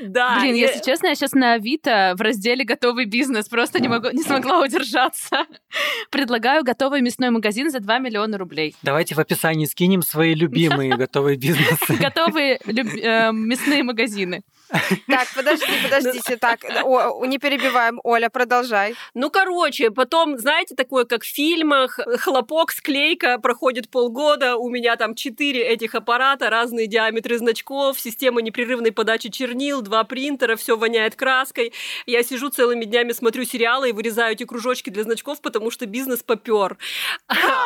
да. 0.00 0.40
Блин, 0.40 0.54
если 0.54 0.80
честно, 0.82 1.08
я 1.08 1.14
сейчас 1.14 1.32
на 1.32 1.54
Авито 1.54 2.14
в 2.16 2.20
разделе 2.20 2.64
«Готовый 2.64 3.06
бизнес» 3.06 3.48
просто 3.48 3.80
не, 3.80 3.88
могу, 3.88 4.10
не 4.10 4.22
смогла 4.22 4.60
удержаться. 4.60 5.46
Предлагаю 6.10 6.62
готовый 6.62 7.00
мясной 7.00 7.30
магазин 7.30 7.70
за 7.70 7.80
2 7.80 7.98
миллиона 7.98 8.38
рублей. 8.38 8.76
Давайте 8.82 9.14
в 9.14 9.18
описании 9.18 9.66
скинем 9.66 10.02
свои 10.02 10.34
любимые 10.34 10.96
готовые 10.96 11.36
бизнесы. 11.36 11.94
Готовые 11.98 12.60
э, 12.64 13.32
мясные 13.32 13.82
магазины. 13.82 14.42
Так, 14.68 15.28
подожди, 15.34 15.66
подождите, 15.84 16.36
так, 16.36 16.64
о, 16.84 17.24
не 17.26 17.38
перебиваем, 17.38 18.00
Оля, 18.02 18.28
продолжай. 18.28 18.94
Ну, 19.14 19.30
короче, 19.30 19.90
потом, 19.90 20.38
знаете, 20.38 20.74
такое, 20.74 21.04
как 21.04 21.22
в 21.22 21.26
фильмах, 21.26 21.98
хлопок, 22.18 22.72
склейка, 22.72 23.38
проходит 23.38 23.88
полгода, 23.88 24.56
у 24.56 24.68
меня 24.68 24.96
там 24.96 25.14
четыре 25.14 25.62
этих 25.62 25.94
аппарата, 25.94 26.50
разные 26.50 26.86
диаметры 26.86 27.38
значков, 27.38 28.00
система 28.00 28.42
непрерывной 28.42 28.92
подачи 28.92 29.30
чернил, 29.30 29.82
два 29.82 30.04
принтера, 30.04 30.56
все 30.56 30.76
воняет 30.76 31.14
краской. 31.14 31.72
Я 32.06 32.22
сижу 32.22 32.48
целыми 32.48 32.84
днями, 32.84 33.12
смотрю 33.12 33.44
сериалы 33.44 33.90
и 33.90 33.92
вырезаю 33.92 34.32
эти 34.32 34.44
кружочки 34.44 34.90
для 34.90 35.04
значков, 35.04 35.40
потому 35.40 35.70
что 35.70 35.86
бизнес 35.86 36.22
попер. 36.22 36.76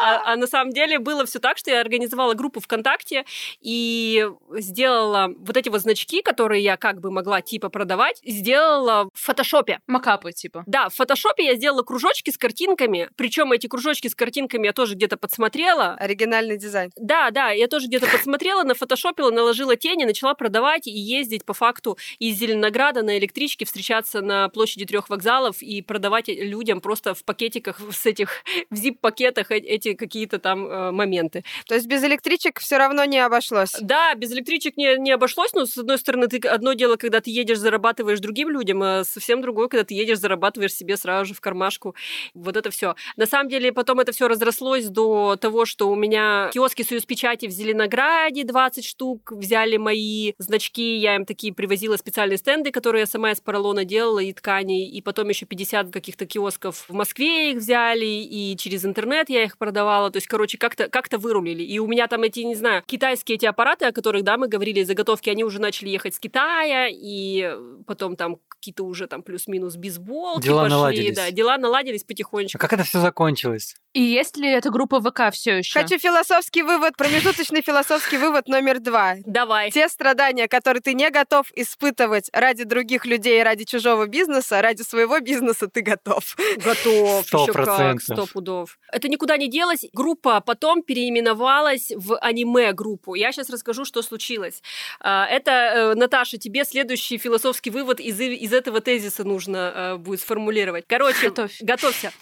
А, 0.02 0.32
а 0.32 0.36
на 0.36 0.46
самом 0.46 0.72
деле 0.72 0.98
было 0.98 1.26
все 1.26 1.38
так, 1.38 1.58
что 1.58 1.70
я 1.70 1.80
организовала 1.80 2.34
группу 2.34 2.60
ВКонтакте 2.60 3.24
и 3.60 4.26
сделала 4.56 5.32
вот 5.38 5.56
эти 5.56 5.68
вот 5.68 5.80
значки, 5.80 6.22
которые 6.22 6.62
я 6.62 6.76
как 6.76 6.89
бы 6.98 7.10
могла 7.10 7.42
типа 7.42 7.68
продавать, 7.68 8.20
сделала 8.24 9.08
в 9.12 9.20
фотошопе. 9.20 9.80
Макапы 9.86 10.32
типа. 10.32 10.64
Да, 10.66 10.88
в 10.88 10.94
фотошопе 10.94 11.44
я 11.44 11.54
сделала 11.54 11.82
кружочки 11.82 12.30
с 12.30 12.38
картинками, 12.38 13.10
причем 13.16 13.52
эти 13.52 13.66
кружочки 13.66 14.08
с 14.08 14.14
картинками 14.14 14.66
я 14.66 14.72
тоже 14.72 14.94
где-то 14.94 15.16
подсмотрела. 15.16 15.94
Оригинальный 15.98 16.56
дизайн. 16.56 16.90
Да, 16.96 17.30
да, 17.30 17.50
я 17.50 17.68
тоже 17.68 17.86
где-то 17.86 18.06
подсмотрела, 18.06 18.62
нафотошопила, 18.64 19.30
наложила 19.30 19.76
тени, 19.76 20.04
начала 20.04 20.34
продавать 20.34 20.86
и 20.86 20.90
ездить 20.90 21.44
по 21.44 21.54
факту 21.54 21.98
из 22.18 22.36
Зеленограда 22.36 23.02
на 23.02 23.18
электричке, 23.18 23.64
встречаться 23.64 24.20
на 24.22 24.48
площади 24.48 24.86
трех 24.86 25.08
вокзалов 25.10 25.62
и 25.62 25.82
продавать 25.82 26.28
людям 26.28 26.80
просто 26.80 27.14
в 27.14 27.24
пакетиках 27.24 27.80
с 27.92 28.06
этих, 28.06 28.42
в 28.70 28.76
зип-пакетах 28.76 29.50
эти 29.50 29.94
какие-то 29.94 30.38
там 30.38 30.66
э, 30.66 30.90
моменты. 30.90 31.44
То 31.66 31.74
есть 31.74 31.86
без 31.86 32.02
электричек 32.04 32.60
все 32.60 32.78
равно 32.78 33.04
не 33.04 33.18
обошлось? 33.18 33.74
Да, 33.80 34.14
без 34.14 34.32
электричек 34.32 34.76
не, 34.76 34.96
не 34.98 35.10
обошлось, 35.10 35.52
но 35.52 35.66
с 35.66 35.76
одной 35.76 35.98
стороны 35.98 36.28
ты 36.28 36.38
одно 36.48 36.72
дело, 36.80 36.96
когда 36.96 37.20
ты 37.20 37.30
едешь, 37.30 37.58
зарабатываешь 37.58 38.20
другим 38.20 38.48
людям, 38.48 38.82
а 38.82 39.04
совсем 39.04 39.42
другое, 39.42 39.68
когда 39.68 39.84
ты 39.84 39.94
едешь, 39.94 40.18
зарабатываешь 40.18 40.74
себе 40.74 40.96
сразу 40.96 41.26
же 41.26 41.34
в 41.34 41.40
кармашку. 41.40 41.94
Вот 42.34 42.56
это 42.56 42.70
все. 42.70 42.94
На 43.16 43.26
самом 43.26 43.48
деле, 43.48 43.72
потом 43.72 44.00
это 44.00 44.12
все 44.12 44.28
разрослось 44.28 44.86
до 44.86 45.36
того, 45.36 45.66
что 45.66 45.90
у 45.90 45.94
меня 45.94 46.50
киоски 46.52 46.82
Союз 46.82 47.04
печати 47.04 47.46
в 47.46 47.50
Зеленограде 47.50 48.44
20 48.44 48.84
штук 48.84 49.32
взяли 49.32 49.76
мои 49.76 50.32
значки, 50.38 50.96
я 50.96 51.16
им 51.16 51.26
такие 51.26 51.52
привозила 51.52 51.96
специальные 51.96 52.38
стенды, 52.38 52.70
которые 52.72 53.00
я 53.00 53.06
сама 53.06 53.32
из 53.32 53.40
поролона 53.40 53.84
делала 53.84 54.20
и 54.20 54.32
тканей, 54.32 54.88
и 54.88 55.02
потом 55.02 55.28
еще 55.28 55.46
50 55.46 55.90
каких-то 55.90 56.24
киосков 56.26 56.86
в 56.88 56.94
Москве 56.94 57.52
их 57.52 57.58
взяли, 57.58 58.06
и 58.06 58.56
через 58.56 58.84
интернет 58.84 59.28
я 59.28 59.44
их 59.44 59.58
продавала. 59.58 60.10
То 60.10 60.16
есть, 60.16 60.26
короче, 60.26 60.56
как-то 60.56 60.88
как 60.88 61.10
вырулили. 61.12 61.62
И 61.62 61.78
у 61.78 61.86
меня 61.86 62.06
там 62.06 62.22
эти, 62.22 62.40
не 62.40 62.54
знаю, 62.54 62.82
китайские 62.86 63.36
эти 63.36 63.46
аппараты, 63.46 63.86
о 63.86 63.92
которых, 63.92 64.22
да, 64.22 64.36
мы 64.36 64.48
говорили, 64.48 64.82
заготовки, 64.82 65.28
они 65.28 65.44
уже 65.44 65.60
начали 65.60 65.90
ехать 65.90 66.14
с 66.14 66.20
Китая, 66.20 66.69
и 66.90 67.56
потом 67.86 68.16
там 68.16 68.36
какие-то 68.60 68.84
уже 68.84 69.06
там 69.06 69.22
плюс-минус 69.22 69.76
бейсболки 69.76 70.44
дела 70.44 70.62
пошли. 70.62 70.74
Наладились. 70.74 71.16
Да, 71.16 71.30
дела 71.30 71.56
наладились 71.56 72.04
потихонечку. 72.04 72.58
А 72.58 72.60
как 72.60 72.74
это 72.74 72.84
все 72.84 73.00
закончилось? 73.00 73.74
И 73.92 74.02
есть 74.02 74.36
ли 74.36 74.48
эта 74.48 74.70
группа 74.70 75.00
ВК 75.00 75.32
все 75.32 75.58
еще? 75.58 75.80
Хочу 75.80 75.98
философский 75.98 76.62
вывод, 76.62 76.96
промежуточный 76.96 77.62
философский 77.62 78.18
вывод 78.18 78.46
номер 78.46 78.78
два. 78.78 79.16
Давай. 79.24 79.70
Те 79.70 79.88
страдания, 79.88 80.46
которые 80.46 80.80
ты 80.80 80.94
не 80.94 81.10
готов 81.10 81.50
испытывать 81.56 82.30
ради 82.32 82.64
других 82.64 83.06
людей, 83.06 83.42
ради 83.42 83.64
чужого 83.64 84.06
бизнеса, 84.06 84.62
ради 84.62 84.82
своего 84.82 85.18
бизнеса 85.20 85.66
ты 85.66 85.80
готов. 85.80 86.36
Готов. 86.64 87.26
Сто 87.26 87.46
процентов. 87.46 88.02
Сто 88.02 88.26
пудов. 88.26 88.78
Это 88.92 89.08
никуда 89.08 89.36
не 89.36 89.48
делось. 89.48 89.86
Группа 89.92 90.40
потом 90.40 90.82
переименовалась 90.82 91.90
в 91.96 92.16
аниме-группу. 92.18 93.14
Я 93.14 93.32
сейчас 93.32 93.50
расскажу, 93.50 93.84
что 93.84 94.02
случилось. 94.02 94.62
А, 95.00 95.26
это, 95.26 95.50
э, 95.50 95.94
Наташа, 95.94 96.38
тебе 96.38 96.64
следующий 96.64 97.18
философский 97.18 97.70
вывод 97.70 97.98
из, 97.98 98.20
из 98.20 98.49
из 98.50 98.52
этого 98.52 98.80
тезиса 98.80 99.24
нужно 99.24 99.72
э, 99.74 99.96
будет 99.96 100.20
сформулировать. 100.20 100.84
Короче, 100.88 101.28
Готовь. 101.28 101.56
готовься. 101.60 102.12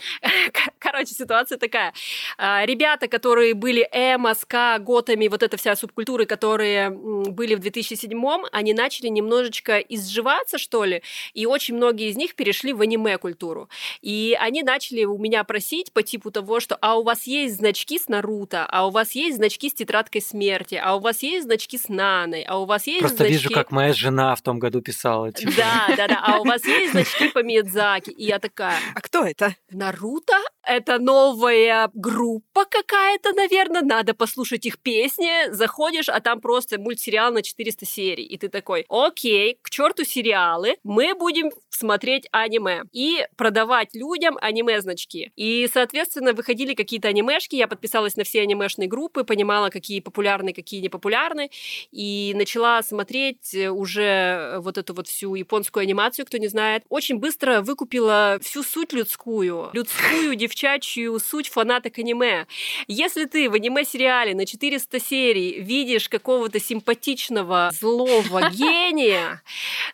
Короче, 0.78 1.14
ситуация 1.14 1.58
такая. 1.58 1.94
А, 2.36 2.64
ребята, 2.66 3.08
которые 3.08 3.54
были 3.54 3.88
эмо, 3.92 4.34
ска, 4.34 4.78
готами, 4.78 5.28
вот 5.28 5.42
эта 5.42 5.56
вся 5.56 5.74
субкультуры, 5.74 6.26
которые 6.26 6.90
были 6.90 7.54
в 7.54 7.60
2007-м, 7.60 8.46
они 8.52 8.74
начали 8.74 9.08
немножечко 9.08 9.78
изживаться, 9.78 10.58
что 10.58 10.84
ли, 10.84 11.02
и 11.32 11.46
очень 11.46 11.74
многие 11.76 12.10
из 12.10 12.16
них 12.16 12.34
перешли 12.34 12.72
в 12.72 12.82
аниме-культуру. 12.82 13.68
И 14.02 14.36
они 14.38 14.62
начали 14.62 15.04
у 15.04 15.16
меня 15.16 15.44
просить 15.44 15.92
по 15.92 16.02
типу 16.02 16.30
того, 16.30 16.60
что 16.60 16.76
«а 16.80 16.98
у 16.98 17.02
вас 17.02 17.26
есть 17.26 17.56
значки 17.56 17.98
с 17.98 18.08
Наруто, 18.08 18.66
а 18.68 18.86
у 18.86 18.90
вас 18.90 19.12
есть 19.12 19.36
значки 19.36 19.70
с 19.70 19.74
Тетрадкой 19.74 20.20
Смерти, 20.20 20.80
а 20.82 20.96
у 20.96 21.00
вас 21.00 21.22
есть 21.22 21.46
значки 21.46 21.78
с 21.78 21.88
Наной, 21.88 22.42
а 22.42 22.58
у 22.58 22.66
вас 22.66 22.86
есть 22.86 23.00
Просто 23.00 23.18
значки...» 23.18 23.32
вижу, 23.32 23.50
как 23.50 23.70
моя 23.70 23.94
жена 23.94 24.34
в 24.34 24.42
том 24.42 24.58
году 24.58 24.82
писала. 24.82 25.32
Типа. 25.32 25.52
Да, 25.56 25.96
да, 25.96 26.08
да. 26.08 26.17
А 26.20 26.40
у 26.40 26.44
вас 26.44 26.64
есть 26.64 26.92
значки 26.92 27.28
по 27.28 27.42
Миядзаки? 27.42 28.10
И 28.10 28.24
я 28.24 28.38
такая... 28.38 28.78
А 28.94 29.00
кто 29.00 29.24
это? 29.24 29.54
Наруто? 29.70 30.34
Это 30.68 30.98
новая 30.98 31.90
группа 31.94 32.66
какая-то, 32.66 33.32
наверное. 33.32 33.80
Надо 33.80 34.12
послушать 34.12 34.66
их 34.66 34.78
песни. 34.78 35.50
Заходишь, 35.50 36.10
а 36.10 36.20
там 36.20 36.42
просто 36.42 36.78
мультсериал 36.78 37.32
на 37.32 37.42
400 37.42 37.86
серий. 37.86 38.24
И 38.24 38.36
ты 38.36 38.48
такой, 38.48 38.84
окей, 38.90 39.58
к 39.62 39.70
черту 39.70 40.04
сериалы. 40.04 40.76
Мы 40.84 41.14
будем 41.14 41.50
смотреть 41.70 42.28
аниме 42.32 42.82
и 42.92 43.26
продавать 43.36 43.94
людям 43.94 44.36
аниме-значки. 44.42 45.32
И, 45.36 45.66
соответственно, 45.72 46.34
выходили 46.34 46.74
какие-то 46.74 47.08
анимешки. 47.08 47.56
Я 47.56 47.66
подписалась 47.66 48.16
на 48.16 48.24
все 48.24 48.42
анимешные 48.42 48.88
группы, 48.88 49.24
понимала, 49.24 49.70
какие 49.70 50.00
популярны, 50.00 50.52
какие 50.52 50.82
не 50.82 50.90
популярны. 50.90 51.50
И 51.92 52.34
начала 52.36 52.82
смотреть 52.82 53.54
уже 53.54 54.56
вот 54.58 54.76
эту 54.76 54.92
вот 54.92 55.08
всю 55.08 55.34
японскую 55.34 55.84
анимацию, 55.84 56.26
кто 56.26 56.36
не 56.36 56.48
знает. 56.48 56.84
Очень 56.90 57.16
быстро 57.16 57.62
выкупила 57.62 58.38
всю 58.42 58.62
суть 58.62 58.92
людскую. 58.92 59.70
Людскую 59.72 60.34
девчачью 60.58 61.18
суть 61.20 61.48
фанаток 61.48 61.98
аниме. 61.98 62.46
Если 62.88 63.26
ты 63.26 63.48
в 63.48 63.54
аниме-сериале 63.54 64.34
на 64.34 64.44
400 64.44 64.98
серий 65.00 65.60
видишь 65.60 66.08
какого-то 66.08 66.58
симпатичного 66.58 67.70
злого 67.72 68.50
гения, 68.52 69.42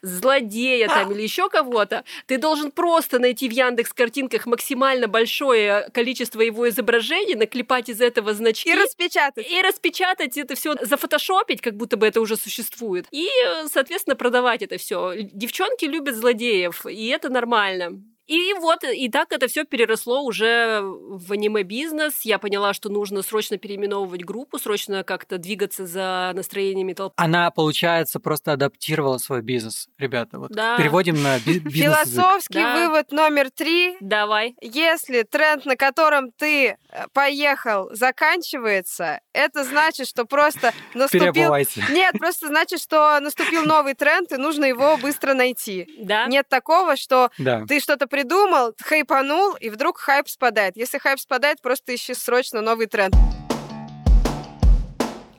злодея 0.01 0.89
там 0.89 1.13
или 1.13 1.23
еще 1.23 1.51
кого-то, 1.51 2.05
ты 2.27 2.39
должен 2.39 2.71
просто 2.71 3.19
найти 3.19 3.49
в 3.49 3.53
Яндекс 3.53 3.93
картинках 3.93 4.47
максимально 4.47 5.07
большое 5.07 5.91
количество 5.93 6.41
его 6.41 6.69
изображений, 6.69 7.35
наклепать 7.35 7.91
из 7.91 8.01
этого 8.01 8.33
значки. 8.33 8.71
И 8.71 8.75
распечатать. 8.75 9.47
И 9.51 9.61
распечатать 9.61 10.39
это 10.39 10.55
все, 10.55 10.75
зафотошопить, 10.81 11.61
как 11.61 11.77
будто 11.77 11.97
бы 11.99 12.07
это 12.07 12.21
уже 12.21 12.37
существует. 12.37 13.07
И, 13.11 13.29
соответственно, 13.71 14.17
продавать 14.17 14.63
это 14.63 14.79
все. 14.79 15.13
Девчонки 15.17 15.85
любят 15.85 16.17
злодеев, 16.17 16.87
и 16.87 17.09
это 17.09 17.29
нормально. 17.29 18.01
И 18.27 18.55
вот, 18.55 18.85
и 18.85 19.09
так 19.11 19.33
это 19.33 19.49
все 19.49 19.65
переросло 19.65 20.23
уже 20.23 20.81
в 20.83 21.33
аниме-бизнес. 21.33 22.23
Я 22.23 22.39
поняла, 22.39 22.73
что 22.73 22.89
нужно 22.89 23.23
срочно 23.23 23.59
переименовывать 23.59 24.25
группу, 24.25 24.59
срочно 24.59 25.05
как-то 25.05 25.39
двигаться 25.39 25.87
за 25.87 26.33
настроениями 26.35 26.95
толпы. 26.95 27.15
Она, 27.17 27.51
получается, 27.51 28.21
просто 28.21 28.53
адаптировала 28.53 29.19
свой 29.19 29.43
бизнес. 29.43 29.89
Ребята, 29.99 30.39
вот 30.39 30.53
да. 30.53 30.77
переводим 30.77 31.23
на 31.23 31.39
би- 31.41 31.59
бизнес. 31.59 31.75
Философский 31.75 32.55
да. 32.55 32.77
вывод 32.77 33.13
номер 33.13 33.51
три. 33.51 33.97
Давай. 34.01 34.57
Если 34.61 35.23
тренд, 35.23 35.67
на 35.67 35.77
котором 35.77 36.33
ты 36.33 36.69
э, 36.69 36.77
поехал, 37.13 37.91
заканчивается, 37.93 39.21
это 39.33 39.65
значит, 39.65 40.09
что 40.09 40.25
просто 40.25 40.73
наступил... 40.95 41.55
Нет, 41.91 42.15
просто 42.19 42.49
значит, 42.49 42.81
что 42.81 43.21
наступил 43.21 43.65
новый 43.65 43.95
тренд, 43.95 44.33
и 44.33 44.37
нужно 44.37 44.65
его 44.65 44.97
быстро 44.97 45.35
найти. 45.35 45.87
Да. 45.99 46.27
Нет 46.27 46.49
такого, 46.49 46.97
что 46.97 47.31
да. 47.39 47.65
ты 47.67 47.81
что-то 47.81 48.07
придумал, 48.15 48.75
хайпанул, 48.81 49.57
и 49.57 49.71
вдруг 49.71 49.99
хайп 49.99 50.29
спадает. 50.29 50.77
Если 50.77 50.99
хайп 50.99 51.19
спадает, 51.19 51.61
просто 51.61 51.97
ищи 51.97 52.15
срочно 52.15 52.61
новый 52.61 52.87
тренд. 52.87 53.13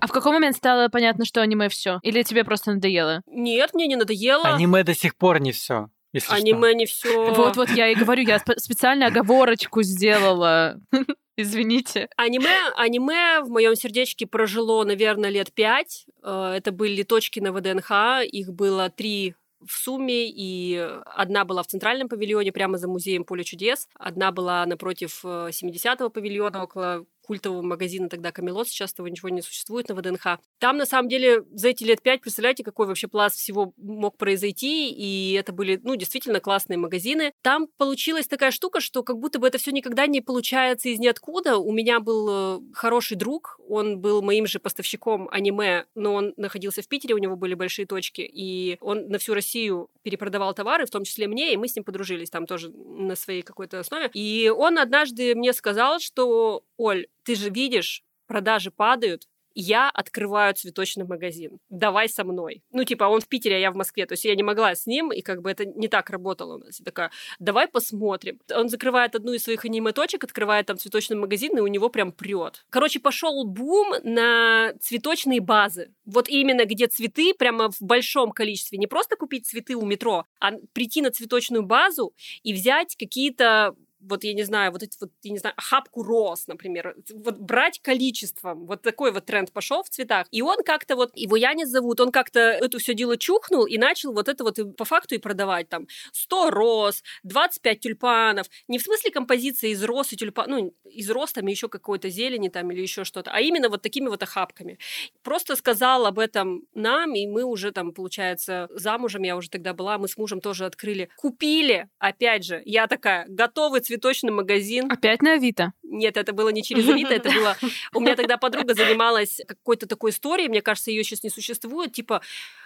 А 0.01 0.07
в 0.07 0.11
какой 0.11 0.33
момент 0.33 0.57
стало 0.57 0.89
понятно, 0.89 1.23
что 1.23 1.41
аниме 1.41 1.69
все? 1.69 1.99
Или 2.03 2.23
тебе 2.23 2.43
просто 2.43 2.73
надоело? 2.73 3.21
Нет, 3.27 3.73
мне 3.73 3.87
не 3.87 3.95
надоело. 3.95 4.43
Аниме 4.43 4.83
до 4.83 4.93
сих 4.93 5.15
пор 5.15 5.39
не 5.39 5.53
все. 5.53 5.87
Аниме 6.27 6.71
что. 6.71 6.77
не 6.77 6.85
все. 6.85 7.33
Вот-вот 7.33 7.69
я 7.69 7.87
и 7.87 7.95
говорю, 7.95 8.23
я 8.23 8.39
специально 8.57 9.07
оговорочку 9.07 9.81
сделала. 9.81 10.77
Извините. 11.37 12.09
Аниме, 12.17 12.57
аниме 12.75 13.39
в 13.39 13.49
моем 13.51 13.75
сердечке 13.75 14.27
прожило, 14.27 14.83
наверное, 14.83 15.29
лет 15.29 15.53
пять. 15.53 16.05
Э, 16.23 16.55
это 16.57 16.73
были 16.73 17.03
точки 17.03 17.39
на 17.39 17.53
ВДНХ. 17.53 18.25
Их 18.25 18.51
было 18.51 18.89
три 18.89 19.35
в 19.67 19.73
сумме, 19.73 20.29
и 20.29 20.77
одна 21.05 21.45
была 21.45 21.63
в 21.63 21.67
центральном 21.67 22.09
павильоне, 22.09 22.51
прямо 22.51 22.77
за 22.77 22.87
музеем 22.87 23.23
Поле 23.23 23.43
чудес, 23.43 23.87
одна 23.95 24.31
была 24.31 24.65
напротив 24.65 25.21
70-го 25.23 26.05
э, 26.05 26.09
павильона, 26.09 26.63
около 26.63 27.05
культового 27.25 27.61
магазина 27.61 28.09
тогда 28.09 28.31
Камелот, 28.31 28.67
сейчас 28.67 28.93
того 28.93 29.07
ничего 29.07 29.29
не 29.29 29.41
существует 29.41 29.89
на 29.89 29.95
ВДНХ. 29.95 30.39
Там, 30.59 30.77
на 30.77 30.85
самом 30.85 31.09
деле, 31.09 31.43
за 31.51 31.69
эти 31.69 31.83
лет 31.83 32.01
пять, 32.01 32.21
представляете, 32.21 32.63
какой 32.63 32.87
вообще 32.87 33.07
пласт 33.07 33.37
всего 33.37 33.73
мог 33.77 34.17
произойти, 34.17 34.91
и 34.91 35.33
это 35.33 35.51
были, 35.51 35.79
ну, 35.83 35.95
действительно 35.95 36.39
классные 36.39 36.77
магазины. 36.77 37.33
Там 37.41 37.67
получилась 37.77 38.27
такая 38.27 38.51
штука, 38.51 38.79
что 38.79 39.03
как 39.03 39.17
будто 39.17 39.39
бы 39.39 39.47
это 39.47 39.57
все 39.57 39.71
никогда 39.71 40.07
не 40.07 40.21
получается 40.21 40.89
из 40.89 40.99
ниоткуда. 40.99 41.57
У 41.57 41.71
меня 41.71 41.99
был 41.99 42.27
э, 42.29 42.61
хороший 42.73 43.17
друг, 43.17 43.59
он 43.67 43.99
был 43.99 44.21
моим 44.21 44.45
же 44.45 44.59
поставщиком 44.59 45.27
аниме, 45.31 45.85
но 45.95 46.13
он 46.13 46.33
находился 46.37 46.81
в 46.81 46.87
Питере, 46.87 47.15
у 47.15 47.19
него 47.19 47.35
были 47.35 47.53
большие 47.53 47.85
точки, 47.85 48.21
и 48.21 48.77
он 48.81 49.07
на 49.07 49.17
всю 49.17 49.33
Россию 49.33 49.89
перепродавал 50.03 50.53
товары, 50.53 50.85
в 50.85 50.91
том 50.91 51.03
числе 51.03 51.27
мне, 51.27 51.53
и 51.53 51.57
мы 51.57 51.67
с 51.67 51.75
ним 51.75 51.83
подружились 51.83 52.29
там 52.29 52.45
тоже 52.45 52.69
на 52.69 53.15
своей 53.15 53.41
какой-то 53.41 53.79
основе. 53.79 54.09
И 54.13 54.51
он 54.55 54.77
однажды 54.77 55.35
мне 55.35 55.53
сказал, 55.53 55.99
что, 55.99 56.63
Оль, 56.77 57.07
ты 57.25 57.35
же 57.35 57.49
видишь, 57.49 58.03
продажи 58.27 58.71
падают, 58.71 59.27
я 59.55 59.89
открываю 59.89 60.53
цветочный 60.53 61.05
магазин. 61.05 61.59
Давай 61.69 62.09
со 62.09 62.25
мной. 62.25 62.61
Ну, 62.71 62.83
типа, 62.83 63.05
он 63.05 63.21
в 63.21 63.27
Питере, 63.27 63.55
а 63.55 63.59
я 63.59 63.71
в 63.71 63.75
Москве. 63.75 64.05
То 64.05 64.13
есть 64.13 64.25
я 64.25 64.35
не 64.35 64.43
могла 64.43 64.75
с 64.75 64.85
ним, 64.85 65.13
и 65.13 65.21
как 65.21 65.41
бы 65.41 65.49
это 65.49 65.65
не 65.65 65.87
так 65.87 66.09
работало 66.09 66.55
у 66.55 66.57
нас. 66.57 66.79
Я 66.79 66.85
такая, 66.85 67.09
давай 67.39 67.67
посмотрим. 67.67 68.39
Он 68.53 68.67
закрывает 68.67 69.15
одну 69.15 69.31
из 69.31 69.43
своих 69.43 69.63
аниме-точек, 69.63 70.25
открывает 70.25 70.65
там 70.65 70.77
цветочный 70.77 71.15
магазин, 71.15 71.57
и 71.57 71.61
у 71.61 71.67
него 71.67 71.87
прям 71.89 72.11
прет. 72.11 72.65
Короче, 72.69 72.99
пошел 72.99 73.45
бум 73.45 73.93
на 74.03 74.73
цветочные 74.81 75.39
базы. 75.39 75.93
Вот 76.05 76.27
именно 76.27 76.65
где 76.65 76.87
цветы 76.87 77.33
прямо 77.33 77.71
в 77.71 77.81
большом 77.81 78.31
количестве. 78.31 78.77
Не 78.77 78.87
просто 78.87 79.15
купить 79.15 79.47
цветы 79.47 79.75
у 79.75 79.85
метро, 79.85 80.25
а 80.39 80.51
прийти 80.73 81.01
на 81.01 81.11
цветочную 81.11 81.63
базу 81.63 82.13
и 82.43 82.53
взять 82.53 82.97
какие-то 82.97 83.73
вот 84.07 84.23
я 84.23 84.33
не 84.33 84.43
знаю, 84.43 84.71
вот 84.71 84.83
эти 84.83 84.97
вот, 84.99 85.11
я 85.23 85.31
не 85.31 85.37
знаю, 85.37 85.55
хапку 85.57 86.03
роз, 86.03 86.47
например, 86.47 86.95
вот 87.13 87.37
брать 87.37 87.79
количеством, 87.81 88.65
вот 88.65 88.81
такой 88.81 89.11
вот 89.11 89.25
тренд 89.25 89.51
пошел 89.51 89.83
в 89.83 89.89
цветах. 89.89 90.27
И 90.31 90.41
он 90.41 90.63
как-то 90.63 90.95
вот, 90.95 91.11
его 91.15 91.35
Янис 91.35 91.69
зовут, 91.69 91.99
он 91.99 92.11
как-то 92.11 92.39
это 92.39 92.77
все 92.79 92.93
дело 92.93 93.17
чухнул 93.17 93.65
и 93.65 93.77
начал 93.77 94.13
вот 94.13 94.27
это 94.27 94.43
вот 94.43 94.59
по 94.77 94.85
факту 94.85 95.15
и 95.15 95.17
продавать 95.17 95.69
там 95.69 95.87
100 96.13 96.51
роз, 96.51 97.03
25 97.23 97.79
тюльпанов, 97.79 98.47
не 98.67 98.79
в 98.79 98.83
смысле 98.83 99.11
композиции 99.11 99.71
из 99.71 99.83
роз 99.83 100.13
и 100.13 100.17
тюльпан, 100.17 100.49
ну, 100.49 100.75
из 100.85 101.09
роз 101.09 101.33
там 101.33 101.45
еще 101.47 101.67
какой-то 101.67 102.09
зелени 102.09 102.49
там 102.49 102.71
или 102.71 102.81
еще 102.81 103.03
что-то, 103.03 103.31
а 103.31 103.41
именно 103.41 103.69
вот 103.69 103.81
такими 103.81 104.07
вот 104.07 104.23
охапками. 104.23 104.77
Просто 105.23 105.55
сказал 105.55 106.05
об 106.05 106.19
этом 106.19 106.63
нам, 106.73 107.15
и 107.15 107.27
мы 107.27 107.43
уже 107.43 107.71
там, 107.71 107.93
получается, 107.93 108.67
замужем, 108.71 109.23
я 109.23 109.35
уже 109.35 109.49
тогда 109.49 109.73
была, 109.73 109.97
мы 109.97 110.07
с 110.07 110.17
мужем 110.17 110.41
тоже 110.41 110.65
открыли, 110.65 111.09
купили, 111.17 111.89
опять 111.97 112.45
же, 112.45 112.61
я 112.65 112.87
такая, 112.87 113.25
готовый 113.27 113.81
цвет 113.81 113.94
цветочный 113.95 114.31
магазин. 114.31 114.91
Опять 114.91 115.21
на 115.21 115.33
Авито? 115.33 115.73
Нет, 115.83 116.17
это 116.17 116.33
было 116.33 116.49
не 116.49 116.63
через 116.63 116.87
Авито, 116.87 117.13
это 117.13 117.31
было... 117.31 117.55
У 117.93 117.99
меня 118.01 118.15
тогда 118.15 118.37
подруга 118.37 118.73
занималась 118.73 119.39
какой-то 119.47 119.87
такой 119.87 120.11
историей, 120.11 120.49
мне 120.49 120.61
кажется, 120.61 120.91
ее 120.91 121.03
сейчас 121.03 121.23
не 121.23 121.29
существует, 121.29 121.93
типа 121.93 122.21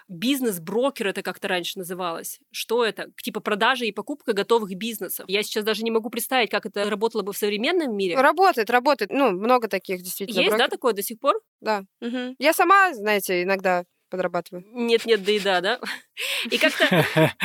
бизнес-брокер 0.08 1.08
это 1.08 1.22
как-то 1.22 1.48
раньше 1.48 1.78
называлось. 1.78 2.40
Что 2.52 2.84
это? 2.84 3.12
Типа 3.22 3.40
продажа 3.42 3.86
и 3.86 3.92
покупка 3.92 4.34
готовых 4.34 4.74
бизнесов. 4.76 5.26
Я 5.28 5.44
сейчас 5.44 5.64
даже 5.64 5.84
не 5.84 5.92
могу 5.92 6.10
представить, 6.10 6.50
как 6.50 6.66
это 6.66 6.90
работало 6.90 7.22
бы 7.22 7.32
в 7.32 7.38
современном 7.38 7.96
мире. 7.96 8.16
Работает, 8.16 8.70
работает. 8.72 9.12
Ну, 9.12 9.32
много 9.32 9.68
таких 9.68 10.02
действительно. 10.02 10.40
Есть, 10.40 10.50
брокер. 10.50 10.66
да, 10.66 10.70
такое 10.70 10.94
до 10.94 11.04
сих 11.04 11.20
пор? 11.20 11.40
Да. 11.62 11.84
Угу. 12.02 12.36
Я 12.40 12.54
сама, 12.54 12.94
знаете, 12.94 13.44
иногда 13.44 13.86
подрабатываю. 14.10 14.66
Нет-нет, 14.72 15.24
да 15.24 15.32
и 15.32 15.40
да, 15.40 15.62
да? 15.62 15.80
И 16.50 16.58
как-то... 16.58 16.86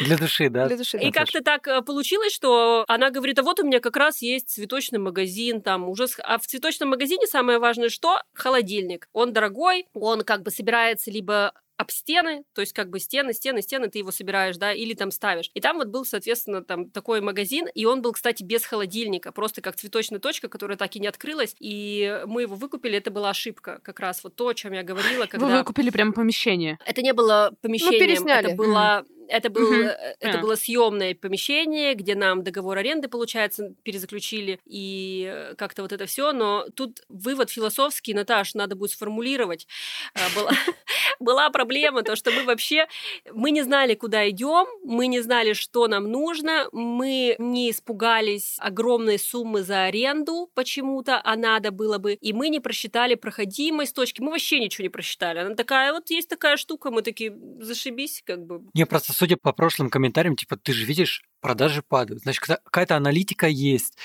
Для 0.00 0.16
души, 0.16 0.48
да? 0.48 0.66
Для 0.66 0.76
души, 0.76 0.98
И 0.98 1.10
как-то 1.10 1.42
так 1.42 1.66
э, 1.68 1.82
получилось, 1.82 2.32
что 2.32 2.84
она 2.88 3.10
говорит, 3.10 3.38
а 3.38 3.42
вот 3.42 3.60
у 3.60 3.66
меня 3.66 3.80
как 3.80 3.96
раз 3.96 4.22
есть 4.22 4.48
цветочный 4.48 4.98
магазин, 4.98 5.62
там 5.62 5.88
уже... 5.88 6.06
А 6.22 6.38
в 6.38 6.46
цветочном 6.46 6.90
магазине 6.90 7.26
самое 7.26 7.58
важное 7.58 7.88
что? 7.88 8.22
Холодильник. 8.32 9.08
Он 9.12 9.32
дорогой, 9.32 9.86
он 9.94 10.22
как 10.22 10.42
бы 10.42 10.50
собирается 10.50 11.10
либо 11.10 11.52
об 11.76 11.90
стены, 11.90 12.44
то 12.54 12.60
есть 12.60 12.72
как 12.72 12.90
бы 12.90 13.00
стены, 13.00 13.32
стены, 13.32 13.62
стены, 13.62 13.88
ты 13.88 13.98
его 13.98 14.10
собираешь, 14.10 14.56
да, 14.56 14.72
или 14.72 14.94
там 14.94 15.10
ставишь. 15.10 15.50
И 15.54 15.60
там 15.60 15.76
вот 15.76 15.88
был, 15.88 16.04
соответственно, 16.04 16.62
там 16.62 16.90
такой 16.90 17.20
магазин, 17.20 17.66
и 17.74 17.84
он 17.84 18.02
был, 18.02 18.12
кстати, 18.12 18.42
без 18.42 18.64
холодильника, 18.64 19.32
просто 19.32 19.60
как 19.60 19.76
цветочная 19.76 20.20
точка, 20.20 20.48
которая 20.48 20.76
так 20.76 20.94
и 20.96 21.00
не 21.00 21.08
открылась, 21.08 21.56
и 21.58 22.22
мы 22.26 22.42
его 22.42 22.54
выкупили, 22.54 22.98
это 22.98 23.10
была 23.10 23.30
ошибка, 23.30 23.80
как 23.82 24.00
раз 24.00 24.22
вот 24.22 24.36
то, 24.36 24.48
о 24.48 24.54
чем 24.54 24.72
я 24.72 24.82
говорила, 24.82 25.26
когда... 25.26 25.46
Вы 25.46 25.58
выкупили 25.58 25.90
прямо 25.90 26.12
помещение? 26.12 26.78
Это 26.86 27.02
не 27.02 27.12
было 27.12 27.52
помещением, 27.60 28.22
ну, 28.22 28.28
это 28.28 28.54
было 28.54 29.04
это, 29.28 29.50
был, 29.50 29.68
угу. 29.68 29.88
это 30.20 30.38
а. 30.38 30.40
было 30.40 30.54
съемное 30.54 31.14
помещение, 31.14 31.94
где 31.94 32.14
нам 32.14 32.42
договор 32.42 32.78
аренды, 32.78 33.08
получается, 33.08 33.74
перезаключили, 33.82 34.60
и 34.66 35.30
э, 35.32 35.54
как-то 35.56 35.82
вот 35.82 35.92
это 35.92 36.06
все. 36.06 36.32
Но 36.32 36.66
тут 36.74 37.02
вывод 37.08 37.50
философский, 37.50 38.14
Наташ, 38.14 38.54
надо 38.54 38.76
будет 38.76 38.90
сформулировать. 38.92 39.66
А, 40.14 40.20
была, 40.34 40.52
была 41.20 41.50
проблема, 41.50 42.02
то, 42.02 42.16
что 42.16 42.30
мы 42.30 42.44
вообще, 42.44 42.86
мы 43.32 43.50
не 43.50 43.62
знали, 43.62 43.94
куда 43.94 44.28
идем, 44.28 44.66
мы 44.84 45.06
не 45.06 45.20
знали, 45.20 45.52
что 45.52 45.86
нам 45.86 46.10
нужно, 46.10 46.68
мы 46.72 47.36
не 47.38 47.70
испугались 47.70 48.56
огромной 48.58 49.18
суммы 49.18 49.62
за 49.62 49.84
аренду 49.84 50.50
почему-то, 50.54 51.20
а 51.22 51.36
надо 51.36 51.70
было 51.70 51.98
бы, 51.98 52.14
и 52.14 52.32
мы 52.32 52.48
не 52.48 52.60
просчитали 52.60 53.14
проходимость 53.14 53.94
точки, 53.94 54.20
мы 54.20 54.32
вообще 54.32 54.60
ничего 54.60 54.82
не 54.84 54.88
просчитали. 54.88 55.38
Она 55.38 55.54
такая, 55.54 55.92
вот 55.92 56.10
есть 56.10 56.28
такая 56.28 56.56
штука, 56.56 56.90
мы 56.90 57.02
такие, 57.02 57.36
зашибись, 57.60 58.22
как 58.24 58.44
бы. 58.44 58.62
Не, 58.74 58.86
просто 58.86 59.13
судя 59.14 59.36
по 59.36 59.52
прошлым 59.52 59.90
комментариям, 59.90 60.36
типа, 60.36 60.56
ты 60.56 60.72
же 60.72 60.84
видишь, 60.84 61.22
продажи 61.40 61.82
падают. 61.82 62.22
Значит, 62.22 62.42
какая-то 62.42 62.96
аналитика 62.96 63.46
есть. 63.46 63.96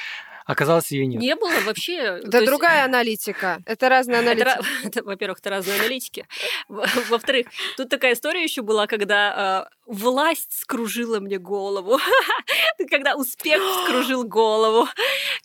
Оказалось, 0.49 0.89
ее 0.89 1.05
нет. 1.05 1.21
Не 1.21 1.35
было 1.35 1.59
вообще. 1.63 2.19
Это 2.23 2.43
другая 2.43 2.83
аналитика. 2.83 3.61
Это 3.67 3.87
разные 3.87 4.17
аналитики. 4.17 4.99
Во-первых, 5.05 5.37
это 5.41 5.51
разные 5.51 5.79
аналитики. 5.79 6.25
Во-вторых, 6.67 7.45
тут 7.77 7.89
такая 7.89 8.13
история 8.13 8.43
еще 8.43 8.63
была, 8.63 8.87
когда 8.87 9.33
а, 9.35 9.69
власть 9.85 10.59
скружила 10.59 11.19
мне 11.19 11.37
голову. 11.37 11.99
когда 12.89 13.15
успех 13.15 13.61
скружил 13.83 14.23
голову. 14.23 14.87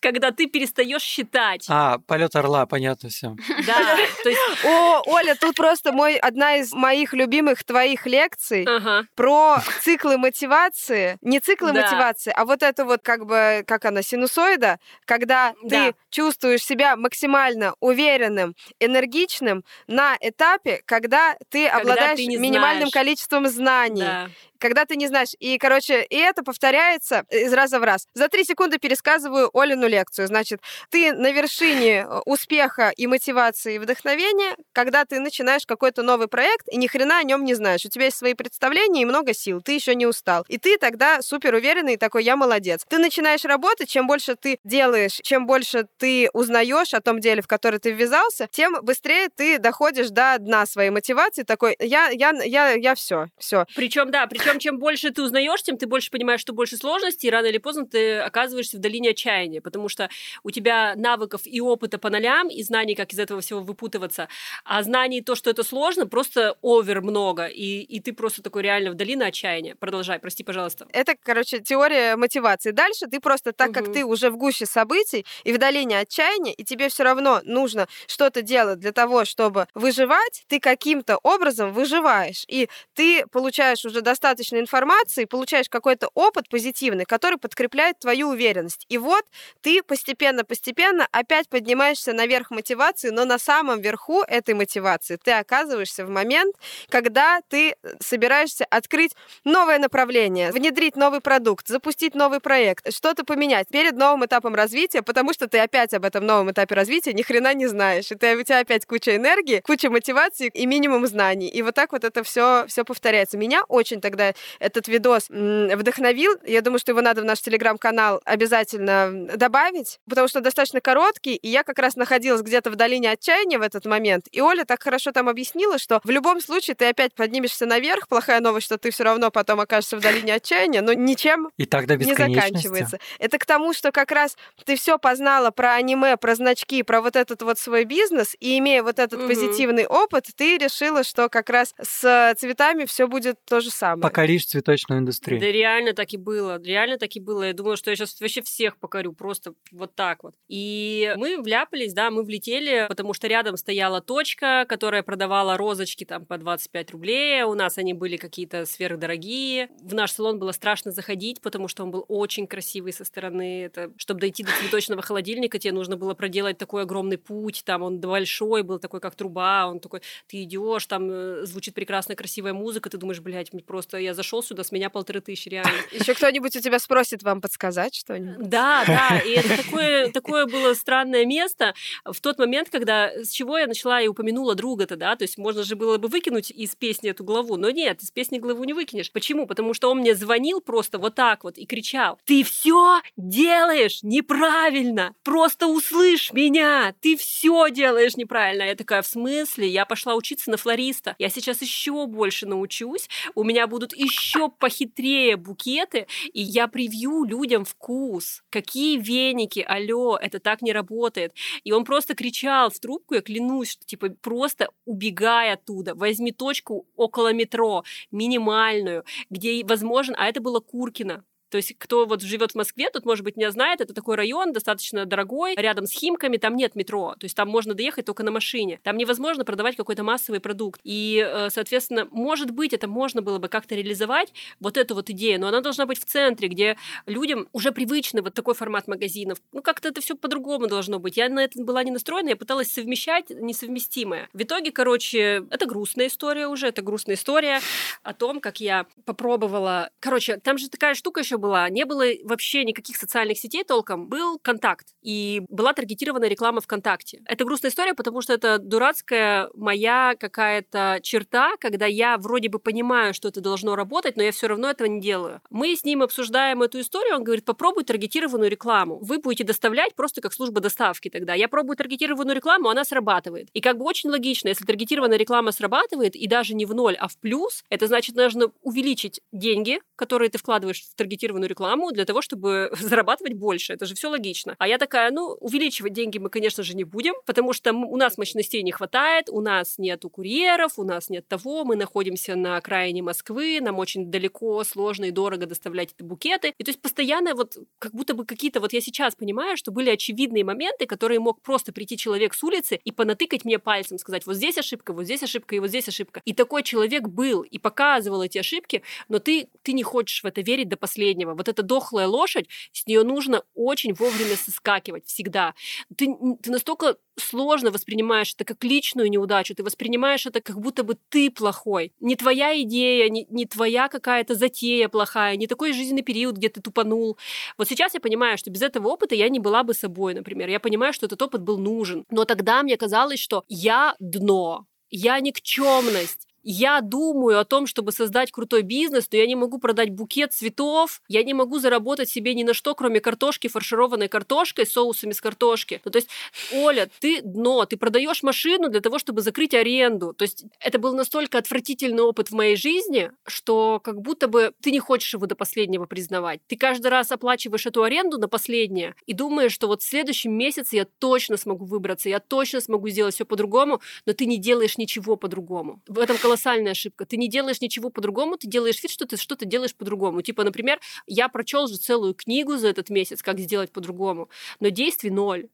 Когда 0.00 0.30
ты 0.30 0.46
перестаешь 0.46 1.02
считать. 1.02 1.66
А, 1.68 1.98
полет 2.06 2.36
орла, 2.36 2.66
понятно 2.66 3.08
все. 3.08 3.36
Да. 3.66 3.96
То 4.22 4.28
есть... 4.28 4.40
О, 4.64 5.02
Оля, 5.06 5.34
тут 5.34 5.56
просто 5.56 5.92
мой 5.92 6.16
одна 6.16 6.56
из 6.56 6.72
моих 6.72 7.12
любимых 7.12 7.64
твоих 7.64 8.06
лекций 8.06 8.64
ага. 8.64 9.06
про 9.14 9.62
циклы 9.82 10.18
мотивации. 10.18 11.18
Не 11.22 11.40
циклы 11.40 11.72
да. 11.72 11.82
мотивации, 11.82 12.32
а 12.34 12.44
вот 12.44 12.62
это 12.62 12.84
вот 12.84 13.00
как 13.02 13.26
бы, 13.26 13.64
как 13.66 13.84
она, 13.84 14.02
синусоида, 14.02 14.78
когда 15.04 15.54
да. 15.62 15.86
ты 15.86 15.94
чувствуешь 16.10 16.64
себя 16.64 16.96
максимально 16.96 17.74
уверенным, 17.80 18.54
энергичным 18.80 19.64
на 19.86 20.16
этапе, 20.20 20.82
когда 20.84 21.36
ты 21.50 21.68
когда 21.68 21.80
обладаешь 21.80 22.18
ты 22.18 22.26
минимальным 22.26 22.88
знаешь. 22.88 22.92
количеством 22.92 23.46
знаний. 23.48 24.02
Да 24.02 24.28
когда 24.64 24.86
ты 24.86 24.96
не 24.96 25.08
знаешь. 25.08 25.34
И, 25.40 25.58
короче, 25.58 26.04
и 26.04 26.16
это 26.16 26.42
повторяется 26.42 27.26
из 27.28 27.52
раза 27.52 27.78
в 27.78 27.82
раз. 27.82 28.06
За 28.14 28.30
три 28.30 28.44
секунды 28.44 28.78
пересказываю 28.78 29.50
Олину 29.52 29.86
лекцию. 29.86 30.26
Значит, 30.26 30.62
ты 30.88 31.12
на 31.12 31.32
вершине 31.32 32.06
э, 32.08 32.20
успеха 32.24 32.90
и 32.96 33.06
мотивации 33.06 33.74
и 33.74 33.78
вдохновения, 33.78 34.56
когда 34.72 35.04
ты 35.04 35.20
начинаешь 35.20 35.66
какой-то 35.66 36.02
новый 36.02 36.28
проект 36.28 36.66
и 36.72 36.78
ни 36.78 36.86
хрена 36.86 37.18
о 37.18 37.24
нем 37.24 37.44
не 37.44 37.52
знаешь. 37.52 37.84
У 37.84 37.90
тебя 37.90 38.06
есть 38.06 38.16
свои 38.16 38.32
представления 38.32 39.02
и 39.02 39.04
много 39.04 39.34
сил. 39.34 39.60
Ты 39.60 39.72
еще 39.72 39.94
не 39.94 40.06
устал. 40.06 40.46
И 40.48 40.56
ты 40.56 40.78
тогда 40.78 41.20
супер 41.20 41.52
уверенный 41.52 41.98
такой, 41.98 42.24
я 42.24 42.34
молодец. 42.34 42.86
Ты 42.88 42.96
начинаешь 42.96 43.44
работать, 43.44 43.90
чем 43.90 44.06
больше 44.06 44.34
ты 44.34 44.58
делаешь, 44.64 45.20
чем 45.22 45.44
больше 45.44 45.86
ты 45.98 46.30
узнаешь 46.32 46.94
о 46.94 47.02
том 47.02 47.20
деле, 47.20 47.42
в 47.42 47.46
которое 47.46 47.80
ты 47.80 47.90
ввязался, 47.90 48.48
тем 48.50 48.78
быстрее 48.80 49.28
ты 49.28 49.58
доходишь 49.58 50.08
до 50.08 50.38
дна 50.38 50.64
своей 50.64 50.88
мотивации. 50.88 51.42
Такой, 51.42 51.76
я, 51.80 52.08
я, 52.08 52.30
я, 52.30 52.70
я 52.70 52.94
все, 52.94 53.26
все. 53.36 53.66
Причем, 53.76 54.10
да, 54.10 54.26
причем 54.26 54.53
причем, 54.54 54.74
чем 54.74 54.78
больше 54.78 55.10
ты 55.10 55.22
узнаешь, 55.22 55.62
тем 55.62 55.76
ты 55.76 55.86
больше 55.86 56.10
понимаешь, 56.10 56.40
что 56.40 56.52
больше 56.52 56.76
сложностей, 56.76 57.28
и 57.28 57.30
рано 57.30 57.46
или 57.46 57.58
поздно 57.58 57.86
ты 57.86 58.18
оказываешься 58.18 58.76
в 58.76 58.80
долине 58.80 59.10
отчаяния, 59.10 59.60
потому 59.60 59.88
что 59.88 60.08
у 60.42 60.50
тебя 60.50 60.94
навыков 60.96 61.42
и 61.44 61.60
опыта 61.60 61.98
по 61.98 62.10
нолям, 62.10 62.48
и 62.48 62.62
знаний, 62.62 62.94
как 62.94 63.12
из 63.12 63.18
этого 63.18 63.40
всего 63.40 63.60
выпутываться, 63.60 64.28
а 64.64 64.82
знаний 64.82 65.22
то, 65.22 65.34
что 65.34 65.50
это 65.50 65.62
сложно, 65.62 66.06
просто 66.06 66.56
овер 66.62 67.02
много, 67.02 67.46
и, 67.46 67.80
и 67.82 68.00
ты 68.00 68.12
просто 68.12 68.42
такой 68.42 68.62
реально 68.62 68.90
в 68.90 68.94
долине 68.94 69.26
отчаяния. 69.26 69.74
Продолжай, 69.76 70.18
прости, 70.18 70.44
пожалуйста. 70.44 70.86
Это, 70.92 71.14
короче, 71.20 71.60
теория 71.60 72.16
мотивации. 72.16 72.70
Дальше 72.70 73.06
ты 73.06 73.20
просто, 73.20 73.52
так 73.52 73.70
угу. 73.70 73.74
как 73.74 73.92
ты 73.92 74.04
уже 74.04 74.30
в 74.30 74.36
гуще 74.36 74.66
событий 74.66 75.24
и 75.44 75.52
в 75.52 75.58
долине 75.58 76.00
отчаяния, 76.00 76.52
и 76.52 76.64
тебе 76.64 76.88
все 76.88 77.04
равно 77.04 77.40
нужно 77.44 77.86
что-то 78.06 78.42
делать 78.42 78.80
для 78.80 78.92
того, 78.92 79.24
чтобы 79.24 79.66
выживать, 79.74 80.44
ты 80.48 80.60
каким-то 80.60 81.18
образом 81.22 81.72
выживаешь, 81.72 82.44
и 82.48 82.68
ты 82.94 83.26
получаешь 83.26 83.84
уже 83.84 84.00
достаточно 84.00 84.33
достаточно 84.34 84.58
информации, 84.58 85.24
получаешь 85.24 85.68
какой-то 85.68 86.10
опыт 86.14 86.48
позитивный, 86.48 87.04
который 87.04 87.38
подкрепляет 87.38 87.98
твою 88.00 88.30
уверенность. 88.30 88.84
И 88.88 88.98
вот 88.98 89.24
ты 89.62 89.82
постепенно-постепенно 89.82 91.06
опять 91.12 91.48
поднимаешься 91.48 92.12
наверх 92.12 92.50
мотивации, 92.50 93.10
но 93.10 93.24
на 93.24 93.38
самом 93.38 93.80
верху 93.80 94.22
этой 94.22 94.54
мотивации 94.54 95.16
ты 95.22 95.32
оказываешься 95.32 96.04
в 96.04 96.10
момент, 96.10 96.56
когда 96.88 97.40
ты 97.48 97.70
э, 97.70 97.74
собираешься 98.00 98.64
открыть 98.70 99.12
новое 99.44 99.78
направление, 99.78 100.50
внедрить 100.50 100.96
новый 100.96 101.20
продукт, 101.20 101.68
запустить 101.68 102.14
новый 102.14 102.40
проект, 102.40 102.92
что-то 102.92 103.24
поменять 103.24 103.68
перед 103.68 103.96
новым 103.96 104.24
этапом 104.24 104.54
развития, 104.54 105.02
потому 105.02 105.32
что 105.32 105.46
ты 105.46 105.58
опять 105.58 105.94
об 105.94 106.04
этом 106.04 106.26
новом 106.26 106.50
этапе 106.50 106.74
развития 106.74 107.12
ни 107.12 107.22
хрена 107.22 107.54
не 107.54 107.68
знаешь. 107.68 108.10
И 108.10 108.14
ты, 108.16 108.36
у 108.36 108.42
тебя 108.42 108.60
опять 108.60 108.84
куча 108.86 109.16
энергии, 109.16 109.60
куча 109.60 109.90
мотивации 109.90 110.50
и 110.52 110.66
минимум 110.66 111.06
знаний. 111.06 111.48
И 111.48 111.62
вот 111.62 111.74
так 111.74 111.92
вот 111.92 112.04
это 112.04 112.22
все, 112.24 112.64
все 112.66 112.84
повторяется. 112.84 113.38
Меня 113.38 113.62
очень 113.68 114.00
тогда 114.00 114.23
этот 114.58 114.88
видос 114.88 115.28
вдохновил. 115.28 116.36
Я 116.44 116.62
думаю, 116.62 116.78
что 116.78 116.92
его 116.92 117.00
надо 117.00 117.22
в 117.22 117.24
наш 117.24 117.40
телеграм-канал 117.40 118.20
обязательно 118.24 119.26
добавить, 119.36 119.98
потому 120.08 120.28
что 120.28 120.38
он 120.38 120.44
достаточно 120.44 120.80
короткий, 120.80 121.34
и 121.34 121.48
я 121.48 121.64
как 121.64 121.78
раз 121.78 121.96
находилась 121.96 122.42
где-то 122.42 122.70
в 122.70 122.76
долине 122.76 123.10
отчаяния 123.10 123.58
в 123.58 123.62
этот 123.62 123.84
момент. 123.86 124.26
И 124.30 124.40
Оля 124.40 124.64
так 124.64 124.82
хорошо 124.82 125.12
там 125.12 125.28
объяснила, 125.28 125.78
что 125.78 126.00
в 126.04 126.10
любом 126.10 126.40
случае 126.40 126.76
ты 126.76 126.86
опять 126.86 127.14
поднимешься 127.14 127.66
наверх. 127.66 128.08
Плохая 128.08 128.40
новость, 128.40 128.66
что 128.66 128.78
ты 128.78 128.90
все 128.90 129.04
равно 129.04 129.30
потом 129.30 129.60
окажешься 129.60 129.96
в 129.96 130.00
долине 130.00 130.34
отчаяния, 130.34 130.80
но 130.80 130.92
ничем 130.92 131.50
и 131.56 131.66
тогда 131.66 131.96
не 131.96 132.04
заканчивается. 132.04 132.98
Это 133.18 133.38
к 133.38 133.46
тому, 133.46 133.72
что 133.72 133.92
как 133.92 134.10
раз 134.10 134.36
ты 134.64 134.76
все 134.76 134.98
познала 134.98 135.50
про 135.50 135.74
аниме, 135.74 136.16
про 136.16 136.34
значки, 136.34 136.82
про 136.82 137.00
вот 137.00 137.16
этот 137.16 137.42
вот 137.42 137.58
свой 137.58 137.84
бизнес, 137.84 138.36
и 138.40 138.58
имея 138.58 138.82
вот 138.82 138.98
этот 138.98 139.20
угу. 139.20 139.28
позитивный 139.28 139.86
опыт, 139.86 140.26
ты 140.36 140.58
решила, 140.58 141.02
что 141.04 141.28
как 141.28 141.50
раз 141.50 141.74
с 141.80 142.34
цветами 142.38 142.84
все 142.84 143.06
будет 143.06 143.38
то 143.44 143.60
же 143.60 143.70
самое. 143.70 144.02
Пока 144.02 144.13
покоришь 144.14 144.46
цветочную 144.46 145.00
индустрию. 145.00 145.40
Да 145.40 145.50
реально 145.50 145.92
так 145.92 146.12
и 146.12 146.16
было, 146.16 146.60
реально 146.62 146.98
так 146.98 147.16
и 147.16 147.20
было. 147.20 147.44
Я 147.44 147.52
думала, 147.52 147.76
что 147.76 147.90
я 147.90 147.96
сейчас 147.96 148.20
вообще 148.20 148.42
всех 148.42 148.76
покорю, 148.76 149.12
просто 149.12 149.54
вот 149.72 149.94
так 149.94 150.22
вот. 150.22 150.34
И 150.48 151.12
мы 151.16 151.40
вляпались, 151.42 151.92
да, 151.92 152.10
мы 152.10 152.22
влетели, 152.22 152.86
потому 152.88 153.12
что 153.12 153.26
рядом 153.26 153.56
стояла 153.56 154.00
точка, 154.00 154.66
которая 154.68 155.02
продавала 155.02 155.56
розочки 155.56 156.04
там 156.04 156.26
по 156.26 156.38
25 156.38 156.92
рублей, 156.92 157.42
у 157.42 157.54
нас 157.54 157.78
они 157.78 157.92
были 157.92 158.16
какие-то 158.16 158.66
сверхдорогие. 158.66 159.68
В 159.80 159.94
наш 159.94 160.12
салон 160.12 160.38
было 160.38 160.52
страшно 160.52 160.92
заходить, 160.92 161.40
потому 161.40 161.68
что 161.68 161.82
он 161.82 161.90
был 161.90 162.04
очень 162.08 162.46
красивый 162.46 162.92
со 162.92 163.04
стороны. 163.04 163.64
Это, 163.64 163.92
чтобы 163.96 164.20
дойти 164.20 164.44
до 164.44 164.50
цветочного 164.60 165.02
холодильника, 165.02 165.58
тебе 165.58 165.72
нужно 165.72 165.96
было 165.96 166.14
проделать 166.14 166.58
такой 166.58 166.82
огромный 166.82 167.18
путь, 167.18 167.62
там 167.64 167.82
он 167.82 168.00
большой 168.00 168.62
был, 168.62 168.78
такой 168.78 169.00
как 169.00 169.16
труба, 169.16 169.66
он 169.66 169.80
такой, 169.80 170.00
ты 170.28 170.42
идешь, 170.44 170.86
там 170.86 171.10
э, 171.10 171.46
звучит 171.46 171.74
прекрасная 171.74 172.16
красивая 172.16 172.52
музыка, 172.52 172.90
ты 172.90 172.98
думаешь, 172.98 173.20
блядь, 173.20 173.50
просто 173.66 174.03
я 174.04 174.14
зашел 174.14 174.42
сюда, 174.42 174.64
с 174.64 174.72
меня 174.72 174.90
полторы 174.90 175.20
тысячи, 175.20 175.48
реально. 175.48 175.72
Еще 175.92 176.14
кто-нибудь 176.14 176.54
у 176.56 176.60
тебя 176.60 176.78
спросит 176.78 177.22
вам 177.22 177.40
подсказать 177.40 177.94
что-нибудь? 177.94 178.48
Да, 178.48 178.84
да, 178.86 179.18
и 179.18 179.30
это 179.30 179.62
такое, 179.62 180.10
такое 180.10 180.46
было 180.46 180.74
странное 180.74 181.24
место 181.24 181.74
в 182.04 182.20
тот 182.20 182.38
момент, 182.38 182.68
когда, 182.70 183.10
с 183.10 183.30
чего 183.30 183.58
я 183.58 183.66
начала 183.66 184.00
и 184.00 184.08
упомянула 184.08 184.54
друга-то, 184.54 184.96
да, 184.96 185.16
то 185.16 185.24
есть 185.24 185.38
можно 185.38 185.62
же 185.62 185.76
было 185.76 185.98
бы 185.98 186.08
выкинуть 186.08 186.50
из 186.50 186.74
песни 186.76 187.10
эту 187.10 187.24
главу, 187.24 187.56
но 187.56 187.70
нет, 187.70 188.02
из 188.02 188.10
песни 188.10 188.38
главу 188.38 188.64
не 188.64 188.72
выкинешь. 188.72 189.10
Почему? 189.10 189.46
Потому 189.46 189.74
что 189.74 189.90
он 189.90 189.98
мне 189.98 190.14
звонил 190.14 190.60
просто 190.60 190.98
вот 190.98 191.14
так 191.14 191.44
вот 191.44 191.58
и 191.58 191.66
кричал, 191.66 192.18
ты 192.24 192.44
все 192.44 193.00
делаешь 193.16 194.02
неправильно, 194.02 195.14
просто 195.22 195.66
услышь 195.66 196.32
меня, 196.32 196.94
ты 197.00 197.16
все 197.16 197.70
делаешь 197.70 198.16
неправильно. 198.16 198.64
Я 198.64 198.74
такая, 198.74 199.02
в 199.02 199.06
смысле? 199.06 199.68
Я 199.68 199.84
пошла 199.86 200.14
учиться 200.14 200.50
на 200.50 200.56
флориста, 200.56 201.14
я 201.18 201.28
сейчас 201.28 201.62
еще 201.62 202.06
больше 202.06 202.46
научусь, 202.46 203.08
у 203.34 203.44
меня 203.44 203.66
будут 203.66 203.93
еще 203.94 204.48
похитрее 204.48 205.36
букеты, 205.36 206.06
и 206.32 206.42
я 206.42 206.68
привью 206.68 207.24
людям 207.24 207.64
вкус. 207.64 208.42
Какие 208.50 208.98
веники, 208.98 209.60
алло, 209.60 210.16
это 210.16 210.40
так 210.40 210.62
не 210.62 210.72
работает. 210.72 211.34
И 211.64 211.72
он 211.72 211.84
просто 211.84 212.14
кричал 212.14 212.70
в 212.70 212.78
трубку, 212.78 213.14
я 213.14 213.22
клянусь, 213.22 213.72
что 213.72 213.84
типа 213.84 214.10
просто 214.20 214.68
убегай 214.84 215.52
оттуда, 215.52 215.94
возьми 215.94 216.32
точку 216.32 216.86
около 216.96 217.32
метро, 217.32 217.84
минимальную, 218.10 219.04
где 219.30 219.64
возможно, 219.64 220.14
а 220.18 220.26
это 220.26 220.40
было 220.40 220.60
Куркино, 220.60 221.24
То 221.50 221.56
есть, 221.56 221.74
кто 221.78 222.06
вот 222.06 222.22
живет 222.22 222.52
в 222.52 222.54
Москве, 222.54 222.90
тут, 222.90 223.04
может 223.04 223.24
быть, 223.24 223.36
не 223.36 223.50
знает, 223.50 223.80
это 223.80 223.94
такой 223.94 224.16
район 224.16 224.52
достаточно 224.52 225.06
дорогой, 225.06 225.54
рядом 225.56 225.86
с 225.86 225.92
Химками, 225.92 226.36
там 226.36 226.56
нет 226.56 226.74
метро. 226.74 227.14
То 227.18 227.24
есть, 227.24 227.36
там 227.36 227.48
можно 227.48 227.74
доехать 227.74 228.06
только 228.06 228.22
на 228.22 228.30
машине. 228.30 228.80
Там 228.82 228.96
невозможно 228.96 229.44
продавать 229.44 229.76
какой-то 229.76 230.02
массовый 230.02 230.40
продукт. 230.40 230.80
И, 230.84 231.24
э, 231.26 231.50
соответственно, 231.50 232.08
может 232.10 232.50
быть, 232.50 232.72
это 232.72 232.88
можно 232.88 233.22
было 233.22 233.38
бы 233.38 233.48
как-то 233.48 233.74
реализовать, 233.74 234.32
вот 234.60 234.76
эту 234.76 234.94
вот 234.94 235.10
идею, 235.10 235.40
но 235.40 235.48
она 235.48 235.60
должна 235.60 235.86
быть 235.86 235.98
в 236.00 236.04
центре, 236.04 236.48
где 236.48 236.76
людям 237.06 237.48
уже 237.52 237.72
привычны 237.72 238.22
вот 238.22 238.34
такой 238.34 238.54
формат 238.54 238.88
магазинов. 238.88 239.38
Ну, 239.52 239.62
как-то 239.62 239.88
это 239.88 240.00
все 240.00 240.14
по-другому 240.16 240.66
должно 240.66 240.98
быть. 240.98 241.16
Я 241.16 241.28
на 241.28 241.40
это 241.40 241.62
была 241.62 241.82
не 241.84 241.90
настроена, 241.90 242.30
я 242.30 242.36
пыталась 242.36 242.72
совмещать 242.72 243.30
несовместимое. 243.30 244.28
В 244.32 244.42
итоге, 244.42 244.72
короче, 244.72 245.44
это 245.50 245.66
грустная 245.66 246.08
история 246.08 246.48
уже, 246.48 246.68
это 246.68 246.82
грустная 246.82 247.16
история 247.16 247.60
о 248.02 248.14
том, 248.14 248.40
как 248.40 248.60
я 248.60 248.86
попробовала... 249.04 249.90
Короче, 250.00 250.38
там 250.38 250.58
же 250.58 250.68
такая 250.68 250.94
штука 250.94 251.20
еще 251.20 251.38
была. 251.44 251.68
Не 251.68 251.84
было 251.84 252.04
вообще 252.24 252.64
никаких 252.64 252.96
социальных 252.96 253.38
сетей 253.38 253.64
толком. 253.64 254.08
Был 254.08 254.38
контакт. 254.38 254.86
И 255.02 255.42
была 255.50 255.74
таргетированная 255.74 256.28
реклама 256.28 256.62
ВКонтакте. 256.62 257.20
Это 257.26 257.44
грустная 257.44 257.70
история, 257.70 257.92
потому 257.92 258.22
что 258.22 258.32
это 258.32 258.58
дурацкая 258.58 259.50
моя 259.54 260.14
какая-то 260.18 261.00
черта, 261.02 261.56
когда 261.60 261.84
я 261.84 262.16
вроде 262.16 262.48
бы 262.48 262.58
понимаю, 262.58 263.12
что 263.12 263.28
это 263.28 263.42
должно 263.42 263.76
работать, 263.76 264.16
но 264.16 264.22
я 264.22 264.32
все 264.32 264.46
равно 264.46 264.70
этого 264.70 264.88
не 264.88 265.00
делаю. 265.00 265.42
Мы 265.50 265.76
с 265.76 265.84
ним 265.84 266.02
обсуждаем 266.02 266.62
эту 266.62 266.80
историю, 266.80 267.16
он 267.16 267.24
говорит, 267.24 267.44
попробуй 267.44 267.84
таргетированную 267.84 268.50
рекламу. 268.50 268.98
Вы 269.02 269.18
будете 269.18 269.44
доставлять 269.44 269.94
просто 269.94 270.22
как 270.22 270.32
служба 270.32 270.60
доставки 270.62 271.10
тогда. 271.10 271.34
Я 271.34 271.48
пробую 271.48 271.76
таргетированную 271.76 272.34
рекламу, 272.34 272.70
она 272.70 272.84
срабатывает. 272.84 273.50
И 273.52 273.60
как 273.60 273.76
бы 273.76 273.84
очень 273.84 274.08
логично, 274.08 274.48
если 274.48 274.64
таргетированная 274.64 275.18
реклама 275.18 275.52
срабатывает, 275.52 276.16
и 276.16 276.26
даже 276.26 276.54
не 276.54 276.64
в 276.64 276.74
ноль, 276.74 276.96
а 276.98 277.08
в 277.08 277.18
плюс, 277.18 277.64
это 277.68 277.86
значит, 277.86 278.16
нужно 278.16 278.50
увеличить 278.62 279.20
деньги, 279.32 279.80
которые 279.96 280.30
ты 280.30 280.38
вкладываешь 280.38 280.82
в 280.82 280.94
таргетированную 280.94 281.23
таргетированную 281.24 281.48
рекламу 281.48 281.92
для 281.92 282.04
того, 282.04 282.22
чтобы 282.22 282.70
зарабатывать 282.80 283.34
больше. 283.34 283.72
Это 283.72 283.86
же 283.86 283.94
все 283.94 284.08
логично. 284.08 284.54
А 284.58 284.68
я 284.68 284.78
такая, 284.78 285.10
ну, 285.10 285.36
увеличивать 285.40 285.92
деньги 285.92 286.18
мы, 286.18 286.30
конечно 286.30 286.62
же, 286.62 286.74
не 286.74 286.84
будем, 286.84 287.14
потому 287.26 287.52
что 287.52 287.72
у 287.72 287.96
нас 287.96 288.18
мощностей 288.18 288.62
не 288.62 288.72
хватает, 288.72 289.28
у 289.30 289.40
нас 289.40 289.78
нету 289.78 290.10
курьеров, 290.10 290.78
у 290.78 290.84
нас 290.84 291.10
нет 291.10 291.26
того, 291.28 291.64
мы 291.64 291.76
находимся 291.76 292.36
на 292.36 292.56
окраине 292.56 293.02
Москвы, 293.02 293.60
нам 293.60 293.78
очень 293.78 294.10
далеко, 294.10 294.62
сложно 294.64 295.06
и 295.06 295.10
дорого 295.10 295.46
доставлять 295.46 295.94
эти 295.96 296.02
букеты. 296.02 296.52
И 296.58 296.64
то 296.64 296.70
есть 296.70 296.80
постоянно 296.80 297.34
вот 297.34 297.56
как 297.78 297.92
будто 297.92 298.14
бы 298.14 298.24
какие-то, 298.24 298.60
вот 298.60 298.72
я 298.72 298.80
сейчас 298.80 299.14
понимаю, 299.14 299.56
что 299.56 299.72
были 299.72 299.90
очевидные 299.90 300.44
моменты, 300.44 300.86
которые 300.86 301.20
мог 301.20 301.40
просто 301.40 301.72
прийти 301.72 301.96
человек 301.96 302.34
с 302.34 302.42
улицы 302.44 302.80
и 302.84 302.92
понатыкать 302.92 303.44
мне 303.44 303.58
пальцем, 303.58 303.98
сказать, 303.98 304.26
вот 304.26 304.36
здесь 304.36 304.58
ошибка, 304.58 304.92
вот 304.92 305.04
здесь 305.04 305.22
ошибка 305.22 305.56
и 305.56 305.58
вот 305.58 305.68
здесь 305.68 305.88
ошибка. 305.88 306.20
И 306.24 306.32
такой 306.34 306.62
человек 306.62 307.08
был 307.08 307.42
и 307.42 307.58
показывал 307.58 308.22
эти 308.22 308.38
ошибки, 308.38 308.82
но 309.08 309.18
ты, 309.18 309.48
ты 309.62 309.72
не 309.72 309.82
хочешь 309.82 310.22
в 310.22 310.26
это 310.26 310.40
верить 310.40 310.68
до 310.68 310.76
последнего 310.76 311.13
последнего. 311.14 311.34
Вот 311.34 311.48
эта 311.48 311.62
дохлая 311.62 312.06
лошадь, 312.06 312.46
с 312.72 312.86
нее 312.86 313.02
нужно 313.02 313.42
очень 313.54 313.94
вовремя 313.94 314.36
соскакивать 314.36 315.06
всегда. 315.06 315.54
Ты, 315.96 316.08
ты 316.42 316.50
настолько 316.50 316.96
сложно 317.16 317.70
воспринимаешь 317.70 318.34
это 318.34 318.44
как 318.44 318.64
личную 318.64 319.10
неудачу, 319.10 319.54
ты 319.54 319.62
воспринимаешь 319.62 320.26
это 320.26 320.40
как 320.40 320.60
будто 320.60 320.82
бы 320.82 320.96
ты 321.08 321.30
плохой. 321.30 321.92
Не 322.00 322.16
твоя 322.16 322.60
идея, 322.62 323.08
не, 323.08 323.26
не 323.30 323.46
твоя 323.46 323.88
какая-то 323.88 324.34
затея 324.34 324.88
плохая, 324.88 325.36
не 325.36 325.46
такой 325.46 325.72
жизненный 325.72 326.02
период, 326.02 326.36
где 326.36 326.48
ты 326.48 326.60
тупанул. 326.60 327.16
Вот 327.58 327.68
сейчас 327.68 327.94
я 327.94 328.00
понимаю, 328.00 328.38
что 328.38 328.50
без 328.50 328.62
этого 328.62 328.88
опыта 328.88 329.14
я 329.14 329.28
не 329.28 329.40
была 329.40 329.62
бы 329.62 329.74
собой, 329.74 330.14
например. 330.14 330.48
Я 330.48 330.60
понимаю, 330.60 330.92
что 330.92 331.06
этот 331.06 331.22
опыт 331.22 331.42
был 331.42 331.58
нужен. 331.58 332.04
Но 332.10 332.24
тогда 332.24 332.62
мне 332.62 332.76
казалось, 332.76 333.20
что 333.20 333.44
я 333.48 333.94
дно, 334.00 334.66
я 334.90 335.20
никчемность, 335.20 336.28
я 336.44 336.80
думаю 336.80 337.40
о 337.40 337.44
том, 337.44 337.66
чтобы 337.66 337.92
создать 337.92 338.30
крутой 338.30 338.62
бизнес, 338.62 339.08
но 339.10 339.18
я 339.18 339.26
не 339.26 339.34
могу 339.34 339.58
продать 339.58 339.90
букет 339.90 340.32
цветов, 340.32 341.00
я 341.08 341.22
не 341.24 341.34
могу 341.34 341.58
заработать 341.58 342.08
себе 342.08 342.34
ни 342.34 342.42
на 342.44 342.54
что, 342.54 342.74
кроме 342.74 343.00
картошки, 343.00 343.48
фаршированной 343.48 344.08
картошкой, 344.08 344.66
соусами 344.66 345.12
с 345.12 345.20
картошки. 345.20 345.80
Ну, 345.84 345.90
то 345.90 345.98
есть, 345.98 346.08
Оля, 346.52 346.88
ты 347.00 347.22
дно, 347.22 347.64
ты 347.64 347.76
продаешь 347.76 348.22
машину 348.22 348.68
для 348.68 348.80
того, 348.80 348.98
чтобы 348.98 349.22
закрыть 349.22 349.54
аренду. 349.54 350.12
То 350.12 350.22
есть, 350.22 350.44
это 350.60 350.78
был 350.78 350.94
настолько 350.94 351.38
отвратительный 351.38 352.02
опыт 352.02 352.28
в 352.28 352.34
моей 352.34 352.56
жизни, 352.56 353.10
что 353.26 353.80
как 353.82 354.00
будто 354.00 354.28
бы 354.28 354.52
ты 354.60 354.70
не 354.70 354.80
хочешь 354.80 355.14
его 355.14 355.26
до 355.26 355.34
последнего 355.34 355.86
признавать. 355.86 356.40
Ты 356.46 356.56
каждый 356.56 356.88
раз 356.88 357.10
оплачиваешь 357.10 357.66
эту 357.66 357.82
аренду 357.82 358.18
на 358.18 358.28
последнее 358.28 358.94
и 359.06 359.14
думаешь, 359.14 359.52
что 359.52 359.66
вот 359.66 359.82
в 359.82 359.88
следующем 359.88 360.32
месяце 360.32 360.76
я 360.76 360.86
точно 360.98 361.36
смогу 361.36 361.64
выбраться, 361.64 362.08
я 362.08 362.20
точно 362.20 362.60
смогу 362.60 362.88
сделать 362.88 363.14
все 363.14 363.24
по-другому, 363.24 363.80
но 364.06 364.12
ты 364.12 364.26
не 364.26 364.38
делаешь 364.38 364.78
ничего 364.78 365.16
по-другому. 365.16 365.80
В 365.88 365.98
этом 365.98 366.18
колоссальная 366.34 366.72
ошибка. 366.72 367.06
Ты 367.06 367.16
не 367.16 367.28
делаешь 367.28 367.60
ничего 367.60 367.90
по-другому, 367.90 368.36
ты 368.36 368.48
делаешь 368.48 368.82
вид, 368.82 368.90
что 368.90 369.06
ты 369.06 369.16
что-то 369.16 369.44
делаешь 369.44 369.74
по-другому. 369.74 370.20
Типа, 370.22 370.42
например, 370.42 370.80
я 371.06 371.28
прочел 371.28 371.68
же 371.68 371.76
целую 371.76 372.14
книгу 372.14 372.56
за 372.56 372.68
этот 372.68 372.90
месяц, 372.90 373.22
как 373.22 373.38
сделать 373.38 373.72
по-другому, 373.72 374.28
но 374.60 374.68
действий 374.68 375.10
ноль. 375.10 375.48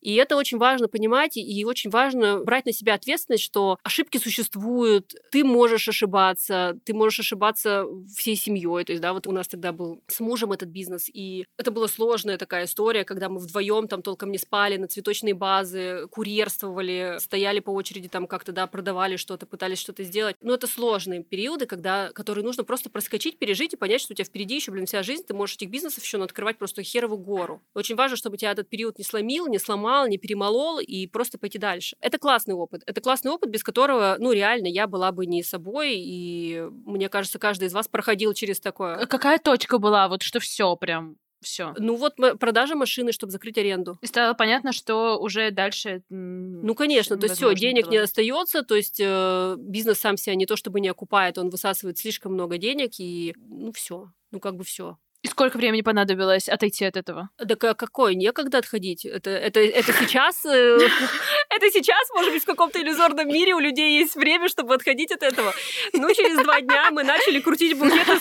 И 0.00 0.14
это 0.14 0.36
очень 0.36 0.58
важно 0.58 0.88
понимать, 0.88 1.36
и 1.36 1.64
очень 1.64 1.90
важно 1.90 2.42
брать 2.44 2.66
на 2.66 2.72
себя 2.72 2.94
ответственность, 2.94 3.44
что 3.44 3.78
ошибки 3.82 4.18
существуют, 4.18 5.14
ты 5.30 5.44
можешь 5.44 5.88
ошибаться, 5.88 6.78
ты 6.84 6.94
можешь 6.94 7.20
ошибаться 7.20 7.84
всей 8.16 8.36
семьей. 8.36 8.84
То 8.84 8.92
есть, 8.92 9.02
да, 9.02 9.12
вот 9.12 9.26
у 9.26 9.32
нас 9.32 9.48
тогда 9.48 9.72
был 9.72 10.02
с 10.06 10.20
мужем 10.20 10.52
этот 10.52 10.68
бизнес, 10.68 11.08
и 11.12 11.46
это 11.56 11.70
была 11.70 11.88
сложная 11.88 12.38
такая 12.38 12.64
история, 12.66 13.04
когда 13.04 13.28
мы 13.28 13.40
вдвоем 13.40 13.88
там 13.88 14.02
толком 14.02 14.30
не 14.30 14.38
спали, 14.38 14.76
на 14.76 14.88
цветочные 14.88 15.34
базы, 15.34 16.06
курьерствовали, 16.10 17.16
стояли 17.18 17.60
по 17.60 17.70
очереди 17.70 18.08
там 18.08 18.26
как-то, 18.26 18.52
да, 18.52 18.66
продавали 18.66 19.16
что-то, 19.16 19.46
пытались 19.46 19.78
что-то 19.78 20.04
сделать. 20.04 20.36
Но 20.40 20.54
это 20.54 20.66
сложные 20.66 21.22
периоды, 21.22 21.66
когда, 21.66 22.12
которые 22.12 22.44
нужно 22.44 22.64
просто 22.64 22.90
проскочить, 22.90 23.38
пережить 23.38 23.74
и 23.74 23.76
понять, 23.76 24.00
что 24.00 24.12
у 24.12 24.16
тебя 24.16 24.24
впереди 24.24 24.56
еще, 24.56 24.70
блин, 24.70 24.86
вся 24.86 25.02
жизнь, 25.02 25.24
ты 25.24 25.34
можешь 25.34 25.56
этих 25.56 25.70
бизнесов 25.70 26.04
еще 26.04 26.18
открывать 26.28 26.58
просто 26.58 26.82
херовую 26.82 27.18
гору. 27.18 27.62
Очень 27.74 27.96
важно, 27.96 28.16
чтобы 28.16 28.36
тебя 28.36 28.52
этот 28.52 28.68
период 28.68 28.98
не 28.98 29.04
сломил, 29.04 29.46
не 29.46 29.58
сломал, 29.68 30.06
не 30.08 30.16
перемолол 30.16 30.80
и 30.80 31.06
просто 31.06 31.38
пойти 31.38 31.58
дальше. 31.58 31.96
Это 32.00 32.18
классный 32.18 32.54
опыт. 32.54 32.82
Это 32.86 33.00
классный 33.00 33.30
опыт, 33.30 33.50
без 33.50 33.62
которого, 33.62 34.16
ну, 34.18 34.32
реально, 34.32 34.66
я 34.66 34.86
была 34.86 35.12
бы 35.12 35.26
не 35.26 35.42
собой, 35.42 35.96
и 35.96 36.66
мне 36.86 37.08
кажется, 37.08 37.38
каждый 37.38 37.66
из 37.66 37.74
вас 37.74 37.86
проходил 37.86 38.32
через 38.32 38.60
такое. 38.60 38.96
А 38.96 39.06
какая 39.06 39.38
точка 39.38 39.78
была, 39.78 40.08
вот 40.08 40.22
что 40.22 40.40
все 40.40 40.74
прям 40.76 41.16
все. 41.40 41.74
Ну 41.78 41.94
вот 41.94 42.16
продажа 42.40 42.74
машины, 42.74 43.12
чтобы 43.12 43.30
закрыть 43.30 43.58
аренду. 43.58 43.96
И 44.00 44.06
стало 44.06 44.34
понятно, 44.34 44.72
что 44.72 45.18
уже 45.18 45.50
дальше. 45.52 46.02
Ну 46.08 46.74
конечно, 46.74 47.16
то 47.16 47.26
есть 47.26 47.36
все, 47.36 47.54
денег 47.54 47.84
было. 47.84 47.92
не 47.92 47.96
остается, 47.98 48.62
то 48.62 48.74
есть 48.74 49.00
э, 49.00 49.54
бизнес 49.58 50.00
сам 50.00 50.16
себя 50.16 50.34
не 50.34 50.46
то 50.46 50.56
чтобы 50.56 50.80
не 50.80 50.88
окупает, 50.88 51.38
он 51.38 51.50
высасывает 51.50 51.98
слишком 51.98 52.32
много 52.32 52.58
денег 52.58 52.92
и 52.98 53.34
ну 53.36 53.70
все, 53.72 54.10
ну 54.32 54.40
как 54.40 54.56
бы 54.56 54.64
все. 54.64 54.98
И 55.22 55.26
сколько 55.26 55.56
времени 55.56 55.82
понадобилось 55.82 56.48
отойти 56.48 56.84
от 56.84 56.96
этого? 56.96 57.30
Да 57.38 57.56
какое? 57.56 58.14
Некогда 58.14 58.58
отходить. 58.58 59.04
Это, 59.04 59.30
это, 59.30 59.58
это 59.58 59.92
сейчас... 59.92 60.46
Э, 60.46 60.78
это 61.50 61.70
сейчас, 61.72 62.08
может 62.14 62.32
быть, 62.32 62.44
в 62.44 62.46
каком-то 62.46 62.80
иллюзорном 62.80 63.26
мире 63.26 63.54
у 63.54 63.58
людей 63.58 63.98
есть 63.98 64.14
время, 64.14 64.48
чтобы 64.48 64.74
отходить 64.74 65.10
от 65.10 65.24
этого. 65.24 65.52
Ну, 65.92 66.14
через 66.14 66.40
два 66.44 66.60
дня 66.60 66.92
мы 66.92 67.02
начали 67.02 67.40
крутить 67.40 67.76
букеты. 67.76 68.12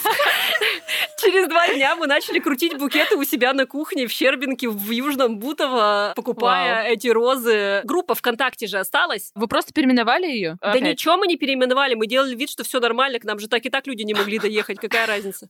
Через 1.20 1.48
два 1.48 1.68
дня 1.74 1.96
мы 1.96 2.08
начали 2.08 2.40
крутить 2.40 2.78
букеты 2.78 3.16
у 3.16 3.24
себя 3.24 3.54
на 3.54 3.66
кухне 3.66 4.08
в 4.08 4.12
Щербинке 4.12 4.70
в 4.70 4.90
Южном 4.92 5.40
Бутово, 5.40 6.14
покупая 6.16 6.88
эти 6.88 7.08
розы. 7.08 7.82
Группа 7.84 8.16
ВКонтакте 8.16 8.68
же 8.68 8.78
осталась. 8.78 9.32
Вы 9.36 9.48
просто 9.48 9.74
переименовали 9.74 10.28
ее? 10.28 10.58
Да 10.62 10.80
ничего 10.80 11.18
мы 11.18 11.28
не 11.28 11.38
переименовали. 11.38 11.96
Мы 11.96 12.08
делали 12.08 12.36
вид, 12.36 12.50
что 12.50 12.64
все 12.64 12.80
нормально. 12.80 13.20
К 13.20 13.24
нам 13.24 13.40
же 13.40 13.48
так 13.48 13.66
и 13.66 13.70
так 13.70 13.86
люди 13.88 14.04
не 14.04 14.14
могли 14.14 14.40
доехать. 14.40 14.80
Какая 14.80 15.06
разница? 15.06 15.50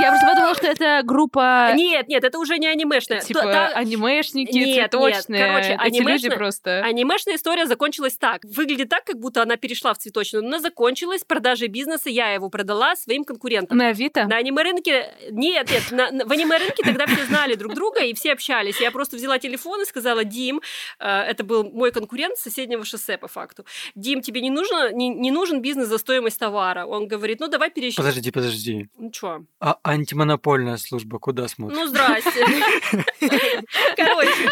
Я 0.00 0.08
просто 0.08 0.26
подумала, 0.26 0.54
что 0.54 0.66
это 0.66 1.02
группа... 1.04 1.72
Нет, 1.74 2.08
нет, 2.08 2.24
это 2.24 2.38
уже 2.38 2.58
не 2.58 2.66
анимешная. 2.66 3.20
Типа 3.20 3.42
да, 3.42 3.68
анимешники, 3.68 4.52
нет, 4.52 4.90
цветочные. 4.90 5.40
Нет. 5.40 5.50
Короче, 5.50 5.72
Эти 5.74 5.98
анимешная, 5.98 6.14
люди 6.14 6.28
просто... 6.30 6.82
Анимешная 6.82 7.36
история 7.36 7.66
закончилась 7.66 8.16
так. 8.16 8.44
Выглядит 8.44 8.88
так, 8.88 9.04
как 9.04 9.18
будто 9.18 9.42
она 9.42 9.56
перешла 9.56 9.92
в 9.94 9.98
цветочную, 9.98 10.42
но 10.42 10.48
она 10.48 10.60
закончилась 10.60 11.24
продажей 11.24 11.68
бизнеса, 11.68 12.08
я 12.10 12.32
его 12.32 12.48
продала 12.48 12.96
своим 12.96 13.24
конкурентам. 13.24 13.76
На 13.76 13.88
Авито? 13.88 14.26
На 14.26 14.36
аниме-рынке... 14.36 15.14
Нет, 15.30 15.70
нет, 15.70 15.90
на, 15.90 16.10
на, 16.10 16.24
в 16.24 16.32
аниме-рынке 16.32 16.82
тогда 16.84 17.06
все 17.06 17.24
знали 17.26 17.54
друг 17.54 17.74
друга, 17.74 18.00
и 18.00 18.14
все 18.14 18.32
общались. 18.32 18.80
Я 18.80 18.90
просто 18.90 19.16
взяла 19.16 19.38
телефон 19.38 19.82
и 19.82 19.84
сказала, 19.84 20.24
Дим, 20.24 20.62
э, 20.98 21.06
это 21.06 21.44
был 21.44 21.64
мой 21.64 21.92
конкурент 21.92 22.38
с 22.38 22.42
соседнего 22.42 22.84
шоссе, 22.84 23.18
по 23.18 23.28
факту. 23.28 23.64
Дим, 23.94 24.22
тебе 24.22 24.40
не, 24.40 24.50
нужно, 24.50 24.92
не, 24.92 25.10
не 25.10 25.30
нужен 25.30 25.60
бизнес 25.60 25.88
за 25.88 25.98
стоимость 25.98 26.38
товара. 26.38 26.86
Он 26.86 27.06
говорит, 27.06 27.40
ну 27.40 27.48
давай 27.48 27.70
пересчитаем. 27.70 28.08
Подожди, 28.08 28.30
подожди. 28.30 28.88
Ну 28.96 29.10
что? 29.12 29.44
А 29.60 29.78
антимонопольная 29.84 30.76
служба 30.76 31.18
куда 31.18 31.48
смотрит? 31.48 31.78
Ну, 31.78 31.86
здрасте. 31.86 32.46
Короче, 33.96 34.50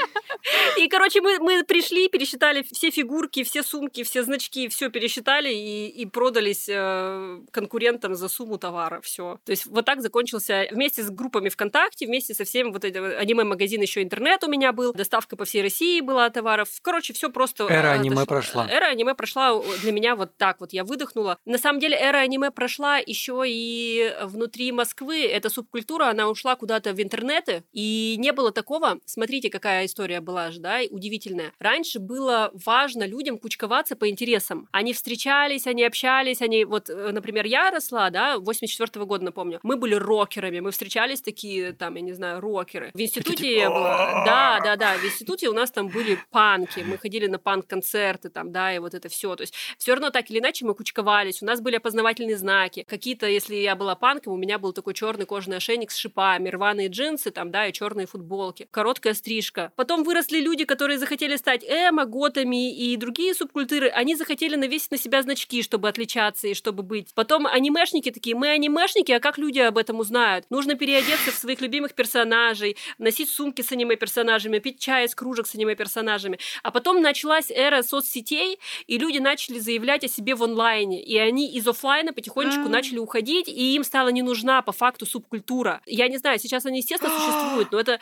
И, 0.76 0.88
короче, 0.88 1.20
мы, 1.20 1.38
мы 1.38 1.64
пришли, 1.64 2.08
пересчитали 2.08 2.64
все 2.72 2.90
фигурки, 2.90 3.42
все 3.44 3.62
сумки, 3.62 4.02
все 4.02 4.22
значки, 4.22 4.68
все 4.68 4.90
пересчитали 4.90 5.52
и, 5.52 5.88
и 5.88 6.06
продались 6.06 6.68
э, 6.68 7.40
конкурентам 7.50 8.14
за 8.14 8.28
сумму 8.28 8.58
товара. 8.58 9.00
Все. 9.02 9.38
То 9.44 9.50
есть 9.50 9.66
вот 9.66 9.84
так 9.84 10.00
закончился 10.00 10.66
вместе 10.70 11.02
с 11.02 11.10
группами 11.10 11.48
ВКонтакте, 11.48 12.06
вместе 12.06 12.34
со 12.34 12.44
всеми 12.44 12.70
вот 12.70 12.84
этим 12.84 13.04
аниме-магазин 13.04 13.80
еще 13.80 14.02
интернет 14.02 14.42
у 14.44 14.48
меня 14.48 14.72
был, 14.72 14.92
доставка 14.92 15.36
по 15.36 15.44
всей 15.44 15.62
России 15.62 16.00
была 16.00 16.30
товаров. 16.30 16.68
Короче, 16.82 17.12
все 17.12 17.30
просто... 17.30 17.64
Эра 17.64 17.88
э, 17.88 17.92
аниме 17.92 18.24
прошла. 18.24 18.68
Эра 18.70 18.86
аниме 18.86 19.14
прошла 19.14 19.60
для 19.82 19.92
меня 19.92 20.16
вот 20.16 20.36
так 20.36 20.60
вот. 20.60 20.72
Я 20.72 20.84
выдохнула. 20.84 21.38
На 21.44 21.58
самом 21.58 21.80
деле, 21.80 21.96
эра 21.96 22.18
аниме 22.18 22.50
прошла 22.50 22.98
еще 22.98 23.42
и 23.46 24.14
внутри 24.22 24.72
Москвы. 24.72 25.19
Эта 25.26 25.50
субкультура, 25.50 26.06
она 26.06 26.28
ушла 26.28 26.56
куда-то 26.56 26.92
в 26.92 27.00
интернеты, 27.02 27.64
и 27.72 28.16
не 28.18 28.32
было 28.32 28.52
такого. 28.52 28.98
Смотрите, 29.04 29.50
какая 29.50 29.86
история 29.86 30.20
была 30.20 30.50
же, 30.50 30.60
да, 30.60 30.80
удивительная. 30.90 31.52
Раньше 31.58 31.98
было 31.98 32.50
важно 32.52 33.06
людям 33.06 33.38
кучковаться 33.38 33.96
по 33.96 34.08
интересам. 34.08 34.68
Они 34.72 34.92
встречались, 34.92 35.66
они 35.66 35.84
общались, 35.84 36.42
они... 36.42 36.64
Вот, 36.64 36.88
э, 36.88 37.12
например, 37.12 37.46
я 37.46 37.70
росла, 37.70 38.10
да, 38.10 38.38
84 38.38 39.02
-го 39.02 39.06
года, 39.06 39.24
напомню. 39.24 39.60
Мы 39.62 39.76
были 39.76 39.94
рокерами, 39.94 40.60
мы 40.60 40.70
встречались 40.70 41.20
такие, 41.20 41.72
там, 41.72 41.96
я 41.96 42.02
не 42.02 42.12
знаю, 42.12 42.40
рокеры. 42.40 42.90
В 42.94 43.00
институте 43.00 43.56
я 43.56 43.70
была... 43.70 44.24
Да, 44.24 44.60
да, 44.62 44.76
да, 44.76 44.96
в 44.96 45.04
институте 45.04 45.48
у 45.48 45.52
нас 45.52 45.70
там 45.70 45.88
были 45.88 46.18
панки, 46.30 46.80
мы 46.80 46.98
ходили 46.98 47.26
на 47.26 47.38
панк-концерты, 47.38 48.30
там, 48.30 48.52
да, 48.52 48.74
и 48.74 48.78
вот 48.78 48.94
это 48.94 49.08
все. 49.08 49.36
То 49.36 49.42
есть 49.42 49.54
все 49.78 49.92
равно 49.92 50.10
так 50.10 50.30
или 50.30 50.38
иначе 50.38 50.64
мы 50.64 50.74
кучковались, 50.74 51.42
у 51.42 51.46
нас 51.46 51.60
были 51.60 51.76
опознавательные 51.76 52.36
знаки. 52.36 52.84
Какие-то, 52.88 53.26
если 53.26 53.56
я 53.56 53.76
была 53.76 53.94
панком, 53.94 54.32
у 54.32 54.36
меня 54.36 54.58
был 54.58 54.72
такой 54.72 54.94
черный 54.94 55.09
кожаный 55.18 55.58
ошейник 55.58 55.90
с 55.90 55.96
шипами, 55.96 56.48
рваные 56.48 56.88
джинсы, 56.88 57.30
там, 57.30 57.50
да, 57.50 57.66
и 57.66 57.72
черные 57.72 58.06
футболки, 58.06 58.68
короткая 58.70 59.14
стрижка. 59.14 59.72
Потом 59.76 60.04
выросли 60.04 60.40
люди, 60.40 60.64
которые 60.64 60.98
захотели 60.98 61.36
стать 61.36 61.64
эмо, 61.64 62.04
готами 62.04 62.74
и 62.74 62.96
другие 62.96 63.34
субкультуры, 63.34 63.88
они 63.88 64.16
захотели 64.16 64.56
навесить 64.56 64.90
на 64.90 64.98
себя 64.98 65.22
значки, 65.22 65.62
чтобы 65.62 65.88
отличаться 65.88 66.48
и 66.48 66.54
чтобы 66.54 66.82
быть. 66.82 67.12
Потом 67.14 67.46
анимешники 67.46 68.10
такие, 68.10 68.36
мы 68.36 68.48
анимешники, 68.48 69.12
а 69.12 69.20
как 69.20 69.38
люди 69.38 69.58
об 69.58 69.78
этом 69.78 70.00
узнают? 70.00 70.46
Нужно 70.50 70.74
переодеться 70.74 71.30
в 71.30 71.34
своих 71.34 71.60
любимых 71.60 71.94
персонажей, 71.94 72.76
носить 72.98 73.30
сумки 73.30 73.62
с 73.62 73.72
аниме-персонажами, 73.72 74.58
пить 74.58 74.78
чай 74.78 75.06
из 75.06 75.14
кружек 75.14 75.46
с 75.46 75.54
аниме-персонажами. 75.54 76.38
А 76.62 76.70
потом 76.70 77.00
началась 77.02 77.50
эра 77.50 77.82
соцсетей, 77.82 78.58
и 78.86 78.98
люди 78.98 79.18
начали 79.18 79.58
заявлять 79.58 80.04
о 80.04 80.08
себе 80.08 80.34
в 80.34 80.42
онлайне, 80.42 81.02
и 81.02 81.16
они 81.18 81.52
из 81.52 81.66
офлайна 81.66 82.12
потихонечку 82.12 82.62
mm. 82.62 82.68
начали 82.68 82.98
уходить, 82.98 83.48
и 83.48 83.74
им 83.74 83.84
стала 83.84 84.08
не 84.08 84.22
нужна 84.22 84.62
по 84.62 84.72
факту 84.72 84.99
субкультура. 85.06 85.80
Я 85.86 86.08
не 86.08 86.18
знаю, 86.18 86.38
сейчас 86.38 86.66
они, 86.66 86.78
естественно, 86.78 87.12
существуют, 87.18 87.72
но 87.72 87.80
это 87.80 87.98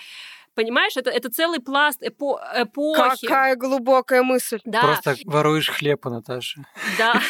Понимаешь, 0.59 0.97
это, 0.97 1.11
это 1.11 1.31
целый 1.31 1.61
пласт 1.61 2.03
эпо 2.03 2.41
эпохи. 2.53 3.29
Какая 3.29 3.55
глубокая 3.55 4.25
мысль. 4.25 4.59
Да. 4.65 4.81
Просто 4.81 5.15
воруешь 5.25 5.71
хлеб 5.71 6.05
у 6.05 6.11
Наташи. 6.11 6.65
Да. 6.99 7.15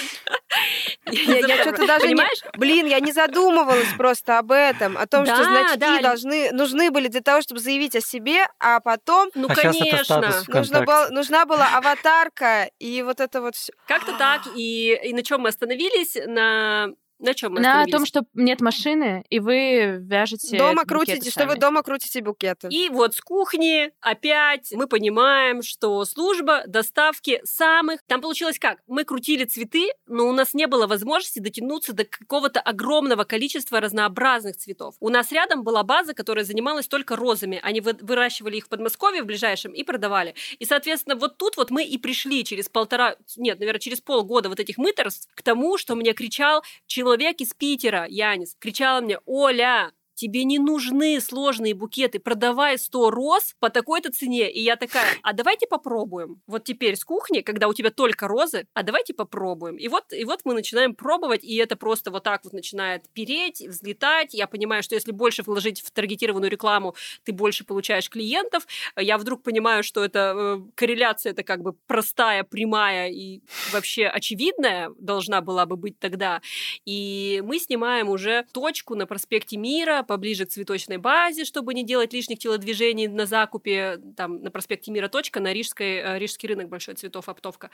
Я, 1.11 1.39
я 1.39 1.63
что-то 1.63 1.87
даже 1.87 2.07
Понимаешь? 2.07 2.43
не... 2.43 2.59
Блин, 2.59 2.87
я 2.87 3.01
не 3.01 3.13
задумывалась 3.13 3.95
просто 3.97 4.39
об 4.39 4.53
этом, 4.53 4.99
о 4.99 5.07
том, 5.07 5.25
да, 5.25 5.35
что 5.35 5.45
значки 5.45 5.79
да. 5.79 6.01
должны, 6.01 6.53
нужны 6.53 6.91
были 6.91 7.09
для 7.09 7.23
того, 7.23 7.41
чтобы 7.41 7.61
заявить 7.61 7.97
о 7.97 8.03
себе, 8.03 8.47
а 8.59 8.81
потом... 8.81 9.31
Ну, 9.35 9.49
а 9.49 9.55
конечно. 9.55 10.45
Нужна, 10.49 10.83
был, 10.83 11.11
нужна 11.11 11.47
была 11.47 11.69
аватарка 11.77 12.71
и 12.79 13.01
вот 13.03 13.21
это 13.21 13.41
вот 13.41 13.57
все. 13.57 13.73
Как-то 13.87 14.19
так. 14.19 14.43
И, 14.55 14.99
и 15.03 15.15
на 15.15 15.23
чем 15.23 15.43
мы 15.43 15.49
остановились? 15.49 16.17
На 16.27 16.91
на 17.19 17.35
чем 17.35 17.55
мы 17.55 17.61
На 17.61 17.85
том, 17.87 18.07
что 18.07 18.25
нет 18.35 18.61
машины, 18.61 19.25
и 19.29 19.41
вы 19.41 19.99
вяжете 20.01 20.57
Дома 20.57 20.85
крутите, 20.85 21.31
что 21.31 21.47
вы 21.47 21.57
дома 21.57 21.83
крутите 21.83 22.23
букеты. 22.23 22.69
И 22.71 22.89
вот 22.89 23.15
с 23.15 23.21
кухни 23.21 23.91
опять 24.01 24.73
мы 24.73 24.87
понимаем, 24.87 25.63
что 25.63 26.05
служба 26.05 26.63
доставки 26.67 27.41
самых... 27.45 28.03
Там 28.07 28.21
получилось 28.21 28.59
как? 28.59 28.79
Мы 28.87 29.05
крутили 29.05 29.45
цветы, 29.45 29.89
но 30.07 30.29
у 30.29 30.33
нас 30.33 30.55
не 30.55 30.67
было 30.67 30.87
возможности 30.87 31.41
дотянуться 31.41 31.93
до 31.93 32.05
какого-то 32.05 32.61
огромного 32.61 33.25
количества 33.25 33.81
разнообразных 33.81 34.57
цветов. 34.57 34.95
У 35.01 35.09
нас 35.09 35.33
рядом 35.33 35.65
была 35.65 35.83
база, 35.83 36.15
которая 36.15 36.45
занималась 36.45 36.87
только 36.87 37.17
розами. 37.17 37.61
Они 37.63 37.81
выращивали 37.81 38.57
их 38.57 38.67
в 38.67 38.69
Подмосковье 38.69 39.23
в 39.23 39.27
ближайшем 39.27 39.73
и 39.73 39.83
продавали. 39.83 40.35
И, 40.59 40.65
соответственно, 40.65 41.17
вот 41.17 41.37
тут 41.37 41.57
вот 41.57 41.71
мы 41.71 41.85
и 41.85 41.99
пришли 41.99 42.45
через 42.45 42.69
полтора... 42.69 43.17
Нет, 43.37 43.59
наверное, 43.59 43.81
через 43.81 44.01
полгода 44.01 44.49
вот 44.49 44.61
этих 44.61 44.79
мыторств 44.79 45.29
к 45.35 45.43
тому, 45.43 45.79
что 45.79 45.95
мне 45.95 46.13
кричал 46.13 46.63
человек 46.87 47.08
человек 47.09 47.41
из 47.41 47.55
Питера, 47.55 48.05
Янис, 48.07 48.55
кричала 48.59 49.01
мне, 49.01 49.19
Оля, 49.25 49.93
тебе 50.19 50.43
не 50.45 50.59
нужны 50.59 51.21
сложные 51.21 51.75
букеты, 51.75 52.19
продавай 52.19 52.77
100 52.77 53.11
роз 53.11 53.55
по 53.61 53.71
такой-то 53.71 54.11
цене. 54.11 54.51
И 54.51 54.61
я 54.61 54.75
такая, 54.75 55.07
а 55.23 55.33
давайте 55.33 55.67
попробуем. 55.69 56.43
Вот 56.47 56.65
теперь 56.65 56.97
с 56.97 57.05
кухни, 57.05 57.41
когда 57.41 57.69
у 57.69 57.75
тебя 57.75 57.91
только 57.91 58.27
розы, 58.27 58.67
а 58.75 58.83
давайте 58.83 59.15
попробуем. 59.15 59.77
И 59.77 59.87
вот, 59.87 60.13
и 60.13 60.25
вот 60.25 60.41
мы 60.45 60.55
начинаем 60.55 60.95
пробовать, 60.95 61.45
и 61.45 61.55
это 61.57 61.77
просто 61.77 62.11
вот 62.11 62.25
так 62.25 62.43
вот 62.43 62.53
начинает 62.53 63.09
переть, 63.13 63.61
взлетать. 63.61 64.35
Я 64.35 64.49
понимаю, 64.49 64.83
что 64.83 64.97
если 64.97 65.13
больше 65.13 65.45
вложить 65.45 65.83
в 65.83 65.91
таргетированную 65.93 66.51
рекламу, 66.51 66.97
ты 67.23 67.33
больше 67.33 67.65
получаешь 67.65 68.11
клиентов. 68.11 68.67
Я 68.97 69.19
вдруг 69.19 69.45
понимаю, 69.45 69.85
что 69.85 70.03
это 70.03 70.35
э, 70.37 70.61
корреляция 70.75 71.31
это 71.31 71.45
как 71.45 71.63
бы 71.63 71.75
простая, 71.87 72.43
прямая 72.43 73.09
и 73.11 73.41
вообще 73.73 74.07
очевидная 74.07 74.91
должна 74.99 75.43
была 75.43 75.65
бы 75.65 75.77
быть 75.77 75.99
тогда. 76.01 76.41
И 76.85 77.41
мы 77.45 77.61
снимаем 77.61 78.09
уже 78.09 78.47
точку 78.53 78.97
на 78.97 79.07
проспекте 79.07 79.57
Мира, 79.57 80.03
поближе 80.09 80.47
к 80.47 80.49
цветочной 80.49 80.97
базе, 80.97 81.45
чтобы 81.45 81.75
не 81.75 81.85
делать 81.85 82.13
лишних 82.13 82.41
телодвижений 82.41 83.07
на 83.07 83.27
закупе, 83.27 84.01
там, 84.17 84.43
на 84.43 84.51
проспекте 84.51 84.91
Мира 84.91 85.09
точка, 85.09 85.39
на 85.39 85.53
Рижской, 85.53 85.99
э, 85.99 86.19
Рижский 86.19 86.49
рынок 86.49 86.69
большой 86.69 86.95
цветов, 86.95 87.29
оптовка. 87.29 87.71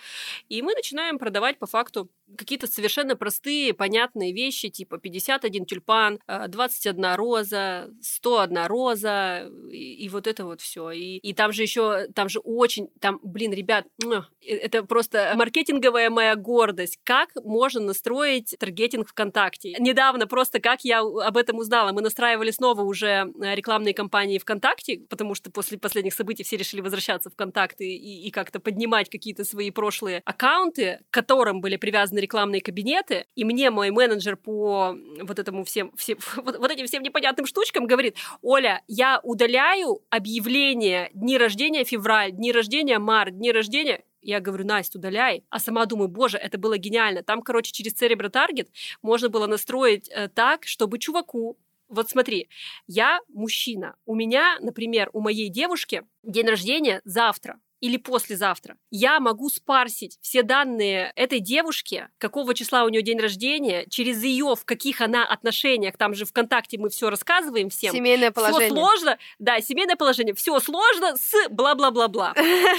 И 0.51 0.61
мы 0.61 0.74
начинаем 0.74 1.18
продавать 1.18 1.59
по 1.59 1.66
факту 1.66 2.11
какие-то 2.37 2.66
совершенно 2.66 3.16
простые, 3.16 3.72
понятные 3.72 4.32
вещи, 4.32 4.68
типа 4.68 4.99
51 4.99 5.64
тюльпан, 5.64 6.18
21 6.49 7.05
э, 7.05 7.14
роза, 7.16 7.91
101 8.03 8.66
роза, 8.66 9.49
и, 9.70 10.05
и 10.05 10.09
вот 10.09 10.26
это 10.26 10.45
вот 10.45 10.61
все. 10.61 10.91
И, 10.91 11.18
и 11.18 11.32
там 11.32 11.53
же 11.53 11.62
еще, 11.62 12.09
там 12.14 12.28
же 12.28 12.41
очень, 12.41 12.89
там, 13.01 13.20
блин, 13.22 13.53
ребят, 13.53 13.87
э, 14.05 14.22
это 14.45 14.82
просто 14.82 15.32
маркетинговая 15.37 16.11
моя 16.11 16.35
гордость. 16.35 16.99
Как 17.05 17.30
можно 17.45 17.80
настроить 17.80 18.57
таргетинг 18.59 19.09
ВКонтакте? 19.09 19.76
Недавно 19.78 20.26
просто 20.26 20.61
как 20.61 20.85
я 20.85 21.01
об 21.01 21.37
этом 21.37 21.59
узнала. 21.59 21.93
Мы 21.93 22.03
настраивали 22.03 22.24
устраивали 22.25 22.51
снова 22.53 22.81
уже 22.83 23.07
э, 23.07 23.55
рекламные 23.55 23.93
кампании 23.93 24.39
ВКонтакте, 24.39 25.01
потому 25.11 25.35
что 25.35 25.51
после 25.51 25.77
последних 25.79 26.14
событий 26.14 26.43
все 26.43 26.57
решили 26.57 26.81
возвращаться 26.81 27.29
в 27.29 27.35
ВКонтакте 27.35 27.85
и, 27.85 28.27
и 28.27 28.31
как-то 28.31 28.61
поднимать 28.61 29.11
какие-то 29.11 29.45
свои 29.45 29.70
прошлые 29.70 30.22
аккаунты, 30.25 31.01
к 31.11 31.14
которым 31.14 31.61
были 31.61 31.77
привязаны 31.77 32.20
рекламные 32.20 32.62
кабинеты. 32.62 33.27
И 33.35 33.45
мне 33.45 33.70
мой 33.70 33.91
менеджер 33.91 34.37
по 34.37 34.97
вот 35.20 35.39
этому 35.39 35.64
всем, 35.64 35.93
всем 35.97 36.16
вот, 36.37 36.57
вот 36.59 36.70
этим 36.70 36.87
всем 36.87 37.03
непонятным 37.03 37.47
штучкам 37.47 37.87
говорит, 37.87 38.16
Оля, 38.41 38.83
я 38.89 39.20
удаляю 39.22 40.01
объявления 40.09 41.11
дни 41.12 41.37
рождения 41.37 41.85
февраль, 41.85 42.33
дни 42.33 42.53
рождения 42.53 42.99
март, 42.99 43.37
дни 43.37 43.53
рождения 43.53 44.03
я 44.25 44.41
говорю, 44.41 44.64
Настя, 44.64 44.99
удаляй. 44.99 45.45
А 45.51 45.61
сама 45.61 45.85
думаю, 45.85 46.09
боже, 46.09 46.39
это 46.39 46.59
было 46.59 46.79
гениально. 46.79 47.22
Там, 47.22 47.43
короче, 47.43 47.72
через 47.72 47.93
Cerebro 47.93 48.31
Target 48.31 48.68
можно 49.03 49.29
было 49.29 49.47
настроить 49.47 50.09
э, 50.09 50.29
так, 50.29 50.66
чтобы 50.66 50.99
чуваку 50.99 51.59
вот 51.89 52.09
смотри, 52.11 52.49
я 52.87 53.20
мужчина. 53.28 53.97
У 54.07 54.14
меня, 54.14 54.59
например, 54.61 55.11
у 55.12 55.20
моей 55.20 55.49
девушки 55.49 56.03
день 56.22 56.47
рождения 56.47 57.01
завтра 57.05 57.61
или 57.85 57.99
послезавтра. 57.99 58.78
Я 58.91 59.20
могу 59.20 59.51
спарсить 59.51 60.16
все 60.22 60.43
данные 60.43 61.12
этой 61.16 61.41
девушки, 61.41 62.09
какого 62.16 62.55
числа 62.55 62.85
у 62.85 62.89
нее 62.89 63.03
день 63.03 63.20
рождения, 63.20 63.85
через 63.91 64.24
ее, 64.24 64.55
в 64.57 64.64
каких 64.64 65.03
она 65.03 65.26
отношениях, 65.26 65.99
там 65.99 66.14
же 66.14 66.24
ВКонтакте 66.24 66.78
мы 66.78 66.89
все 66.89 67.11
рассказываем 67.11 67.68
всем. 67.68 67.95
Семейное 67.95 68.30
положение. 68.30 68.68
Все 68.68 68.74
сложно, 68.74 69.18
да, 69.39 69.61
семейное 69.61 69.97
положение, 69.97 70.35
все 70.35 70.59
сложно 70.61 71.14
с 71.16 71.35
бла-бла-бла-бла. 71.51 72.35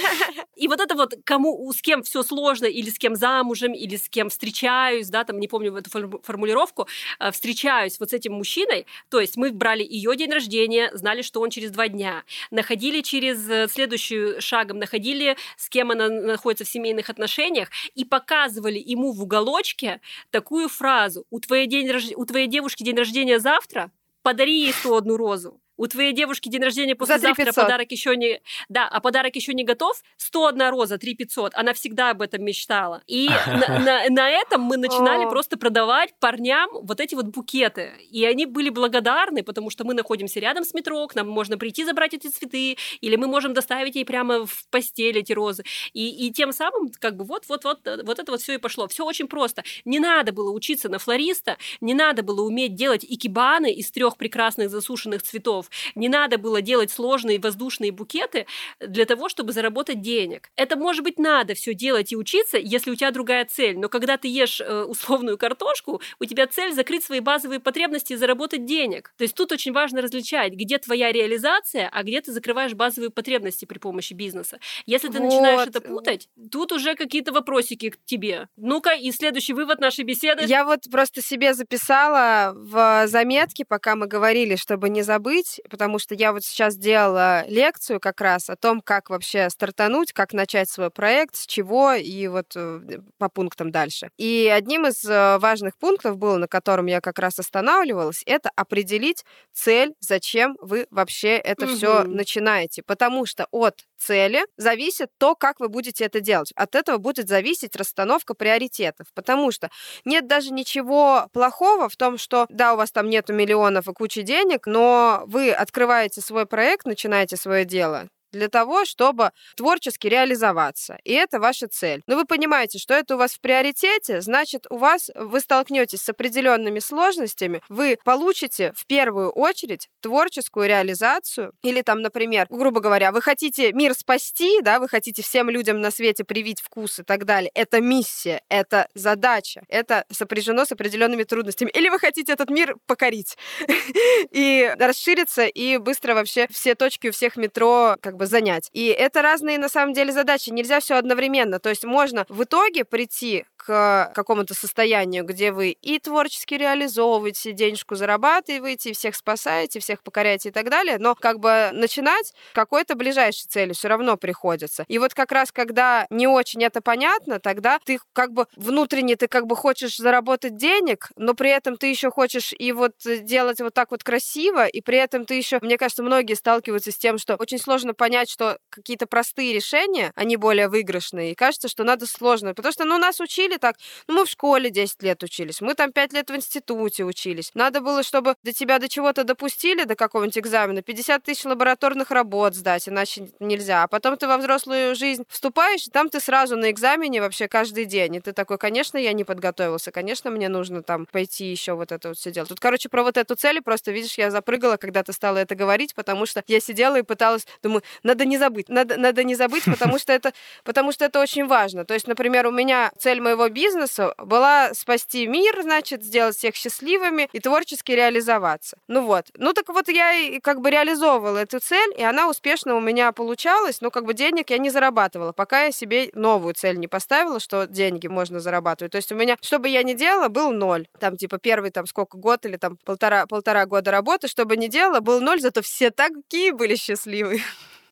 И 0.56 0.66
вот 0.66 0.80
это 0.80 0.96
вот, 0.96 1.14
кому, 1.22 1.72
с 1.72 1.80
кем 1.80 2.02
все 2.02 2.24
сложно, 2.24 2.66
или 2.66 2.90
с 2.90 2.98
кем 2.98 3.14
замужем, 3.14 3.74
или 3.74 3.94
с 3.94 4.08
кем 4.08 4.28
встречаюсь, 4.28 5.08
да, 5.08 5.22
там 5.22 5.38
не 5.38 5.46
помню 5.46 5.72
эту 5.76 5.88
формулировку, 6.24 6.88
э, 7.20 7.30
встречаюсь 7.30 8.00
вот 8.00 8.10
с 8.10 8.12
этим 8.12 8.32
мужчиной, 8.32 8.86
то 9.08 9.20
есть 9.20 9.36
мы 9.36 9.52
брали 9.52 9.84
ее 9.84 10.16
день 10.16 10.32
рождения, 10.32 10.90
знали, 10.94 11.22
что 11.22 11.40
он 11.40 11.50
через 11.50 11.70
два 11.70 11.86
дня, 11.86 12.24
находили 12.50 13.02
через 13.02 13.48
э, 13.48 13.68
следующую 13.68 14.40
шагом, 14.40 14.80
находили 14.80 14.95
находили, 14.96 15.36
с 15.56 15.68
кем 15.68 15.90
она 15.90 16.08
находится 16.08 16.64
в 16.64 16.68
семейных 16.68 17.10
отношениях, 17.10 17.68
и 17.94 18.04
показывали 18.04 18.78
ему 18.78 19.12
в 19.12 19.22
уголочке 19.22 20.00
такую 20.30 20.68
фразу. 20.68 21.24
У 21.30 21.40
твоей, 21.40 21.66
день, 21.66 21.90
у 22.16 22.24
твоей 22.24 22.46
девушки 22.46 22.82
день 22.82 22.96
рождения 22.96 23.38
завтра, 23.38 23.90
подари 24.22 24.60
ей 24.60 24.72
101 24.72 25.16
розу. 25.16 25.60
У 25.76 25.86
твоей 25.86 26.12
девушки 26.12 26.48
день 26.48 26.62
рождения 26.62 26.94
послезавтра, 26.94 27.52
подарок 27.52 27.90
еще 27.90 28.16
не... 28.16 28.40
Да, 28.68 28.88
а 28.88 29.00
подарок 29.00 29.36
еще 29.36 29.54
не 29.54 29.64
готов, 29.64 30.02
101 30.16 30.70
роза, 30.70 30.98
3 30.98 31.14
500, 31.14 31.54
она 31.54 31.72
всегда 31.74 32.10
об 32.10 32.22
этом 32.22 32.44
мечтала. 32.44 33.02
И 33.06 33.28
на, 33.46 33.78
на, 33.78 34.08
на 34.08 34.30
этом 34.30 34.62
мы 34.62 34.76
начинали 34.76 35.28
просто 35.28 35.58
продавать 35.58 36.14
парням 36.18 36.68
вот 36.72 37.00
эти 37.00 37.14
вот 37.14 37.26
букеты. 37.26 37.92
И 38.10 38.24
они 38.24 38.46
были 38.46 38.70
благодарны, 38.70 39.42
потому 39.42 39.70
что 39.70 39.84
мы 39.84 39.94
находимся 39.94 40.40
рядом 40.40 40.64
с 40.64 40.74
метро, 40.74 41.06
к 41.06 41.14
нам 41.14 41.28
можно 41.28 41.58
прийти 41.58 41.84
забрать 41.84 42.14
эти 42.14 42.28
цветы, 42.28 42.76
или 43.00 43.16
мы 43.16 43.26
можем 43.26 43.54
доставить 43.54 43.94
ей 43.96 44.04
прямо 44.04 44.46
в 44.46 44.68
постель 44.70 45.18
эти 45.18 45.32
розы. 45.32 45.64
И, 45.92 46.26
и 46.26 46.32
тем 46.32 46.52
самым 46.52 46.90
как 46.98 47.16
бы 47.16 47.24
вот-вот-вот 47.24 47.80
вот 48.04 48.18
это 48.18 48.32
вот 48.32 48.40
все 48.40 48.54
и 48.54 48.58
пошло. 48.58 48.88
Все 48.88 49.04
очень 49.04 49.28
просто. 49.28 49.62
Не 49.84 49.98
надо 49.98 50.32
было 50.32 50.50
учиться 50.50 50.88
на 50.88 50.98
флориста, 50.98 51.56
не 51.80 51.94
надо 51.94 52.22
было 52.22 52.42
уметь 52.42 52.74
делать 52.74 53.04
икебаны 53.04 53.72
из 53.72 53.90
трех 53.90 54.16
прекрасных 54.16 54.70
засушенных 54.70 55.22
цветов, 55.22 55.65
не 55.94 56.08
надо 56.08 56.38
было 56.38 56.62
делать 56.62 56.90
сложные 56.90 57.38
воздушные 57.38 57.92
букеты 57.92 58.46
для 58.80 59.04
того, 59.04 59.28
чтобы 59.28 59.52
заработать 59.52 60.00
денег. 60.00 60.50
Это, 60.56 60.76
может 60.76 61.04
быть, 61.04 61.18
надо 61.18 61.54
все 61.54 61.74
делать 61.74 62.12
и 62.12 62.16
учиться, 62.16 62.58
если 62.58 62.90
у 62.90 62.94
тебя 62.94 63.10
другая 63.10 63.44
цель. 63.44 63.78
Но 63.78 63.88
когда 63.88 64.16
ты 64.16 64.28
ешь 64.28 64.60
э, 64.60 64.82
условную 64.82 65.38
картошку, 65.38 66.00
у 66.18 66.24
тебя 66.24 66.46
цель 66.46 66.72
закрыть 66.72 67.04
свои 67.04 67.20
базовые 67.20 67.60
потребности 67.60 68.12
и 68.12 68.16
заработать 68.16 68.64
денег. 68.64 69.12
То 69.16 69.22
есть 69.22 69.34
тут 69.34 69.52
очень 69.52 69.72
важно 69.72 70.02
различать, 70.02 70.52
где 70.52 70.78
твоя 70.78 71.12
реализация, 71.12 71.88
а 71.92 72.02
где 72.02 72.20
ты 72.20 72.32
закрываешь 72.32 72.74
базовые 72.74 73.10
потребности 73.10 73.64
при 73.64 73.78
помощи 73.78 74.12
бизнеса. 74.12 74.58
Если 74.86 75.08
ты 75.08 75.18
вот. 75.18 75.24
начинаешь 75.24 75.68
это 75.68 75.80
путать, 75.80 76.28
тут 76.50 76.72
уже 76.72 76.94
какие-то 76.94 77.32
вопросики 77.32 77.90
к 77.90 77.98
тебе. 78.04 78.48
Ну-ка, 78.56 78.94
и 78.94 79.10
следующий 79.12 79.52
вывод 79.52 79.80
нашей 79.80 80.04
беседы. 80.04 80.44
Я 80.44 80.64
вот 80.64 80.80
просто 80.90 81.22
себе 81.22 81.54
записала 81.54 82.52
в 82.54 83.06
заметке, 83.06 83.64
пока 83.64 83.96
мы 83.96 84.06
говорили, 84.06 84.56
чтобы 84.56 84.88
не 84.88 85.02
забыть, 85.02 85.55
потому 85.68 85.98
что 85.98 86.14
я 86.14 86.32
вот 86.32 86.44
сейчас 86.44 86.76
делала 86.76 87.46
лекцию 87.48 88.00
как 88.00 88.20
раз 88.20 88.50
о 88.50 88.56
том, 88.56 88.80
как 88.80 89.10
вообще 89.10 89.50
стартануть, 89.50 90.12
как 90.12 90.32
начать 90.32 90.68
свой 90.68 90.90
проект, 90.90 91.36
с 91.36 91.46
чего 91.46 91.92
и 91.92 92.28
вот 92.28 92.52
э, 92.54 92.80
по 93.18 93.28
пунктам 93.28 93.70
дальше. 93.70 94.10
И 94.16 94.52
одним 94.52 94.86
из 94.86 95.04
э, 95.04 95.38
важных 95.38 95.76
пунктов 95.78 96.18
был, 96.18 96.38
на 96.38 96.48
котором 96.48 96.86
я 96.86 97.00
как 97.00 97.18
раз 97.18 97.38
останавливалась, 97.38 98.22
это 98.26 98.50
определить 98.56 99.24
цель, 99.52 99.94
зачем 100.00 100.56
вы 100.60 100.86
вообще 100.90 101.36
это 101.36 101.66
угу. 101.66 101.74
все 101.74 102.02
начинаете. 102.04 102.82
Потому 102.82 103.26
что 103.26 103.46
от 103.50 103.80
цели 103.96 104.44
зависит 104.56 105.10
то, 105.18 105.34
как 105.34 105.60
вы 105.60 105.68
будете 105.68 106.04
это 106.04 106.20
делать. 106.20 106.52
От 106.56 106.74
этого 106.74 106.98
будет 106.98 107.28
зависеть 107.28 107.76
расстановка 107.76 108.34
приоритетов. 108.34 109.08
Потому 109.14 109.50
что 109.50 109.70
нет 110.04 110.26
даже 110.26 110.52
ничего 110.52 111.28
плохого 111.32 111.88
в 111.88 111.96
том, 111.96 112.18
что 112.18 112.46
да, 112.48 112.74
у 112.74 112.76
вас 112.76 112.92
там 112.92 113.08
нету 113.08 113.32
миллионов 113.32 113.88
и 113.88 113.92
кучи 113.92 114.22
денег, 114.22 114.66
но 114.66 115.24
вы 115.26 115.50
открываете 115.50 116.20
свой 116.20 116.46
проект, 116.46 116.86
начинаете 116.86 117.36
свое 117.36 117.64
дело, 117.64 118.08
для 118.32 118.48
того, 118.48 118.84
чтобы 118.84 119.30
творчески 119.56 120.06
реализоваться. 120.06 120.98
И 121.04 121.12
это 121.12 121.40
ваша 121.40 121.68
цель. 121.68 122.02
Но 122.06 122.16
вы 122.16 122.24
понимаете, 122.24 122.78
что 122.78 122.94
это 122.94 123.14
у 123.14 123.18
вас 123.18 123.34
в 123.34 123.40
приоритете, 123.40 124.20
значит, 124.20 124.66
у 124.70 124.76
вас 124.76 125.10
вы 125.14 125.40
столкнетесь 125.40 126.02
с 126.02 126.08
определенными 126.08 126.78
сложностями, 126.78 127.62
вы 127.68 127.98
получите 128.04 128.72
в 128.76 128.86
первую 128.86 129.30
очередь 129.30 129.88
творческую 130.00 130.68
реализацию, 130.68 131.52
или 131.62 131.82
там, 131.82 132.02
например, 132.02 132.46
грубо 132.50 132.80
говоря, 132.80 133.12
вы 133.12 133.22
хотите 133.22 133.72
мир 133.72 133.94
спасти, 133.94 134.60
да, 134.62 134.80
вы 134.80 134.88
хотите 134.88 135.22
всем 135.22 135.50
людям 135.50 135.80
на 135.80 135.90
свете 135.90 136.24
привить 136.24 136.60
вкус 136.60 136.98
и 136.98 137.02
так 137.02 137.24
далее. 137.24 137.50
Это 137.54 137.80
миссия, 137.80 138.42
это 138.48 138.88
задача, 138.94 139.62
это 139.68 140.04
сопряжено 140.10 140.64
с 140.64 140.72
определенными 140.72 141.24
трудностями. 141.24 141.70
Или 141.70 141.88
вы 141.88 141.98
хотите 141.98 142.32
этот 142.32 142.50
мир 142.50 142.76
покорить 142.86 143.36
и 144.30 144.74
расшириться, 144.78 145.46
и 145.46 145.78
быстро 145.78 146.14
вообще 146.14 146.46
все 146.50 146.74
точки 146.74 147.08
у 147.08 147.12
всех 147.12 147.36
метро 147.36 147.96
как 148.00 148.15
бы 148.16 148.26
занять. 148.26 148.68
И 148.72 148.86
это 148.86 149.22
разные 149.22 149.58
на 149.58 149.68
самом 149.68 149.92
деле 149.92 150.12
задачи. 150.12 150.50
Нельзя 150.50 150.80
все 150.80 150.96
одновременно. 150.96 151.58
То 151.58 151.68
есть 151.68 151.84
можно 151.84 152.24
в 152.28 152.44
итоге 152.44 152.84
прийти 152.84 153.44
к 153.66 154.12
какому-то 154.14 154.54
состоянию, 154.54 155.24
где 155.24 155.50
вы 155.50 155.70
и 155.70 155.98
творчески 155.98 156.54
реализовываете, 156.54 157.52
денежку 157.52 157.96
зарабатываете, 157.96 158.92
всех 158.92 159.16
спасаете, 159.16 159.80
всех 159.80 160.02
покоряете 160.02 160.50
и 160.50 160.52
так 160.52 160.70
далее, 160.70 160.98
но 160.98 161.16
как 161.16 161.40
бы 161.40 161.70
начинать 161.72 162.32
какой-то 162.52 162.94
ближайшей 162.94 163.48
цели 163.48 163.72
все 163.72 163.88
равно 163.88 164.16
приходится. 164.16 164.84
И 164.86 164.98
вот 164.98 165.14
как 165.14 165.32
раз 165.32 165.50
когда 165.50 166.06
не 166.10 166.28
очень 166.28 166.62
это 166.62 166.80
понятно, 166.80 167.40
тогда 167.40 167.80
ты 167.84 167.98
как 168.12 168.32
бы 168.32 168.46
внутренне 168.54 169.16
ты 169.16 169.26
как 169.26 169.46
бы 169.46 169.56
хочешь 169.56 169.96
заработать 169.96 170.56
денег, 170.56 171.10
но 171.16 171.34
при 171.34 171.50
этом 171.50 171.76
ты 171.76 171.88
еще 171.88 172.10
хочешь 172.10 172.54
и 172.56 172.70
вот 172.70 172.92
делать 173.04 173.60
вот 173.60 173.74
так 173.74 173.90
вот 173.90 174.04
красиво, 174.04 174.66
и 174.66 174.80
при 174.80 174.98
этом 174.98 175.24
ты 175.26 175.34
еще, 175.34 175.58
мне 175.60 175.76
кажется, 175.76 176.04
многие 176.04 176.34
сталкиваются 176.34 176.92
с 176.92 176.96
тем, 176.96 177.18
что 177.18 177.34
очень 177.34 177.58
сложно 177.58 177.94
понять, 177.94 178.05
что 178.28 178.58
какие-то 178.70 179.06
простые 179.06 179.52
решения, 179.52 180.12
они 180.14 180.36
более 180.36 180.68
выигрышные, 180.68 181.32
и 181.32 181.34
кажется, 181.34 181.68
что 181.68 181.84
надо 181.84 182.06
сложно, 182.06 182.54
потому 182.54 182.72
что, 182.72 182.84
ну, 182.84 182.98
нас 182.98 183.20
учили 183.20 183.56
так, 183.56 183.76
ну, 184.08 184.14
мы 184.14 184.24
в 184.24 184.30
школе 184.30 184.70
10 184.70 185.02
лет 185.02 185.22
учились, 185.22 185.60
мы 185.60 185.74
там 185.74 185.92
5 185.92 186.12
лет 186.12 186.30
в 186.30 186.36
институте 186.36 187.04
учились, 187.04 187.50
надо 187.54 187.80
было, 187.80 188.02
чтобы 188.02 188.34
до 188.42 188.52
тебя 188.52 188.78
до 188.78 188.88
чего-то 188.88 189.24
допустили, 189.24 189.84
до 189.84 189.94
какого-нибудь 189.94 190.38
экзамена, 190.38 190.82
50 190.82 191.22
тысяч 191.22 191.44
лабораторных 191.44 192.10
работ 192.10 192.54
сдать, 192.54 192.88
иначе 192.88 193.28
нельзя, 193.40 193.82
а 193.82 193.88
потом 193.88 194.16
ты 194.16 194.26
во 194.26 194.38
взрослую 194.38 194.94
жизнь 194.94 195.24
вступаешь, 195.28 195.86
и 195.86 195.90
там 195.90 196.08
ты 196.08 196.20
сразу 196.20 196.56
на 196.56 196.70
экзамене 196.70 197.20
вообще 197.20 197.48
каждый 197.48 197.84
день, 197.84 198.16
и 198.16 198.20
ты 198.20 198.32
такой, 198.32 198.58
конечно, 198.58 198.98
я 198.98 199.12
не 199.12 199.24
подготовился, 199.24 199.90
конечно, 199.90 200.30
мне 200.30 200.48
нужно 200.48 200.82
там 200.82 201.06
пойти 201.06 201.50
еще 201.50 201.74
вот 201.74 201.92
это 201.92 202.08
вот 202.08 202.18
все 202.18 202.30
делать. 202.30 202.48
Тут, 202.48 202.60
короче, 202.60 202.88
про 202.88 203.02
вот 203.02 203.16
эту 203.16 203.34
цель 203.34 203.60
просто, 203.62 203.92
видишь, 203.92 204.18
я 204.18 204.30
запрыгала, 204.30 204.76
когда 204.76 205.02
ты 205.02 205.12
стала 205.12 205.38
это 205.38 205.54
говорить, 205.54 205.94
потому 205.94 206.26
что 206.26 206.42
я 206.46 206.60
сидела 206.60 206.98
и 206.98 207.02
пыталась, 207.02 207.46
думаю, 207.62 207.82
надо 208.02 208.24
не 208.24 208.38
забыть, 208.38 208.68
надо, 208.68 208.96
надо 208.96 209.24
не 209.24 209.34
забыть, 209.34 209.64
потому 209.66 209.98
что 209.98 210.12
это, 210.12 210.32
потому 210.64 210.92
что 210.92 211.04
это 211.04 211.20
очень 211.20 211.46
важно. 211.46 211.84
То 211.84 211.94
есть, 211.94 212.06
например, 212.06 212.46
у 212.46 212.50
меня 212.50 212.92
цель 212.98 213.20
моего 213.20 213.48
бизнеса 213.48 214.14
была 214.18 214.74
спасти 214.74 215.26
мир, 215.26 215.60
значит, 215.62 216.02
сделать 216.02 216.36
всех 216.36 216.54
счастливыми 216.54 217.28
и 217.32 217.40
творчески 217.40 217.92
реализоваться. 217.92 218.78
Ну 218.88 219.02
вот. 219.02 219.26
Ну 219.36 219.52
так 219.52 219.68
вот 219.68 219.88
я 219.88 220.40
как 220.42 220.60
бы 220.60 220.70
реализовывала 220.70 221.38
эту 221.38 221.60
цель, 221.60 221.94
и 221.96 222.02
она 222.02 222.28
успешно 222.28 222.74
у 222.74 222.80
меня 222.80 223.12
получалась, 223.12 223.80
но 223.80 223.90
как 223.90 224.04
бы 224.04 224.14
денег 224.14 224.50
я 224.50 224.58
не 224.58 224.70
зарабатывала, 224.70 225.32
пока 225.32 225.64
я 225.64 225.72
себе 225.72 226.10
новую 226.14 226.54
цель 226.54 226.78
не 226.78 226.88
поставила, 226.88 227.40
что 227.40 227.66
деньги 227.66 228.06
можно 228.06 228.40
зарабатывать. 228.40 228.92
То 228.92 228.96
есть 228.96 229.12
у 229.12 229.14
меня, 229.14 229.36
что 229.40 229.58
бы 229.58 229.68
я 229.68 229.82
ни 229.82 229.94
делала, 229.94 230.28
был 230.28 230.52
ноль. 230.52 230.88
Там 230.98 231.16
типа 231.16 231.38
первый 231.38 231.70
там 231.70 231.86
сколько 231.86 232.16
год 232.18 232.46
или 232.46 232.56
там 232.56 232.76
полтора, 232.84 233.26
полтора 233.26 233.66
года 233.66 233.90
работы, 233.90 234.28
что 234.28 234.44
бы 234.44 234.56
ни 234.56 234.66
делала, 234.66 235.00
был 235.00 235.20
ноль, 235.20 235.40
зато 235.40 235.62
все 235.62 235.90
такие 235.90 236.52
были 236.52 236.76
счастливые. 236.76 237.42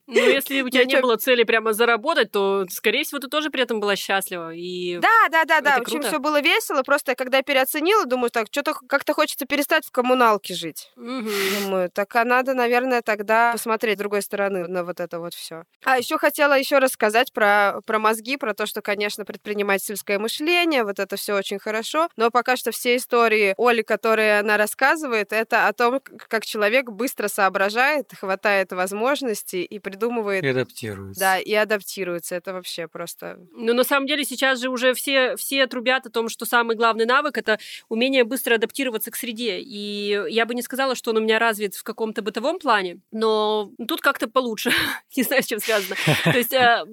Ну, 0.07 0.19
если 0.19 0.61
у 0.61 0.69
тебя 0.75 0.85
не 0.85 0.99
было 1.01 1.17
цели 1.17 1.43
прямо 1.43 1.73
заработать, 1.73 2.31
то, 2.31 2.65
скорее 2.69 3.03
всего, 3.03 3.19
ты 3.19 3.27
тоже 3.27 3.49
при 3.49 3.63
этом 3.63 3.79
была 3.79 3.95
счастлива. 3.95 4.53
И 4.53 4.99
да, 4.99 5.29
да, 5.31 5.45
да, 5.45 5.61
да. 5.61 5.77
Очень 5.79 6.01
все 6.01 6.19
было 6.19 6.41
весело. 6.41 6.83
Просто 6.83 7.15
когда 7.15 7.41
переоценила, 7.41 8.05
думаю, 8.05 8.29
так, 8.29 8.47
что-то 8.51 8.73
как-то 8.87 9.13
хочется 9.13 9.45
перестать 9.45 9.85
в 9.85 9.91
коммуналке 9.91 10.53
жить. 10.53 10.91
Думаю, 10.95 11.89
так 11.89 12.15
а 12.15 12.23
надо, 12.23 12.53
наверное, 12.53 13.01
тогда 13.01 13.53
посмотреть 13.53 13.97
с 13.97 13.99
другой 13.99 14.21
стороны 14.21 14.67
на 14.67 14.83
вот 14.83 14.99
это 14.99 15.19
вот 15.19 15.33
все. 15.33 15.63
А 15.83 15.97
еще 15.97 16.17
хотела 16.17 16.57
еще 16.57 16.79
рассказать 16.79 17.33
про, 17.33 17.81
про 17.85 17.99
мозги, 17.99 18.37
про 18.37 18.53
то, 18.53 18.65
что, 18.65 18.81
конечно, 18.81 19.25
предпринимательское 19.25 20.19
мышление, 20.19 20.83
вот 20.83 20.99
это 20.99 21.15
все 21.15 21.35
очень 21.35 21.59
хорошо. 21.59 22.09
Но 22.15 22.31
пока 22.31 22.55
что 22.55 22.71
все 22.71 22.95
истории 22.95 23.53
Оли, 23.57 23.81
которые 23.81 24.39
она 24.39 24.57
рассказывает, 24.57 25.33
это 25.33 25.67
о 25.67 25.73
том, 25.73 26.01
как 26.27 26.45
человек 26.45 26.89
быстро 26.89 27.27
соображает, 27.27 28.11
хватает 28.13 28.71
возможностей 28.71 29.63
и 29.63 29.79
придумывает. 29.95 30.43
И 30.43 30.47
адаптируется. 30.47 31.19
Да, 31.19 31.39
и 31.39 31.53
адаптируется. 31.53 32.35
Это 32.35 32.53
вообще 32.53 32.87
просто... 32.87 33.39
Ну, 33.51 33.73
на 33.73 33.83
самом 33.83 34.07
деле, 34.07 34.23
сейчас 34.23 34.59
же 34.59 34.69
уже 34.69 34.93
все, 34.93 35.35
все 35.35 35.65
трубят 35.67 36.05
о 36.05 36.09
том, 36.09 36.29
что 36.29 36.45
самый 36.45 36.75
главный 36.75 37.05
навык— 37.05 37.37
это 37.39 37.59
умение 37.89 38.23
быстро 38.23 38.55
адаптироваться 38.55 39.11
к 39.11 39.15
среде. 39.15 39.59
И 39.59 40.25
я 40.29 40.45
бы 40.45 40.53
не 40.53 40.61
сказала, 40.61 40.95
что 40.95 41.11
он 41.11 41.17
у 41.17 41.21
меня 41.21 41.39
развит 41.39 41.75
в 41.75 41.83
каком-то 41.83 42.21
бытовом 42.21 42.59
плане, 42.59 42.99
но 43.11 43.71
тут 43.87 44.01
как-то 44.01 44.27
получше. 44.27 44.71
не 45.15 45.23
знаю, 45.23 45.43
с 45.43 45.47
чем 45.47 45.59
связано. 45.59 45.95
То 46.23 46.37
есть, 46.37 46.53
э, 46.53 46.83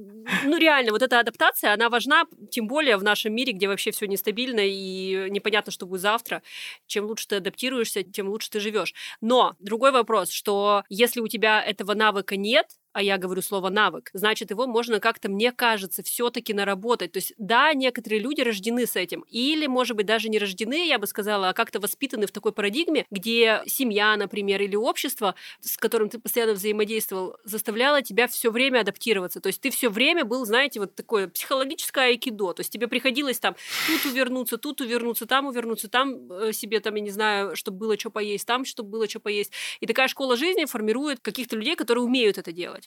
ну, 0.45 0.59
реально, 0.59 0.93
вот 0.93 1.03
эта 1.03 1.21
адаптация, 1.21 1.75
она 1.75 1.89
важна, 1.89 2.25
тем 2.51 2.67
более 2.67 2.97
в 2.97 3.03
нашем 3.03 3.35
мире, 3.35 3.53
где 3.53 3.69
вообще 3.69 3.91
все 3.91 4.07
нестабильно 4.07 4.61
и 4.63 5.29
непонятно, 5.31 5.73
что 5.73 5.87
будет 5.87 6.01
завтра. 6.01 6.43
Чем 6.87 7.07
лучше 7.07 7.29
ты 7.29 7.37
адаптируешься, 7.37 8.03
тем 8.03 8.29
лучше 8.29 8.51
ты 8.51 8.61
живешь. 8.61 8.95
Но 9.21 9.55
другой 9.59 9.93
вопрос, 9.93 10.31
что 10.31 10.85
если 10.89 11.21
у 11.21 11.29
тебя 11.29 11.63
этого 11.63 11.95
навыка 11.95 12.37
нет, 12.37 12.67
а 12.93 13.03
я 13.03 13.19
говорю 13.19 13.43
слово 13.43 13.71
навык, 13.71 14.11
значит, 14.13 14.51
его 14.51 14.67
можно 14.67 15.01
как-то, 15.01 15.29
мне 15.29 15.53
кажется, 15.53 16.03
все-таки 16.03 16.53
наработать. 16.55 17.13
То 17.13 17.19
есть, 17.19 17.35
да, 17.39 17.73
некоторые 17.75 18.21
люди 18.21 18.41
рождены 18.41 18.87
с 18.87 18.97
этим, 18.97 19.25
или, 19.29 19.67
может 19.67 19.97
быть, 19.97 20.07
даже 20.07 20.29
не 20.29 20.39
рождены, 20.39 20.87
я 20.87 20.99
бы 20.99 21.07
сказала, 21.07 21.51
а 21.51 21.53
как-то 21.53 21.81
воспитаны 21.81 22.27
в 22.27 22.33
такой 22.33 22.53
парадигме, 22.53 23.07
где 23.11 23.63
семья, 23.67 24.17
например, 24.17 24.63
или 24.63 24.77
общество, 24.77 25.35
с 25.61 25.77
которым 25.77 26.09
ты 26.09 26.19
постоянно 26.19 26.53
взаимодействовал, 26.55 27.37
заставляло 27.45 28.03
тебя 28.03 28.29
все 28.29 28.51
время 28.51 28.81
адаптироваться. 28.81 29.41
То 29.41 29.49
есть 29.49 29.61
ты 29.61 29.71
все 29.71 29.89
время 29.89 30.25
был, 30.25 30.45
знаете, 30.45 30.81
вот 30.81 30.95
такое 30.95 31.29
психологическое 31.29 32.07
айкидо. 32.07 32.53
То 32.53 32.61
есть 32.61 32.71
тебе 32.71 32.89
приходилось 32.89 33.39
там 33.39 33.57
тут 33.87 34.13
увернуться, 34.13 34.59
тут 34.59 34.81
увернуться, 34.81 35.27
там 35.27 35.47
увернуться, 35.47 35.89
там 35.89 36.31
э, 36.31 36.53
себе 36.53 36.81
там, 36.81 36.95
я 36.97 37.01
не 37.01 37.11
знаю, 37.11 37.57
чтобы 37.57 37.79
было 37.79 37.99
что 37.99 38.11
поесть, 38.11 38.47
там, 38.47 38.65
чтобы 38.65 38.91
было 38.91 39.09
что 39.09 39.21
поесть. 39.21 39.53
И 39.81 39.87
такая 39.87 40.09
школа 40.09 40.37
жизни 40.37 40.65
формирует 40.65 41.21
каких-то 41.21 41.57
людей, 41.57 41.77
которые 41.77 42.05
умеют 42.05 42.39
это 42.39 42.53
делать. 42.53 42.82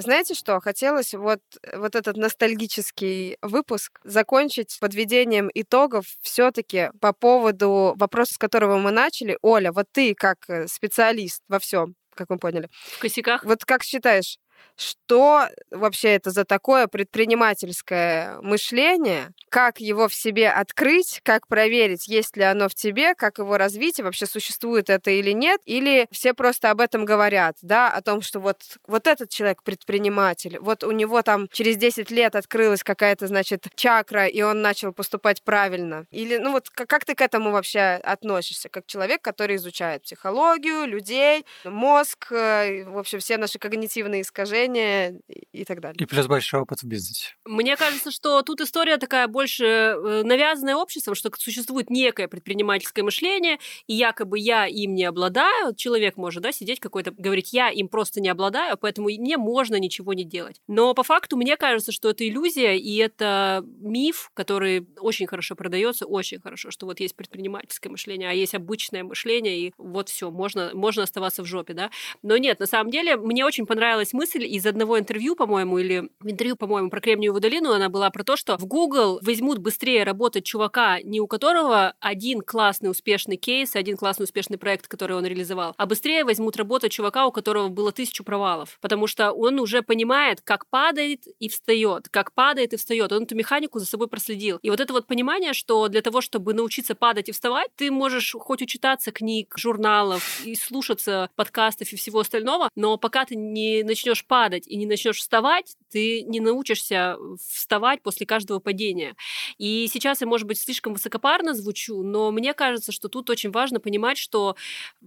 Знаете 0.00 0.34
что? 0.34 0.60
Хотелось 0.60 1.12
вот, 1.14 1.40
вот 1.74 1.94
этот 1.94 2.16
ностальгический 2.16 3.36
выпуск 3.42 4.00
закончить 4.04 4.78
подведением 4.80 5.50
итогов 5.52 6.06
все 6.22 6.50
таки 6.52 6.90
по 7.00 7.12
поводу 7.12 7.94
вопроса, 7.96 8.34
с 8.34 8.38
которого 8.38 8.78
мы 8.78 8.92
начали. 8.92 9.36
Оля, 9.42 9.72
вот 9.72 9.86
ты 9.92 10.14
как 10.14 10.38
э, 10.48 10.66
специалист 10.68 11.42
во 11.48 11.58
всем, 11.58 11.96
как 12.14 12.30
мы 12.30 12.38
поняли. 12.38 12.68
В 12.72 13.00
косяках? 13.00 13.44
Вот 13.44 13.64
как 13.64 13.82
считаешь, 13.82 14.38
что 14.76 15.48
вообще 15.70 16.10
это 16.10 16.30
за 16.30 16.44
такое 16.44 16.86
предпринимательское 16.86 18.40
мышление, 18.40 19.32
как 19.48 19.80
его 19.80 20.08
в 20.08 20.14
себе 20.14 20.48
открыть, 20.48 21.20
как 21.22 21.46
проверить, 21.48 22.08
есть 22.08 22.36
ли 22.36 22.44
оно 22.44 22.68
в 22.68 22.74
тебе, 22.74 23.14
как 23.14 23.38
его 23.38 23.58
развить, 23.58 24.00
вообще 24.00 24.26
существует 24.26 24.88
это 24.88 25.10
или 25.10 25.32
нет, 25.32 25.60
или 25.64 26.06
все 26.10 26.34
просто 26.34 26.70
об 26.70 26.80
этом 26.80 27.04
говорят, 27.04 27.56
да, 27.62 27.90
о 27.90 28.00
том, 28.00 28.22
что 28.22 28.40
вот, 28.40 28.62
вот 28.86 29.06
этот 29.06 29.30
человек 29.30 29.62
предприниматель, 29.62 30.58
вот 30.60 30.84
у 30.84 30.92
него 30.92 31.22
там 31.22 31.48
через 31.52 31.76
10 31.76 32.10
лет 32.10 32.34
открылась 32.36 32.82
какая-то, 32.82 33.26
значит, 33.26 33.66
чакра, 33.74 34.26
и 34.26 34.40
он 34.42 34.62
начал 34.62 34.92
поступать 34.92 35.42
правильно. 35.42 36.06
Или, 36.10 36.38
ну 36.38 36.52
вот, 36.52 36.70
как, 36.70 36.88
как 36.88 37.04
ты 37.04 37.14
к 37.14 37.20
этому 37.20 37.50
вообще 37.50 38.00
относишься, 38.02 38.68
как 38.68 38.86
человек, 38.86 39.20
который 39.22 39.56
изучает 39.56 40.02
психологию, 40.02 40.86
людей, 40.86 41.44
мозг, 41.64 42.32
э, 42.32 42.84
в 42.84 42.98
общем, 42.98 43.18
все 43.18 43.36
наши 43.36 43.58
когнитивные 43.58 44.22
искажения, 44.22 44.49
искажения 44.50 45.20
и 45.52 45.64
так 45.64 45.80
далее. 45.80 45.96
И 46.00 46.06
плюс 46.06 46.26
большой 46.26 46.60
опыт 46.60 46.82
в 46.82 46.86
бизнесе. 46.86 47.34
Мне 47.44 47.76
кажется, 47.76 48.10
что 48.10 48.42
тут 48.42 48.60
история 48.60 48.96
такая 48.96 49.28
больше 49.28 49.64
э, 49.64 50.22
навязанная 50.24 50.76
обществом, 50.76 51.14
что 51.14 51.30
существует 51.36 51.90
некое 51.90 52.28
предпринимательское 52.28 53.04
мышление, 53.04 53.58
и 53.86 53.94
якобы 53.94 54.38
я 54.38 54.66
им 54.66 54.94
не 54.94 55.04
обладаю. 55.04 55.74
Человек 55.74 56.16
может 56.16 56.42
да, 56.42 56.52
сидеть 56.52 56.80
какой-то, 56.80 57.12
говорить, 57.12 57.52
я 57.52 57.70
им 57.70 57.88
просто 57.88 58.20
не 58.20 58.28
обладаю, 58.28 58.76
поэтому 58.76 59.08
мне 59.08 59.36
можно 59.36 59.76
ничего 59.76 60.12
не 60.12 60.24
делать. 60.24 60.60
Но 60.66 60.94
по 60.94 61.02
факту 61.02 61.36
мне 61.36 61.56
кажется, 61.56 61.92
что 61.92 62.10
это 62.10 62.26
иллюзия, 62.26 62.76
и 62.76 62.96
это 62.96 63.64
миф, 63.80 64.30
который 64.34 64.86
очень 64.98 65.26
хорошо 65.26 65.54
продается, 65.54 66.06
очень 66.06 66.40
хорошо, 66.40 66.70
что 66.70 66.86
вот 66.86 67.00
есть 67.00 67.16
предпринимательское 67.16 67.90
мышление, 67.90 68.30
а 68.30 68.32
есть 68.32 68.54
обычное 68.54 69.04
мышление, 69.04 69.58
и 69.58 69.72
вот 69.78 70.08
все, 70.08 70.30
можно, 70.30 70.70
можно 70.74 71.02
оставаться 71.02 71.42
в 71.42 71.46
жопе, 71.46 71.74
да. 71.74 71.90
Но 72.22 72.36
нет, 72.36 72.60
на 72.60 72.66
самом 72.66 72.90
деле, 72.90 73.16
мне 73.16 73.44
очень 73.44 73.66
понравилась 73.66 74.12
мысль, 74.12 74.39
мысль 74.40 74.46
из 74.46 74.66
одного 74.66 74.98
интервью, 74.98 75.36
по-моему, 75.36 75.78
или 75.78 76.10
интервью, 76.24 76.56
по-моему, 76.56 76.90
про 76.90 77.00
Кремниевую 77.00 77.40
долину, 77.40 77.72
она 77.72 77.88
была 77.88 78.10
про 78.10 78.24
то, 78.24 78.36
что 78.36 78.56
в 78.56 78.66
Google 78.66 79.20
возьмут 79.22 79.58
быстрее 79.58 80.04
работать 80.04 80.44
чувака, 80.44 81.00
не 81.02 81.20
у 81.20 81.26
которого 81.26 81.94
один 82.00 82.40
классный 82.40 82.90
успешный 82.90 83.36
кейс, 83.36 83.76
один 83.76 83.96
классный 83.96 84.24
успешный 84.24 84.58
проект, 84.58 84.88
который 84.88 85.16
он 85.16 85.26
реализовал, 85.26 85.74
а 85.76 85.86
быстрее 85.86 86.24
возьмут 86.24 86.56
работать 86.56 86.92
чувака, 86.92 87.26
у 87.26 87.32
которого 87.32 87.68
было 87.68 87.92
тысячу 87.92 88.24
провалов, 88.24 88.78
потому 88.80 89.06
что 89.06 89.32
он 89.32 89.58
уже 89.60 89.82
понимает, 89.82 90.40
как 90.40 90.66
падает 90.66 91.24
и 91.38 91.48
встает, 91.48 92.08
как 92.10 92.32
падает 92.32 92.72
и 92.72 92.76
встает. 92.76 93.12
Он 93.12 93.24
эту 93.24 93.34
механику 93.36 93.78
за 93.78 93.86
собой 93.86 94.08
проследил. 94.08 94.58
И 94.62 94.70
вот 94.70 94.80
это 94.80 94.92
вот 94.92 95.06
понимание, 95.06 95.52
что 95.52 95.88
для 95.88 96.02
того, 96.02 96.20
чтобы 96.20 96.54
научиться 96.54 96.94
падать 96.94 97.28
и 97.28 97.32
вставать, 97.32 97.70
ты 97.76 97.90
можешь 97.90 98.34
хоть 98.38 98.62
учитаться 98.62 99.12
книг, 99.12 99.54
журналов 99.56 100.40
и 100.44 100.54
слушаться 100.54 101.30
подкастов 101.36 101.92
и 101.92 101.96
всего 101.96 102.20
остального, 102.20 102.68
но 102.74 102.96
пока 102.96 103.24
ты 103.24 103.36
не 103.36 103.82
начнешь 103.82 104.24
падать 104.30 104.68
и 104.68 104.76
не 104.76 104.86
начнешь 104.86 105.18
вставать, 105.18 105.76
ты 105.90 106.22
не 106.22 106.38
научишься 106.38 107.16
вставать 107.44 108.00
после 108.00 108.26
каждого 108.26 108.60
падения. 108.60 109.16
И 109.58 109.88
сейчас 109.92 110.20
я, 110.20 110.28
может 110.28 110.46
быть, 110.46 110.60
слишком 110.60 110.92
высокопарно 110.92 111.52
звучу, 111.52 112.04
но 112.04 112.30
мне 112.30 112.54
кажется, 112.54 112.92
что 112.92 113.08
тут 113.08 113.28
очень 113.28 113.50
важно 113.50 113.80
понимать, 113.80 114.18
что 114.18 114.54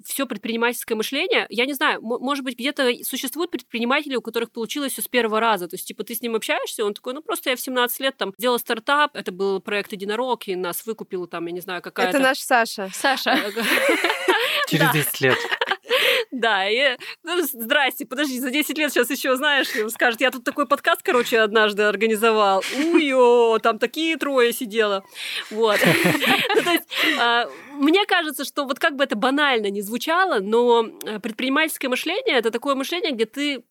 все 0.03 0.25
предпринимательское 0.25 0.97
мышление, 0.97 1.45
я 1.49 1.65
не 1.65 1.71
знаю, 1.71 2.01
может 2.01 2.43
быть, 2.43 2.59
где-то 2.59 2.91
существуют 3.03 3.49
предприниматели, 3.49 4.17
у 4.17 4.21
которых 4.21 4.51
получилось 4.51 4.91
все 4.91 5.01
с 5.01 5.07
первого 5.07 5.39
раза. 5.39 5.69
То 5.69 5.75
есть, 5.75 5.87
типа, 5.87 6.03
ты 6.03 6.15
с 6.15 6.21
ним 6.21 6.35
общаешься, 6.35 6.83
он 6.83 6.93
такой, 6.93 7.13
ну, 7.13 7.21
просто 7.21 7.51
я 7.51 7.55
в 7.55 7.61
17 7.61 8.01
лет 8.01 8.17
там 8.17 8.33
делал 8.37 8.59
стартап, 8.59 9.15
это 9.15 9.31
был 9.31 9.61
проект 9.61 9.93
Единорог, 9.93 10.49
и 10.49 10.55
нас 10.57 10.85
выкупил 10.85 11.27
там, 11.27 11.45
я 11.45 11.53
не 11.53 11.61
знаю, 11.61 11.81
какая-то... 11.81 12.17
Это 12.17 12.19
наш 12.19 12.39
Саша. 12.39 12.89
Саша. 12.93 13.39
Через 14.67 14.91
10 14.91 15.21
лет. 15.21 15.37
Да, 16.33 16.67
и, 16.67 16.97
ну, 17.23 17.43
здрасте, 17.43 18.07
подожди, 18.07 18.39
за 18.39 18.49
10 18.49 18.75
лет 18.79 18.91
сейчас 18.91 19.11
еще, 19.11 19.35
знаешь, 19.35 19.67
скажет, 19.91 20.19
я 20.19 20.31
тут 20.31 20.43
такой 20.43 20.65
подкаст, 20.65 21.03
короче, 21.03 21.39
однажды 21.39 21.83
организовал. 21.83 22.63
Уё, 22.75 23.59
там 23.59 23.77
такие 23.77 24.17
трое 24.17 24.51
сидело. 24.51 25.03
Вот. 25.51 25.79
Ну, 26.55 26.61
то 26.61 26.71
есть, 26.71 26.87
а, 27.19 27.49
мне 27.73 28.05
кажется, 28.05 28.45
что 28.45 28.65
вот 28.65 28.79
как 28.79 28.95
бы 28.95 29.03
это 29.03 29.15
банально 29.15 29.69
не 29.69 29.81
звучало, 29.81 30.39
но 30.39 30.85
э, 31.05 31.19
предпринимательское 31.19 31.89
мышление— 31.89 32.37
это 32.37 32.51
такое 32.51 32.75
мышление, 32.75 33.11
где 33.11 33.25
ты 33.25 33.63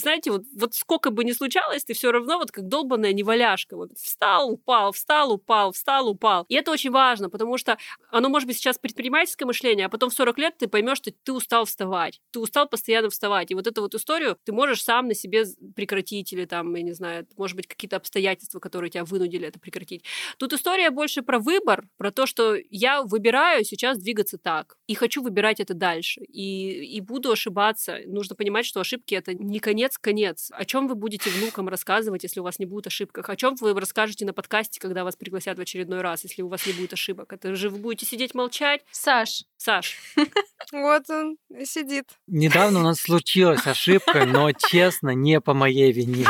знаете, 0.00 0.30
вот, 0.30 0.42
вот 0.58 0.74
сколько 0.74 1.10
бы 1.10 1.24
ни 1.24 1.32
случалось, 1.32 1.84
ты 1.84 1.94
все 1.94 2.12
равно 2.12 2.38
вот 2.38 2.50
как 2.50 2.68
долбанная 2.68 3.12
неваляшка. 3.12 3.76
Вот 3.76 3.90
встал, 3.96 4.50
упал, 4.50 4.92
встал, 4.92 5.32
упал, 5.32 5.72
встал, 5.72 6.08
упал. 6.08 6.44
И 6.48 6.54
это 6.54 6.70
очень 6.70 6.90
важно, 6.90 7.30
потому 7.30 7.58
что 7.58 7.78
оно 8.10 8.28
может 8.28 8.46
быть 8.46 8.56
сейчас 8.56 8.78
предпринимательское 8.78 9.46
мышление, 9.46 9.86
а 9.86 9.88
потом 9.88 10.10
в 10.10 10.14
40 10.14 10.38
лет 10.38 10.58
ты 10.58 10.68
поймешь, 10.68 10.98
что 10.98 11.10
ты 11.10 11.32
устал 11.32 11.64
вставать. 11.64 12.20
Ты 12.30 12.40
устал 12.40 12.68
постоянно 12.68 13.10
вставать. 13.10 13.50
И 13.50 13.54
вот 13.54 13.66
эту 13.66 13.82
вот 13.82 13.94
историю 13.94 14.36
ты 14.44 14.52
можешь 14.52 14.82
сам 14.82 15.08
на 15.08 15.14
себе 15.14 15.44
прекратить 15.74 16.32
или 16.32 16.44
там, 16.44 16.74
я 16.74 16.82
не 16.82 16.92
знаю, 16.92 17.26
может 17.36 17.56
быть, 17.56 17.66
какие-то 17.66 17.96
обстоятельства, 17.96 18.58
которые 18.58 18.90
тебя 18.90 19.04
вынудили 19.04 19.46
это 19.46 19.58
прекратить. 19.58 20.04
Тут 20.38 20.52
история 20.52 20.90
больше 20.90 21.22
про 21.22 21.38
выбор, 21.38 21.88
про 21.96 22.10
то, 22.10 22.26
что 22.26 22.56
я 22.70 23.02
выбираю 23.02 23.64
сейчас 23.64 23.98
двигаться 23.98 24.38
так. 24.38 24.76
И 24.86 24.94
хочу 24.94 25.22
выбирать 25.22 25.60
это 25.60 25.74
дальше. 25.74 26.20
И, 26.22 26.96
и 26.96 27.00
буду 27.00 27.30
ошибаться. 27.30 27.98
Нужно 28.06 28.36
понимать, 28.36 28.66
что 28.66 28.80
ошибки— 28.80 29.14
это 29.16 29.34
не 29.34 29.58
конец 29.58 29.87
конец-конец. 29.96 30.50
О 30.52 30.64
чем 30.64 30.88
вы 30.88 30.94
будете 30.94 31.30
внукам 31.30 31.68
рассказывать, 31.68 32.22
если 32.22 32.40
у 32.40 32.42
вас 32.42 32.58
не 32.58 32.66
будет 32.66 32.88
ошибок? 32.88 33.28
О 33.28 33.36
чем 33.36 33.54
вы 33.60 33.72
расскажете 33.78 34.26
на 34.26 34.32
подкасте, 34.32 34.80
когда 34.80 35.04
вас 35.04 35.16
пригласят 35.16 35.58
в 35.58 35.60
очередной 35.60 36.00
раз, 36.00 36.24
если 36.24 36.42
у 36.42 36.48
вас 36.48 36.66
не 36.66 36.72
будет 36.72 36.92
ошибок? 36.92 37.32
Это 37.32 37.54
же 37.54 37.70
вы 37.70 37.78
будете 37.78 38.06
сидеть 38.06 38.34
молчать? 38.34 38.82
Саш. 38.90 39.44
Саш. 39.56 39.96
Вот 40.72 41.08
он 41.08 41.38
сидит. 41.64 42.04
Недавно 42.26 42.80
у 42.80 42.82
нас 42.82 43.00
случилась 43.00 43.66
ошибка, 43.66 44.26
но, 44.26 44.50
честно, 44.52 45.10
не 45.10 45.40
по 45.40 45.54
моей 45.54 45.92
вине. 45.92 46.26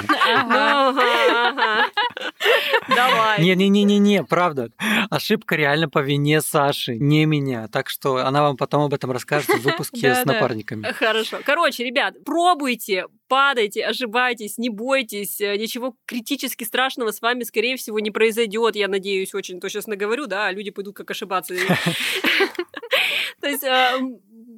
Давай. 2.88 3.42
Не-не-не-не-не, 3.42 4.24
правда. 4.24 4.70
Ошибка 5.10 5.56
реально 5.56 5.88
по 5.88 6.00
вине 6.00 6.40
Саши, 6.40 6.96
не 6.96 7.24
меня. 7.26 7.68
Так 7.68 7.88
что 7.88 8.16
она 8.18 8.42
вам 8.42 8.56
потом 8.56 8.82
об 8.82 8.94
этом 8.94 9.10
расскажет 9.10 9.48
в 9.48 9.62
выпуске 9.62 10.14
с 10.14 10.24
напарниками. 10.24 10.90
Хорошо. 10.92 11.38
Короче, 11.44 11.84
ребят, 11.84 12.14
пробуйте, 12.24 13.06
падайте, 13.28 13.84
ошибайтесь, 13.84 14.58
не 14.58 14.70
бойтесь, 14.70 15.40
э, 15.40 15.56
ничего 15.56 15.94
критически 16.06 16.64
страшного 16.64 17.12
с 17.12 17.20
вами, 17.20 17.44
скорее 17.44 17.76
всего, 17.76 18.00
не 18.00 18.10
произойдет. 18.10 18.76
Я 18.76 18.88
надеюсь, 18.88 19.34
очень 19.34 19.60
то 19.60 19.68
сейчас 19.68 19.86
наговорю, 19.86 20.26
да, 20.26 20.46
а 20.46 20.52
люди 20.52 20.70
пойдут 20.70 20.96
как 20.96 21.10
ошибаться. 21.10 21.54
То 23.40 23.48
есть 23.48 23.62
э, 23.62 23.98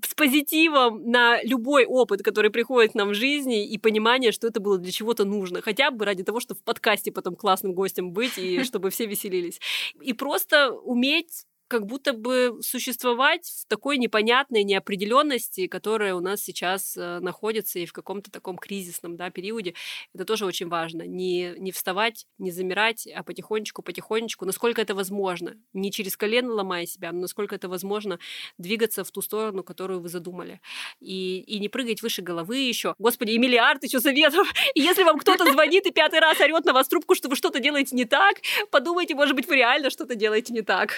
с 0.06 0.14
позитивом 0.14 1.10
на 1.10 1.42
любой 1.42 1.84
опыт, 1.84 2.22
который 2.22 2.50
приходит 2.50 2.92
к 2.92 2.94
нам 2.94 3.10
в 3.10 3.14
жизни, 3.14 3.66
и 3.66 3.78
понимание, 3.78 4.32
что 4.32 4.46
это 4.46 4.60
было 4.60 4.78
для 4.78 4.92
чего-то 4.92 5.24
нужно. 5.24 5.60
Хотя 5.62 5.90
бы 5.90 6.04
ради 6.04 6.22
того, 6.22 6.40
чтобы 6.40 6.60
в 6.60 6.64
подкасте 6.64 7.12
потом 7.12 7.36
классным 7.36 7.72
гостем 7.72 8.12
быть, 8.12 8.38
и 8.38 8.64
чтобы 8.64 8.90
все 8.90 9.06
веселились. 9.06 9.60
И 10.00 10.12
просто 10.12 10.72
уметь 10.72 11.46
как 11.70 11.86
будто 11.86 12.12
бы 12.12 12.58
существовать 12.62 13.48
в 13.48 13.68
такой 13.68 13.96
непонятной 13.96 14.64
неопределенности, 14.64 15.68
которая 15.68 16.16
у 16.16 16.20
нас 16.20 16.42
сейчас 16.42 16.96
э, 16.96 17.20
находится 17.20 17.78
и 17.78 17.86
в 17.86 17.92
каком-то 17.92 18.28
таком 18.28 18.58
кризисном 18.58 19.16
да, 19.16 19.30
периоде. 19.30 19.74
Это 20.12 20.24
тоже 20.24 20.46
очень 20.46 20.66
важно. 20.68 21.02
Не, 21.02 21.54
не 21.58 21.70
вставать, 21.70 22.26
не 22.38 22.50
замирать, 22.50 23.06
а 23.06 23.22
потихонечку, 23.22 23.82
потихонечку, 23.82 24.44
насколько 24.46 24.82
это 24.82 24.96
возможно. 24.96 25.54
Не 25.72 25.92
через 25.92 26.16
колено 26.16 26.52
ломая 26.52 26.86
себя, 26.86 27.12
но 27.12 27.20
насколько 27.20 27.54
это 27.54 27.68
возможно 27.68 28.18
двигаться 28.58 29.04
в 29.04 29.10
ту 29.12 29.22
сторону, 29.22 29.62
которую 29.62 30.00
вы 30.00 30.08
задумали. 30.08 30.60
И, 30.98 31.38
и 31.38 31.60
не 31.60 31.68
прыгать 31.68 32.02
выше 32.02 32.20
головы 32.20 32.56
еще. 32.56 32.96
Господи, 32.98 33.30
и 33.30 33.38
миллиард 33.38 33.84
еще 33.84 34.00
советов. 34.00 34.52
И 34.74 34.80
если 34.80 35.04
вам 35.04 35.18
кто-то 35.18 35.50
звонит 35.52 35.86
и 35.86 35.92
пятый 35.92 36.18
раз 36.18 36.40
орет 36.40 36.64
на 36.64 36.72
вас 36.72 36.88
трубку, 36.88 37.14
что 37.14 37.28
вы 37.28 37.36
что-то 37.36 37.60
делаете 37.60 37.94
не 37.94 38.04
так, 38.04 38.38
подумайте, 38.72 39.14
может 39.14 39.36
быть, 39.36 39.46
вы 39.46 39.56
реально 39.56 39.90
что-то 39.90 40.16
делаете 40.16 40.52
не 40.52 40.62
так. 40.62 40.94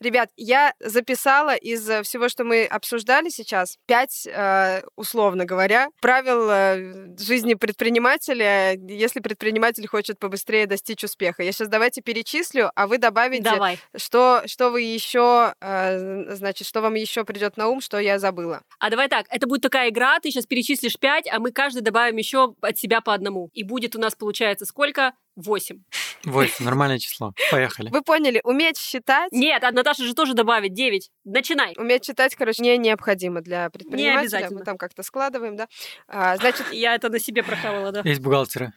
Ребят, 0.00 0.30
я 0.36 0.74
записала 0.80 1.54
из 1.54 1.82
всего, 2.04 2.28
что 2.28 2.44
мы 2.44 2.64
обсуждали 2.64 3.28
сейчас, 3.28 3.78
пять, 3.86 4.26
э, 4.26 4.82
условно 4.96 5.44
говоря, 5.44 5.88
правил 6.00 6.48
э, 6.50 7.16
жизни 7.18 7.54
предпринимателя, 7.54 8.74
если 8.74 9.20
предприниматель 9.20 9.86
хочет 9.86 10.18
побыстрее 10.18 10.66
достичь 10.66 11.04
успеха. 11.04 11.42
Я 11.42 11.52
сейчас 11.52 11.68
давайте 11.68 12.02
перечислю, 12.02 12.70
а 12.74 12.86
вы 12.86 12.98
добавите, 12.98 13.42
Давай. 13.42 13.78
что, 13.96 14.42
что 14.46 14.70
вы 14.70 14.82
еще, 14.82 15.54
э, 15.60 16.34
значит, 16.34 16.66
что 16.66 16.80
вам 16.80 16.94
еще 16.94 17.24
придет 17.24 17.56
на 17.56 17.68
ум, 17.68 17.80
что 17.80 17.98
я 17.98 18.18
забыла. 18.18 18.62
А 18.78 18.90
давай 18.90 19.08
так, 19.08 19.26
это 19.30 19.46
будет 19.46 19.62
такая 19.62 19.90
игра, 19.90 20.18
ты 20.20 20.30
сейчас 20.30 20.46
перечислишь 20.46 20.98
пять, 20.98 21.28
а 21.30 21.38
мы 21.38 21.52
каждый 21.52 21.82
добавим 21.82 22.16
еще 22.16 22.54
от 22.60 22.78
себя 22.78 23.00
по 23.00 23.14
одному. 23.14 23.50
И 23.52 23.62
будет 23.62 23.96
у 23.96 24.00
нас, 24.00 24.14
получается, 24.14 24.64
сколько? 24.64 25.12
Восемь. 25.36 25.82
Восемь, 26.24 26.64
нормальное 26.64 26.98
число. 26.98 27.32
Поехали. 27.50 27.88
Вы 27.90 28.02
поняли, 28.02 28.40
уметь 28.44 28.78
считать... 28.78 29.32
Нет, 29.32 29.64
а 29.64 29.72
Наташа 29.72 30.04
же 30.04 30.14
тоже 30.14 30.34
добавит 30.34 30.74
девять. 30.74 31.10
Начинай. 31.24 31.74
Уметь 31.76 32.04
читать, 32.04 32.34
короче, 32.34 32.62
не 32.62 32.76
необходимо 32.76 33.40
для 33.40 33.70
предпринимателя. 33.70 34.12
Не 34.12 34.18
обязательно. 34.18 34.58
Мы 34.60 34.64
там 34.64 34.78
как-то 34.78 35.02
складываем, 35.02 35.56
да. 35.56 35.68
А, 36.06 36.36
значит... 36.36 36.72
Я 36.72 36.94
это 36.94 37.08
на 37.08 37.18
себе 37.18 37.42
прохавала, 37.42 37.92
да. 37.92 38.02
Есть 38.04 38.20
бухгалтеры. 38.20 38.72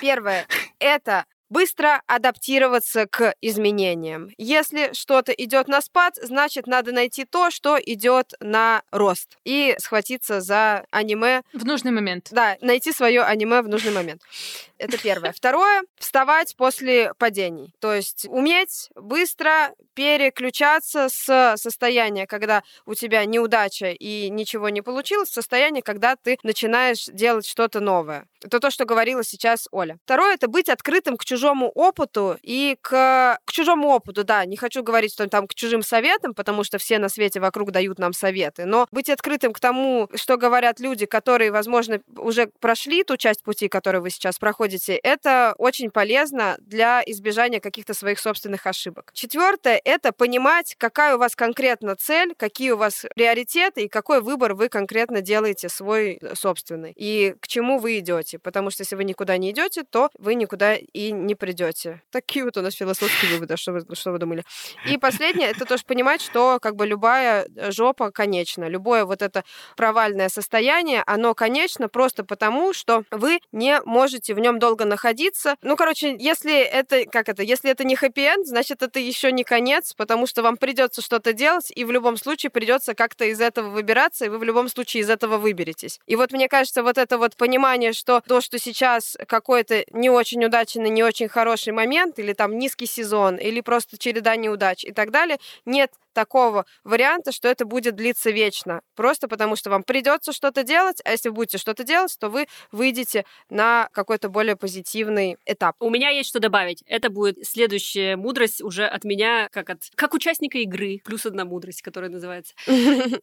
Первое. 0.00 0.46
Это 0.78 1.26
быстро 1.52 2.02
адаптироваться 2.06 3.06
к 3.06 3.34
изменениям. 3.42 4.30
Если 4.38 4.94
что-то 4.94 5.32
идет 5.32 5.68
на 5.68 5.82
спад, 5.82 6.18
значит, 6.22 6.66
надо 6.66 6.92
найти 6.92 7.26
то, 7.26 7.50
что 7.50 7.78
идет 7.78 8.32
на 8.40 8.82
рост. 8.90 9.36
И 9.44 9.76
схватиться 9.78 10.40
за 10.40 10.86
аниме. 10.90 11.42
В 11.52 11.66
нужный 11.66 11.92
момент. 11.92 12.28
Да, 12.30 12.56
найти 12.62 12.90
свое 12.90 13.22
аниме 13.22 13.60
в 13.60 13.68
нужный 13.68 13.92
момент. 13.92 14.22
Это 14.78 14.96
первое. 14.98 15.32
Второе— 15.32 15.82
вставать 15.98 16.56
после 16.56 17.12
падений. 17.18 17.72
То 17.80 17.92
есть 17.92 18.26
уметь 18.28 18.88
быстро 18.96 19.74
переключаться 19.94 21.08
с 21.10 21.54
состояния, 21.56 22.26
когда 22.26 22.62
у 22.86 22.94
тебя 22.94 23.24
неудача 23.26 23.90
и 23.90 24.30
ничего 24.30 24.70
не 24.70 24.80
получилось, 24.80 25.28
в 25.28 25.34
состояние, 25.34 25.82
когда 25.82 26.16
ты 26.16 26.38
начинаешь 26.42 27.04
делать 27.06 27.46
что-то 27.46 27.80
новое. 27.80 28.26
Это 28.42 28.58
то, 28.58 28.70
что 28.70 28.86
говорила 28.86 29.22
сейчас 29.22 29.68
Оля. 29.70 29.98
Второе— 30.04 30.34
это 30.34 30.48
быть 30.48 30.68
открытым 30.68 31.16
к 31.16 31.24
чужому 31.24 31.41
опыту 31.50 32.38
и 32.42 32.76
к, 32.80 33.38
к 33.44 33.52
чужому 33.52 33.88
опыту, 33.88 34.24
да, 34.24 34.44
не 34.44 34.56
хочу 34.56 34.82
говорить, 34.82 35.12
что 35.12 35.26
там 35.28 35.46
к 35.46 35.54
чужим 35.54 35.82
советам, 35.82 36.34
потому 36.34 36.64
что 36.64 36.78
все 36.78 36.98
на 36.98 37.08
свете 37.08 37.40
вокруг 37.40 37.70
дают 37.70 37.98
нам 37.98 38.12
советы, 38.12 38.64
но 38.64 38.86
быть 38.90 39.10
открытым 39.10 39.52
к 39.52 39.60
тому, 39.60 40.08
что 40.14 40.36
говорят 40.36 40.80
люди, 40.80 41.06
которые, 41.06 41.50
возможно, 41.50 42.00
уже 42.16 42.48
прошли 42.60 43.04
ту 43.04 43.16
часть 43.16 43.42
пути, 43.42 43.68
которую 43.68 44.02
вы 44.02 44.10
сейчас 44.10 44.38
проходите, 44.38 44.94
это 44.94 45.54
очень 45.58 45.90
полезно 45.90 46.56
для 46.60 47.02
избежания 47.06 47.60
каких-то 47.60 47.94
своих 47.94 48.18
собственных 48.18 48.66
ошибок. 48.66 49.10
Четвертое— 49.12 49.80
это 49.84 50.12
понимать, 50.12 50.74
какая 50.78 51.16
у 51.16 51.18
вас 51.18 51.36
конкретно 51.36 51.96
цель, 51.96 52.34
какие 52.36 52.72
у 52.72 52.76
вас 52.76 53.06
приоритеты 53.14 53.82
и 53.82 53.88
какой 53.88 54.20
выбор 54.20 54.54
вы 54.54 54.68
конкретно 54.68 55.20
делаете 55.20 55.68
свой 55.68 56.20
собственный, 56.34 56.92
и 56.96 57.34
к 57.40 57.48
чему 57.48 57.78
вы 57.78 57.98
идете. 57.98 58.38
Потому 58.38 58.70
что 58.70 58.82
если 58.82 58.96
вы 58.96 59.04
никуда 59.04 59.36
не 59.36 59.50
идете, 59.50 59.84
то 59.84 60.10
вы 60.18 60.34
никуда 60.34 60.74
и 60.74 61.12
не 61.12 61.31
придете. 61.34 62.02
Такие 62.10 62.44
вот 62.44 62.56
у 62.56 62.62
нас 62.62 62.74
философские 62.74 63.32
выводы, 63.32 63.56
что 63.56 63.72
вы, 63.72 63.94
что 63.94 64.12
вы 64.12 64.18
думали. 64.18 64.44
И 64.88 64.98
последнее— 64.98 65.50
это 65.50 65.64
тоже 65.64 65.84
понимать, 65.86 66.20
что 66.20 66.58
как 66.60 66.76
бы 66.76 66.86
любая 66.86 67.46
э, 67.56 67.70
жопа 67.70 68.10
конечна. 68.10 68.68
Любое 68.68 69.04
вот 69.04 69.22
это 69.22 69.44
провальное 69.76 70.28
состояние, 70.28 71.02
оно 71.06 71.34
конечно 71.34 71.88
просто 71.88 72.24
потому, 72.24 72.72
что 72.72 73.04
вы 73.10 73.40
не 73.52 73.80
можете 73.84 74.34
в 74.34 74.38
нем 74.38 74.58
долго 74.58 74.84
находиться. 74.84 75.56
Ну, 75.62 75.76
короче, 75.76 76.16
если 76.18 76.60
это, 76.60 77.04
как 77.06 77.28
это, 77.28 77.42
если 77.42 77.70
это 77.70 77.84
не 77.84 77.96
хэппи-энд, 77.96 78.46
значит, 78.46 78.82
это 78.82 78.98
еще 78.98 79.32
не 79.32 79.44
конец, 79.44 79.94
потому 79.94 80.26
что 80.26 80.42
вам 80.42 80.56
придется 80.56 81.02
что-то 81.02 81.32
делать, 81.32 81.72
и 81.74 81.84
в 81.84 81.90
любом 81.90 82.16
случае 82.16 82.50
придется 82.50 82.94
как-то 82.94 83.24
из 83.24 83.40
этого 83.40 83.68
выбираться, 83.70 84.24
и 84.24 84.28
вы 84.28 84.38
в 84.38 84.42
любом 84.42 84.68
случае 84.68 85.02
из 85.02 85.10
этого 85.10 85.38
выберетесь. 85.38 86.00
И 86.06 86.16
вот 86.16 86.32
мне 86.32 86.48
кажется, 86.48 86.82
вот 86.82 86.98
это 86.98 87.18
вот 87.18 87.36
понимание, 87.36 87.92
что 87.92 88.22
то, 88.26 88.40
что 88.40 88.58
сейчас 88.58 89.16
какой-то 89.28 89.84
не 89.92 90.10
очень 90.10 90.44
удачный, 90.44 90.90
не 90.90 91.02
очень 91.02 91.21
хороший 91.28 91.72
момент, 91.72 92.18
или 92.18 92.32
там 92.32 92.58
низкий 92.58 92.86
сезон, 92.86 93.36
или 93.36 93.60
просто 93.60 93.98
череда 93.98 94.36
неудач 94.36 94.84
и 94.84 94.92
так 94.92 95.10
далее, 95.10 95.38
нет 95.64 95.90
такого 96.12 96.66
варианта, 96.84 97.32
что 97.32 97.48
это 97.48 97.64
будет 97.64 97.96
длиться 97.96 98.30
вечно. 98.30 98.82
Просто 98.94 99.28
потому, 99.28 99.56
что 99.56 99.70
вам 99.70 99.82
придется 99.82 100.32
что-то 100.32 100.62
делать, 100.62 101.00
а 101.04 101.10
если 101.10 101.28
вы 101.28 101.36
будете 101.36 101.58
что-то 101.58 101.84
делать, 101.84 102.16
то 102.18 102.28
вы 102.28 102.46
выйдете 102.70 103.24
на 103.50 103.88
какой-то 103.92 104.28
более 104.28 104.56
позитивный 104.56 105.36
этап. 105.46 105.76
У 105.80 105.90
меня 105.90 106.10
есть 106.10 106.28
что 106.28 106.40
добавить. 106.40 106.82
Это 106.86 107.10
будет 107.10 107.38
следующая 107.46 108.16
мудрость 108.16 108.62
уже 108.62 108.86
от 108.86 109.04
меня, 109.04 109.48
как 109.50 109.70
от 109.70 109.82
как 109.94 110.14
участника 110.14 110.58
игры. 110.58 111.00
Плюс 111.04 111.26
одна 111.26 111.44
мудрость, 111.44 111.82
которая 111.82 112.10
называется. 112.10 112.54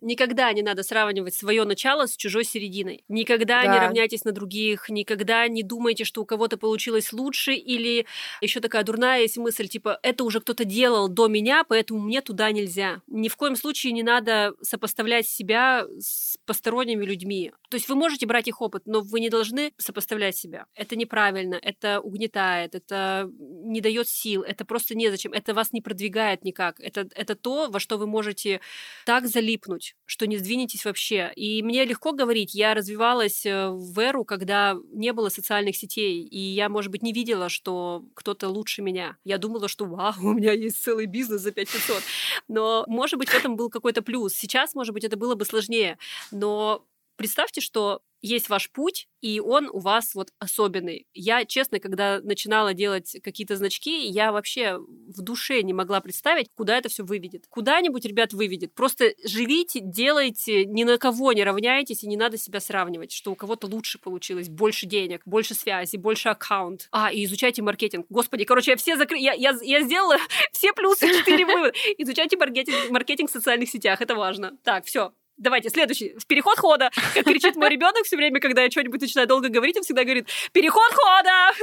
Никогда 0.01 0.51
не 0.53 0.61
надо 0.61 0.83
сравнивать 0.83 1.35
свое 1.35 1.63
начало 1.63 2.07
с 2.07 2.15
чужой 2.15 2.43
серединой. 2.43 3.03
Никогда 3.07 3.65
не 3.65 3.79
равняйтесь 3.79 4.25
на 4.25 4.31
других, 4.31 4.89
никогда 4.89 5.47
не 5.47 5.63
думайте, 5.63 6.03
что 6.03 6.21
у 6.21 6.25
кого-то 6.25 6.57
получилось 6.57 7.13
лучше, 7.13 7.53
или 7.53 8.05
еще 8.41 8.59
такая 8.59 8.83
дурная 8.83 9.21
есть 9.21 9.37
мысль, 9.37 9.67
типа, 9.67 9.99
это 10.03 10.23
уже 10.23 10.41
кто-то 10.41 10.65
делал 10.65 11.07
до 11.07 11.27
меня, 11.27 11.63
поэтому 11.63 11.99
мне 11.99 12.21
туда 12.21 12.51
нельзя 12.51 12.78
нельзя. 12.79 13.01
Ни 13.07 13.27
в 13.27 13.35
коем 13.35 13.55
случае 13.55 13.93
не 13.93 14.03
надо 14.03 14.53
сопоставлять 14.61 15.27
себя 15.27 15.85
с 15.99 16.37
посторонними 16.45 17.05
людьми. 17.05 17.51
То 17.69 17.77
есть 17.77 17.89
вы 17.89 17.95
можете 17.95 18.25
брать 18.25 18.47
их 18.47 18.61
опыт, 18.61 18.83
но 18.85 19.01
вы 19.01 19.19
не 19.19 19.29
должны 19.29 19.71
сопоставлять 19.77 20.35
себя. 20.35 20.65
Это 20.75 20.95
неправильно, 20.95 21.55
это 21.55 21.99
угнетает, 21.99 22.75
это 22.75 23.29
не 23.37 23.81
дает 23.81 24.07
сил, 24.07 24.41
это 24.41 24.65
просто 24.65 24.95
незачем, 24.95 25.33
это 25.33 25.53
вас 25.53 25.71
не 25.73 25.81
продвигает 25.81 26.43
никак. 26.43 26.79
Это, 26.79 27.07
это 27.15 27.35
то, 27.35 27.69
во 27.69 27.79
что 27.79 27.97
вы 27.97 28.07
можете 28.07 28.61
так 29.05 29.27
залипнуть, 29.27 29.95
что 30.05 30.27
не 30.27 30.37
сдвинетесь 30.37 30.85
вообще. 30.85 31.31
И 31.35 31.61
мне 31.63 31.85
легко 31.85 32.13
говорить, 32.13 32.55
я 32.55 32.73
развивалась 32.73 33.45
э, 33.45 33.69
в 33.69 33.99
эру, 33.99 34.25
когда 34.25 34.77
не 34.93 35.13
было 35.13 35.29
социальных 35.29 35.75
сетей, 35.75 36.23
и 36.23 36.39
я, 36.39 36.69
может 36.69 36.91
быть, 36.91 37.03
не 37.03 37.13
видела, 37.13 37.49
что 37.49 38.03
кто-то 38.15 38.49
лучше 38.49 38.81
меня. 38.81 39.17
Я 39.23 39.37
думала, 39.37 39.67
что 39.67 39.85
вау, 39.85 40.13
у 40.21 40.33
меня 40.33 40.53
есть 40.53 40.83
целый 40.83 41.05
бизнес 41.05 41.41
за 41.41 41.51
5500. 41.51 42.03
Но 42.47 42.68
может 42.87 43.19
быть, 43.19 43.29
в 43.29 43.35
этом 43.35 43.55
был 43.55 43.69
какой-то 43.69 44.01
плюс. 44.01 44.33
Сейчас, 44.33 44.75
может 44.75 44.93
быть, 44.93 45.03
это 45.03 45.17
было 45.17 45.35
бы 45.35 45.45
сложнее, 45.45 45.97
но 46.31 46.85
представьте, 47.19 47.59
что 47.59 48.01
есть 48.21 48.49
ваш 48.49 48.71
путь, 48.71 49.07
и 49.21 49.41
он 49.41 49.69
у 49.71 49.79
вас 49.79 50.15
вот 50.15 50.29
особенный. 50.39 51.05
Я, 51.13 51.43
честно, 51.45 51.79
когда 51.79 52.21
начинала 52.21 52.73
делать 52.73 53.17
какие-то 53.21 53.57
значки, 53.57 54.07
я 54.07 54.31
вообще 54.31 54.77
в 54.77 55.21
душе 55.21 55.61
не 55.61 55.73
могла 55.73 55.99
представить, 55.99 56.47
куда 56.55 56.77
это 56.77 56.87
все 56.87 57.03
выведет. 57.03 57.45
Куда-нибудь, 57.49 58.05
ребят, 58.05 58.31
выведет. 58.33 58.73
Просто 58.73 59.13
живите, 59.25 59.81
делайте, 59.81 60.65
ни 60.65 60.85
на 60.85 60.97
кого 60.97 61.33
не 61.33 61.43
равняйтесь, 61.43 62.03
и 62.03 62.07
не 62.07 62.15
надо 62.15 62.37
себя 62.37 62.61
сравнивать, 62.61 63.11
что 63.11 63.31
у 63.31 63.35
кого-то 63.35 63.67
лучше 63.67 63.99
получилось, 63.99 64.47
больше 64.47 64.85
денег, 64.85 65.21
больше 65.25 65.53
связи, 65.53 65.97
больше 65.97 66.29
аккаунт. 66.29 66.87
А, 66.91 67.11
и 67.11 67.25
изучайте 67.25 67.61
маркетинг. 67.61 68.05
Господи, 68.09 68.45
короче, 68.45 68.71
я 68.71 68.77
все 68.77 68.95
закры... 68.95 69.17
я, 69.17 69.33
я, 69.33 69.57
я 69.61 69.81
сделала 69.81 70.17
все 70.53 70.71
плюсы, 70.71 71.07
четыре 71.19 71.45
вывода. 71.45 71.73
Изучайте 71.97 72.37
маркетинг, 72.37 72.91
маркетинг 72.91 73.29
в 73.29 73.33
социальных 73.33 73.69
сетях, 73.69 74.01
это 74.01 74.15
важно. 74.15 74.57
Так, 74.63 74.85
все, 74.85 75.11
Давайте, 75.39 75.69
следующий. 75.69 76.15
Переход 76.27 76.59
хода. 76.59 76.91
Как 77.13 77.23
кричит 77.23 77.55
мой 77.55 77.69
ребенок 77.69 78.03
все 78.03 78.17
время, 78.17 78.41
когда 78.41 78.63
я 78.63 78.69
что-нибудь 78.69 78.99
начинаю 78.99 79.25
долго 79.25 79.47
говорить, 79.47 79.77
он 79.77 79.83
всегда 79.83 80.03
говорит 80.03 80.27
«Переход 80.51 80.91
хода!» 80.93 81.53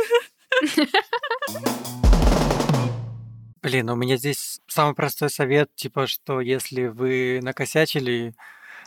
Блин, 3.61 3.91
у 3.91 3.97
меня 3.97 4.17
здесь 4.17 4.61
самый 4.67 4.95
простой 4.95 5.29
совет, 5.29 5.75
типа, 5.75 6.07
что 6.07 6.41
если 6.41 6.87
вы 6.87 7.41
накосячили, 7.43 8.35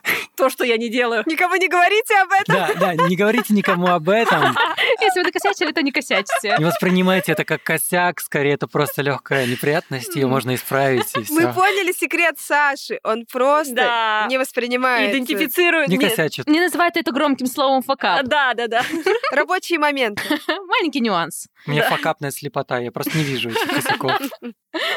то, 0.35 0.49
что 0.49 0.63
я 0.63 0.77
не 0.77 0.89
делаю. 0.89 1.23
Никому 1.25 1.55
не 1.55 1.67
говорите 1.67 2.15
об 2.17 2.31
этом. 2.31 2.55
Да, 2.55 2.95
да, 2.95 3.07
не 3.07 3.15
говорите 3.15 3.53
никому 3.53 3.87
об 3.87 4.09
этом. 4.09 4.41
Если 5.01 5.19
вы 5.19 5.25
накосячили, 5.25 5.71
то 5.71 5.81
не 5.81 5.91
косячите. 5.91 6.55
Не 6.57 6.65
воспринимайте 6.65 7.31
это 7.31 7.45
как 7.45 7.63
косяк, 7.63 8.19
скорее 8.19 8.53
это 8.53 8.67
просто 8.67 9.01
легкая 9.01 9.45
неприятность, 9.45 10.15
ее 10.15 10.27
можно 10.27 10.55
исправить 10.55 11.15
и 11.15 11.23
все. 11.23 11.33
Мы 11.33 11.53
поняли 11.53 11.91
секрет 11.91 12.35
Саши, 12.39 12.99
он 13.03 13.25
просто 13.31 13.75
да. 13.75 14.25
не 14.29 14.37
воспринимает. 14.37 15.11
Идентифицирует. 15.11 15.87
Не 15.89 15.97
косячит. 15.97 16.47
Не 16.47 16.59
называет 16.59 16.97
это 16.97 17.11
громким 17.11 17.47
словом 17.47 17.81
факап. 17.81 18.25
Да, 18.25 18.53
да, 18.53 18.67
да. 18.67 18.83
Рабочий 19.31 19.77
момент. 19.77 20.21
Маленький 20.47 21.01
нюанс. 21.01 21.47
У 21.67 21.71
меня 21.71 21.83
факапная 21.89 22.31
слепота, 22.31 22.79
я 22.79 22.91
просто 22.91 23.17
не 23.17 23.23
вижу 23.23 23.49
этих 23.49 23.67
косяков. 23.67 24.19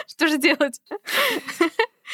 Что 0.07 0.28
же 0.28 0.38
делать? 0.38 0.80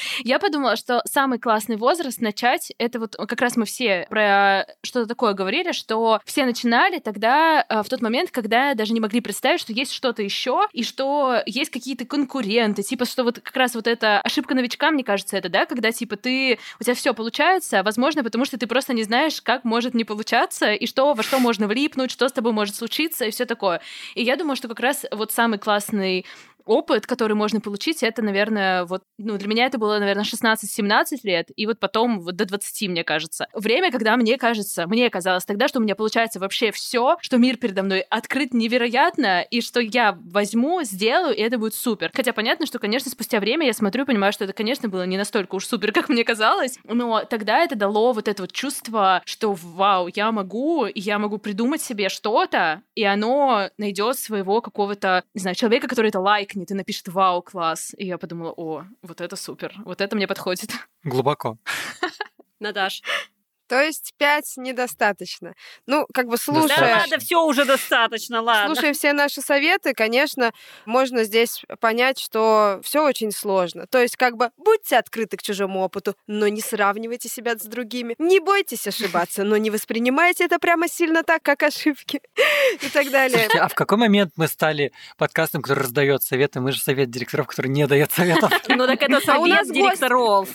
Я 0.24 0.38
подумала, 0.38 0.76
что 0.76 1.02
самый 1.04 1.38
классный 1.38 1.76
возраст 1.76 2.20
начать, 2.20 2.72
это 2.78 2.98
вот 2.98 3.16
как 3.16 3.40
раз 3.40 3.56
мы 3.56 3.64
все 3.64 4.06
про 4.08 4.66
что-то 4.82 5.06
такое 5.06 5.34
говорили, 5.34 5.72
что 5.72 6.20
все 6.24 6.44
начинали 6.44 6.98
тогда 6.98 7.64
э, 7.68 7.82
в 7.82 7.88
тот 7.88 8.00
момент, 8.00 8.30
когда 8.30 8.74
даже 8.74 8.92
не 8.92 9.00
могли 9.00 9.20
представить, 9.20 9.60
что 9.60 9.72
есть 9.72 9.92
что-то 9.92 10.22
еще, 10.22 10.66
и 10.72 10.82
что 10.82 11.42
есть 11.46 11.70
какие-то 11.70 12.04
конкуренты, 12.04 12.82
типа, 12.82 13.04
что 13.04 13.24
вот 13.24 13.40
как 13.40 13.56
раз 13.56 13.74
вот 13.74 13.86
эта 13.86 14.20
ошибка 14.20 14.54
новичка, 14.54 14.90
мне 14.90 15.04
кажется, 15.04 15.36
это, 15.36 15.48
да, 15.48 15.66
когда, 15.66 15.92
типа, 15.92 16.16
ты, 16.16 16.58
у 16.80 16.84
тебя 16.84 16.94
все 16.94 17.14
получается, 17.14 17.82
возможно, 17.82 18.24
потому 18.24 18.44
что 18.44 18.58
ты 18.58 18.66
просто 18.66 18.94
не 18.94 19.02
знаешь, 19.02 19.40
как 19.42 19.64
может 19.64 19.94
не 19.94 20.04
получаться, 20.04 20.72
и 20.72 20.86
что, 20.86 21.14
во 21.14 21.22
что 21.22 21.38
можно 21.38 21.66
влипнуть, 21.66 22.10
что 22.10 22.28
с 22.28 22.32
тобой 22.32 22.52
может 22.52 22.74
случиться, 22.74 23.24
и 23.24 23.30
все 23.30 23.44
такое. 23.44 23.80
И 24.14 24.22
я 24.22 24.36
думаю, 24.36 24.56
что 24.56 24.68
как 24.68 24.80
раз 24.80 25.04
вот 25.10 25.32
самый 25.32 25.58
классный 25.58 26.26
опыт, 26.68 27.06
который 27.06 27.34
можно 27.34 27.60
получить, 27.60 28.02
это, 28.02 28.22
наверное, 28.22 28.84
вот, 28.84 29.02
ну, 29.18 29.36
для 29.38 29.48
меня 29.48 29.66
это 29.66 29.78
было, 29.78 29.98
наверное, 29.98 30.24
16-17 30.24 31.18
лет, 31.22 31.48
и 31.56 31.66
вот 31.66 31.80
потом 31.80 32.20
вот 32.20 32.36
до 32.36 32.44
20, 32.44 32.88
мне 32.88 33.04
кажется. 33.04 33.46
Время, 33.54 33.90
когда 33.90 34.16
мне 34.16 34.36
кажется, 34.36 34.86
мне 34.86 35.08
казалось 35.10 35.44
тогда, 35.44 35.68
что 35.68 35.78
у 35.78 35.82
меня 35.82 35.94
получается 35.94 36.40
вообще 36.40 36.70
все, 36.70 37.16
что 37.20 37.38
мир 37.38 37.56
передо 37.56 37.82
мной 37.82 38.00
открыт 38.00 38.52
невероятно, 38.52 39.42
и 39.42 39.60
что 39.60 39.80
я 39.80 40.18
возьму, 40.20 40.82
сделаю, 40.82 41.34
и 41.34 41.40
это 41.40 41.58
будет 41.58 41.74
супер. 41.74 42.10
Хотя 42.14 42.32
понятно, 42.32 42.66
что, 42.66 42.78
конечно, 42.78 43.10
спустя 43.10 43.40
время 43.40 43.66
я 43.66 43.72
смотрю 43.72 44.04
понимаю, 44.04 44.32
что 44.32 44.44
это, 44.44 44.52
конечно, 44.52 44.88
было 44.88 45.06
не 45.06 45.16
настолько 45.16 45.54
уж 45.54 45.66
супер, 45.66 45.92
как 45.98 46.08
мне 46.08 46.24
казалось, 46.24 46.78
но 46.84 47.24
тогда 47.24 47.62
это 47.62 47.76
дало 47.76 48.12
вот 48.12 48.28
это 48.28 48.42
вот 48.42 48.52
чувство, 48.52 49.22
что 49.24 49.52
вау, 49.52 50.08
я 50.14 50.32
могу, 50.32 50.86
я 50.94 51.18
могу 51.18 51.38
придумать 51.38 51.80
себе 51.80 52.08
что-то, 52.08 52.82
и 52.94 53.04
оно 53.04 53.70
найдет 53.78 54.18
своего 54.18 54.60
какого-то, 54.60 55.24
не 55.34 55.40
знаю, 55.40 55.54
человека, 55.54 55.88
который 55.88 56.08
это 56.08 56.20
лайкнет 56.58 56.70
и 56.70 56.74
напишет 56.74 57.08
«Вау, 57.08 57.42
класс!» 57.42 57.94
И 57.96 58.06
я 58.06 58.18
подумала, 58.18 58.52
о, 58.56 58.84
вот 59.02 59.20
это 59.20 59.36
супер, 59.36 59.74
вот 59.84 60.00
это 60.00 60.16
мне 60.16 60.26
подходит. 60.26 60.70
Глубоко. 61.04 61.58
Наташ, 62.60 63.02
то 63.68 63.80
есть 63.80 64.14
пять 64.16 64.54
недостаточно. 64.56 65.54
Ну, 65.86 66.06
как 66.12 66.26
бы 66.26 66.38
слушая... 66.38 66.78
Да 66.78 66.98
ладно, 67.00 67.18
все 67.18 67.44
уже 67.44 67.64
достаточно, 67.64 68.40
ладно. 68.40 68.74
Слушая 68.74 68.94
все 68.94 69.12
наши 69.12 69.42
советы, 69.42 69.92
конечно, 69.94 70.52
можно 70.86 71.24
здесь 71.24 71.62
понять, 71.80 72.18
что 72.18 72.80
все 72.82 73.04
очень 73.04 73.30
сложно. 73.30 73.86
То 73.86 74.00
есть, 74.00 74.16
как 74.16 74.36
бы, 74.36 74.50
будьте 74.56 74.96
открыты 74.96 75.36
к 75.36 75.42
чужому 75.42 75.80
опыту, 75.80 76.16
но 76.26 76.48
не 76.48 76.62
сравнивайте 76.62 77.28
себя 77.28 77.56
с 77.56 77.62
другими. 77.62 78.14
Не 78.18 78.40
бойтесь 78.40 78.86
ошибаться, 78.86 79.44
но 79.44 79.56
не 79.58 79.70
воспринимайте 79.70 80.44
это 80.44 80.58
прямо 80.58 80.88
сильно 80.88 81.22
так, 81.22 81.42
как 81.42 81.62
ошибки 81.62 82.22
и 82.82 82.88
так 82.88 83.10
далее. 83.10 83.38
Слушайте, 83.38 83.58
а 83.58 83.68
в 83.68 83.74
какой 83.74 83.98
момент 83.98 84.32
мы 84.36 84.48
стали 84.48 84.92
подкастом, 85.18 85.62
который 85.62 85.80
раздает 85.80 86.22
советы? 86.22 86.60
Мы 86.60 86.72
же 86.72 86.80
совет 86.80 87.10
директоров, 87.10 87.46
который 87.46 87.68
не 87.68 87.86
дает 87.86 88.12
советов. 88.12 88.50
Ну 88.68 88.86
так 88.86 89.02
это 89.02 89.18
а 89.18 89.20
совет 89.20 89.70
директоров. 89.70 90.48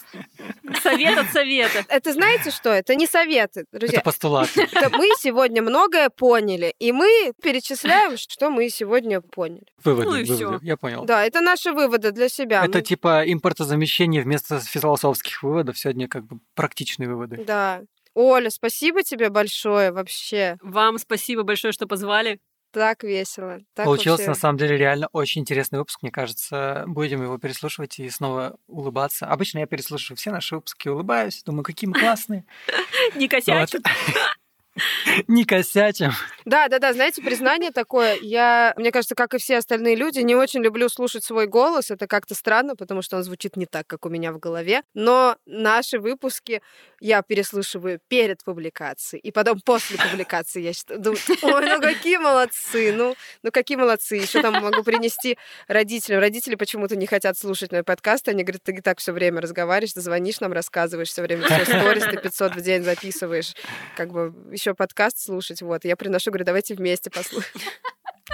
Совет 0.82 1.18
от 1.18 1.32
совета. 1.32 1.86
Это 1.88 2.14
знаете 2.14 2.49
что? 2.49 2.70
Это 2.70 2.95
не 2.95 3.02
советы, 3.07 3.65
друзья. 3.71 3.99
Это 3.99 4.05
постулат. 4.05 4.49
Мы 4.55 5.09
сегодня 5.17 5.61
многое 5.61 6.09
поняли, 6.09 6.73
и 6.79 6.91
мы 6.91 7.33
перечисляем, 7.41 8.17
что 8.17 8.49
мы 8.49 8.69
сегодня 8.69 9.21
поняли. 9.21 9.65
Выводы, 9.83 10.05
ну 10.05 10.11
выводы. 10.11 10.35
Всё. 10.35 10.59
Я 10.61 10.77
понял. 10.77 11.05
Да, 11.05 11.25
это 11.25 11.41
наши 11.41 11.71
выводы 11.71 12.11
для 12.11 12.29
себя. 12.29 12.63
Это 12.63 12.79
мы... 12.79 12.81
типа 12.83 13.23
импортозамещение 13.25 14.21
вместо 14.21 14.59
философских 14.59 15.43
выводов. 15.43 15.77
Сегодня 15.77 16.07
как 16.07 16.25
бы 16.25 16.39
практичные 16.55 17.09
выводы. 17.09 17.43
Да. 17.45 17.81
Оля, 18.15 18.49
спасибо 18.49 19.01
тебе 19.03 19.29
большое 19.29 19.91
вообще. 19.91 20.57
Вам 20.61 20.99
спасибо 20.99 21.43
большое, 21.43 21.71
что 21.71 21.87
позвали. 21.87 22.39
Так 22.74 23.03
весело. 23.03 23.59
Так 23.76 23.86
Получился, 23.86 24.24
вообще... 24.24 24.30
на 24.30 24.36
самом 24.36 24.57
деле, 24.57 24.78
реально 24.78 25.07
очень 25.11 25.41
интересный 25.41 25.78
выпуск. 25.78 25.99
Мне 26.01 26.11
кажется, 26.11 26.84
будем 26.88 27.21
его 27.21 27.38
переслушивать 27.38 27.99
и 27.99 28.09
снова 28.09 28.57
улыбаться. 28.67 29.28
Обычно 29.28 29.59
я 29.59 29.67
переслушиваю 29.67 30.17
все 30.17 30.32
наши 30.32 30.55
выпуски, 30.55 30.89
улыбаюсь, 30.89 31.43
думаю, 31.43 31.63
какие 31.63 31.88
мы 31.88 31.99
классные. 31.99 32.45
Не 33.15 33.28
косячим. 33.28 33.82
Не 35.28 35.45
косячим. 35.45 36.11
Да, 36.45 36.67
да, 36.67 36.80
да, 36.80 36.93
знаете, 36.93 37.21
признание 37.21 37.71
такое. 37.71 38.17
Я, 38.21 38.74
мне 38.78 38.91
кажется, 38.91 39.15
как 39.15 39.34
и 39.34 39.38
все 39.38 39.57
остальные 39.57 39.95
люди, 39.95 40.19
не 40.19 40.36
очень 40.36 40.61
люблю 40.61 40.89
слушать 40.89 41.24
свой 41.24 41.47
голос. 41.47 41.91
Это 41.91 42.07
как-то 42.07 42.36
странно, 42.36 42.76
потому 42.76 43.01
что 43.01 43.17
он 43.17 43.24
звучит 43.24 43.55
не 43.55 43.65
так, 43.65 43.86
как 43.88 44.05
у 44.05 44.09
меня 44.09 44.32
в 44.32 44.39
голове. 44.39 44.82
Но 44.93 45.38
наши 45.45 45.99
выпуски 45.99 46.61
я 46.99 47.21
переслушиваю 47.21 47.99
перед 48.07 48.43
публикацией 48.43 49.21
и 49.21 49.32
потом 49.32 49.59
после 49.59 49.97
публикации. 49.97 50.61
Я 50.61 50.74
считаю, 50.74 50.99
думаю, 50.99 51.19
ой, 51.41 51.69
ну 51.69 51.82
какие 51.82 52.17
молодцы, 52.17 52.93
ну, 52.93 53.15
ну 53.43 53.51
какие 53.51 53.78
молодцы. 53.78 54.15
Еще 54.15 54.41
там 54.41 54.53
могу 54.53 54.84
принести 54.84 55.38
родителям. 55.67 56.19
Родители 56.19 56.55
почему-то 56.55 56.95
не 56.95 57.05
хотят 57.05 57.38
слушать 57.38 57.71
мой 57.71 57.84
подкаст. 57.84 58.28
Они 58.28 58.43
говорят, 58.43 58.63
ты 58.63 58.82
так 58.82 58.99
все 58.99 59.11
время 59.11 59.41
разговариваешь, 59.41 59.93
ты 59.93 60.01
звонишь 60.01 60.39
нам, 60.39 60.53
рассказываешь 60.53 61.09
все 61.09 61.21
время 61.21 61.43
все 61.45 61.65
сторис, 61.65 62.03
ты 62.03 62.17
500 62.17 62.55
в 62.55 62.61
день 62.61 62.84
записываешь. 62.84 63.53
Как 63.95 64.11
бы 64.11 64.34
еще 64.64 64.74
подкаст 64.74 65.20
слушать. 65.20 65.61
Вот, 65.61 65.84
я 65.84 65.97
приношу, 65.97 66.32
говорю, 66.32 66.45
давайте 66.45 66.74
вместе 66.76 67.09
послушаем. 67.09 67.59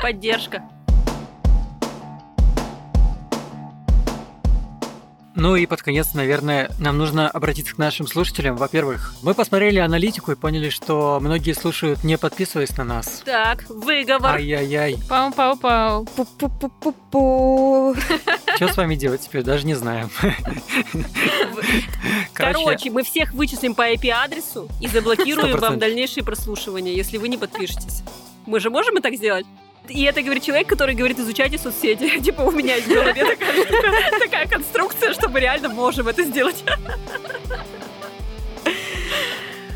Поддержка. 0.02 0.64
Ну 5.40 5.56
и 5.56 5.66
под 5.66 5.82
конец, 5.82 6.14
наверное, 6.14 6.70
нам 6.80 6.98
нужно 6.98 7.30
обратиться 7.30 7.74
к 7.74 7.78
нашим 7.78 8.08
слушателям. 8.08 8.58
Во-первых, 8.58 9.16
мы 9.22 9.34
посмотрели 9.34 9.80
аналитику 9.80 10.34
и 10.34 10.36
поняли, 10.36 10.70
что 10.70 11.18
многие 11.22 11.54
слушают, 11.54 12.04
не 12.04 12.18
подписываясь 12.18 12.76
на 12.76 12.84
нас. 12.84 13.22
Так, 13.24 13.64
выговор. 13.70 14.36
Ай-яй-яй. 14.36 14.98
Пау-пау-пау. 15.08 16.06
Пу-пу-пу-пу-пу. 16.14 17.96
Что 18.58 18.68
с 18.68 18.76
вами 18.76 18.96
делать 18.96 19.22
теперь, 19.22 19.44
даже 19.44 19.66
не 19.66 19.76
знаем. 19.76 20.10
Короче, 22.34 22.92
мы 22.92 23.04
всех 23.04 23.32
вычислим 23.32 23.76
по 23.76 23.90
IP-адресу 23.94 24.68
и 24.82 24.90
заблокируем 24.90 25.58
вам 25.58 25.80
дальнейшие 25.80 26.26
прослушивания, 26.26 26.92
если 26.92 27.18
вы 27.18 27.30
не 27.30 27.38
подпишетесь. 27.38 28.04
Мы 28.46 28.60
же 28.60 28.70
можем 28.70 28.98
и 28.98 29.02
так 29.02 29.16
сделать? 29.16 29.46
И 29.90 30.04
это 30.04 30.22
говорит 30.22 30.44
человек, 30.44 30.68
который 30.68 30.96
говорит, 30.96 31.20
изучайте 31.20 31.58
соцсети. 31.58 32.20
Типа 32.24 32.42
у 32.42 32.52
меня 32.52 32.76
есть 32.76 32.88
в 32.88 32.94
голове 32.94 33.26
такая, 34.20 34.48
конструкция, 34.50 35.14
что 35.14 35.30
мы 35.30 35.40
реально 35.40 35.70
можем 35.70 36.08
это 36.08 36.24
сделать. 36.24 36.64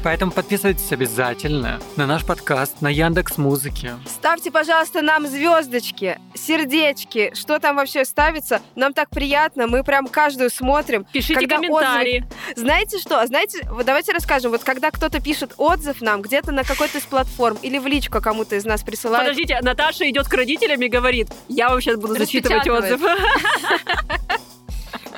Поэтому 0.03 0.33
подписывайтесь 0.33 0.91
обязательно 0.91 1.79
на 1.95 2.05
наш 2.05 2.25
подкаст 2.25 2.81
на 2.81 2.89
Яндекс 2.89 3.37
Музыке. 3.37 3.93
Ставьте, 4.05 4.51
пожалуйста, 4.51 5.01
нам 5.01 5.25
звездочки, 5.25 6.19
сердечки, 6.35 7.31
что 7.33 7.57
там 7.59 7.77
вообще 7.77 8.03
ставится. 8.03 8.61
Нам 8.75 8.93
так 8.93 9.09
приятно, 9.09 9.65
мы 9.65 9.81
прям 9.83 10.07
каждую 10.07 10.49
смотрим. 10.49 11.05
Пишите 11.13 11.35
когда 11.35 11.55
комментарии. 11.55 12.25
Отзыв... 12.49 12.57
Знаете 12.57 12.99
что? 12.99 13.25
Знаете, 13.25 13.65
вот 13.71 13.85
давайте 13.85 14.11
расскажем. 14.11 14.51
Вот 14.51 14.65
когда 14.65 14.91
кто-то 14.91 15.21
пишет 15.21 15.53
отзыв 15.57 16.01
нам 16.01 16.21
где-то 16.21 16.51
на 16.51 16.65
какой-то 16.65 16.97
из 16.97 17.03
платформ 17.03 17.57
или 17.61 17.77
в 17.77 17.87
личку 17.87 18.21
кому-то 18.21 18.57
из 18.57 18.65
нас 18.65 18.83
присылает. 18.83 19.23
Подождите, 19.25 19.59
Наташа 19.61 20.09
идет 20.09 20.27
к 20.27 20.33
родителям 20.33 20.81
и 20.81 20.89
говорит, 20.89 21.29
я 21.47 21.69
вам 21.69 21.79
сейчас 21.79 21.95
буду 21.95 22.15
зачитывать 22.15 22.67
отзыв. 22.67 23.01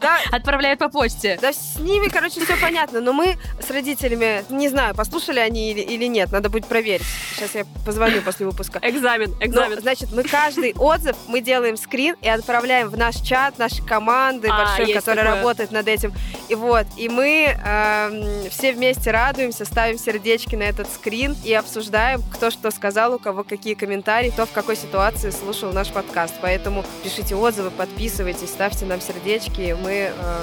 Да. 0.05 0.17
Отправляют 0.31 0.79
по 0.79 0.89
почте. 0.89 1.39
Да 1.41 1.51
с 1.51 1.79
ними, 1.79 2.09
короче, 2.09 2.39
все 2.43 2.55
понятно. 2.57 3.01
Но 3.01 3.11
мы 3.11 3.37
с 3.59 3.71
родителями, 3.71 4.45
не 4.49 4.69
знаю, 4.69 4.93
послушали 4.93 5.39
они 5.39 5.71
или, 5.71 5.81
или 5.81 6.05
нет, 6.05 6.31
надо 6.31 6.49
будет 6.49 6.67
проверить. 6.67 7.05
Сейчас 7.35 7.55
я 7.55 7.65
позвоню 7.85 8.21
после 8.21 8.45
выпуска. 8.45 8.79
Экзамен, 8.83 9.33
экзамен. 9.39 9.75
Но, 9.75 9.81
значит, 9.81 10.11
мы 10.11 10.23
каждый 10.23 10.73
отзыв, 10.77 11.15
мы 11.27 11.41
делаем 11.41 11.75
скрин 11.75 12.15
и 12.21 12.29
отправляем 12.29 12.89
в 12.89 12.97
наш 12.97 13.15
чат 13.15 13.57
нашей 13.57 13.83
команды 13.83 14.47
а, 14.47 14.65
большой, 14.65 14.93
которая 14.93 15.25
такое. 15.25 15.37
работает 15.37 15.71
над 15.71 15.87
этим. 15.87 16.13
И 16.49 16.55
вот, 16.55 16.85
и 16.97 17.09
мы 17.09 17.57
э, 17.57 18.49
все 18.51 18.73
вместе 18.73 19.09
радуемся, 19.09 19.65
ставим 19.65 19.97
сердечки 19.97 20.55
на 20.55 20.63
этот 20.63 20.87
скрин 20.87 21.35
и 21.43 21.51
обсуждаем, 21.53 22.21
кто 22.31 22.51
что 22.51 22.69
сказал, 22.69 23.15
у 23.15 23.19
кого 23.19 23.43
какие 23.43 23.73
комментарии, 23.73 24.29
кто 24.29 24.45
в 24.45 24.51
какой 24.51 24.75
ситуации 24.75 25.31
слушал 25.31 25.73
наш 25.73 25.89
подкаст. 25.89 26.35
Поэтому 26.41 26.85
пишите 27.03 27.35
отзывы, 27.35 27.71
подписывайтесь, 27.71 28.49
ставьте 28.49 28.85
нам 28.85 29.01
сердечки 29.01 29.75
мы 29.81 29.94
э, 29.95 30.41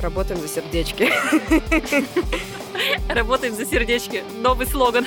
работаем 0.00 0.40
за 0.40 0.48
сердечки. 0.48 1.10
Работаем 3.08 3.54
за 3.54 3.64
сердечки. 3.64 4.22
Новый 4.40 4.66
слоган. 4.66 5.06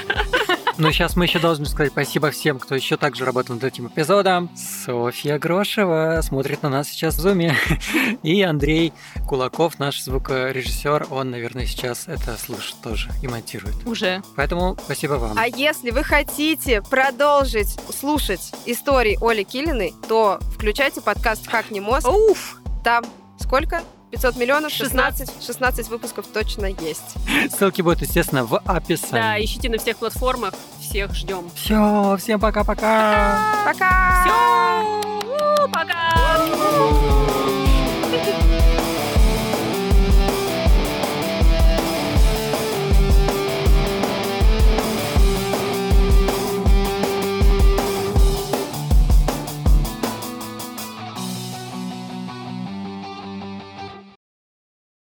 Ну, 0.78 0.92
сейчас 0.92 1.16
мы 1.16 1.26
еще 1.26 1.40
должны 1.40 1.66
сказать 1.66 1.92
спасибо 1.92 2.32
всем, 2.32 2.58
кто 2.58 2.74
еще 2.74 2.98
также 2.98 3.26
работает 3.26 3.62
над 3.62 3.74
этим 3.74 3.88
эпизодом. 3.88 4.50
Софья 4.56 5.38
Грошева 5.38 6.20
смотрит 6.24 6.64
на 6.64 6.70
нас 6.70 6.88
сейчас 6.88 7.16
в 7.16 7.20
зуме. 7.20 7.56
И 8.24 8.42
Андрей 8.42 8.94
Кулаков, 9.28 9.78
наш 9.78 10.02
звукорежиссер, 10.02 11.08
он, 11.12 11.32
наверное, 11.32 11.66
сейчас 11.66 12.08
это 12.08 12.38
слышит 12.38 12.78
тоже 12.82 13.10
и 13.22 13.28
монтирует. 13.28 13.76
Уже. 13.86 14.22
Поэтому 14.36 14.78
спасибо 14.84 15.14
вам. 15.14 15.38
А 15.38 15.48
если 15.48 15.92
вы 15.92 16.04
хотите 16.04 16.82
продолжить 16.82 17.78
слушать 17.94 18.54
истории 18.66 19.18
Оли 19.22 19.44
Килиной, 19.44 19.94
то 20.08 20.40
включайте 20.54 21.02
подкаст 21.02 21.48
«Как 21.48 21.72
не 21.72 21.82
мозг». 21.82 22.08
Уф! 22.08 22.62
Там 22.84 23.04
Сколько? 23.40 23.82
500 24.12 24.38
миллионов, 24.38 24.72
16, 24.72 25.44
16 25.46 25.88
выпусков 25.90 26.26
точно 26.28 26.66
есть. 26.66 27.16
Ссылки 27.52 27.82
будут, 27.82 28.02
естественно, 28.02 28.44
в 28.44 28.58
описании. 28.58 29.12
Да, 29.22 29.44
ищите 29.44 29.70
на 29.70 29.78
всех 29.78 29.98
платформах. 29.98 30.54
Всех 30.80 31.14
ждем. 31.14 31.50
Все, 31.54 32.18
всем 32.20 32.40
пока-пока. 32.40 33.40
Пока. 33.66 34.24
Все, 34.24 35.68
пока. 35.68 36.10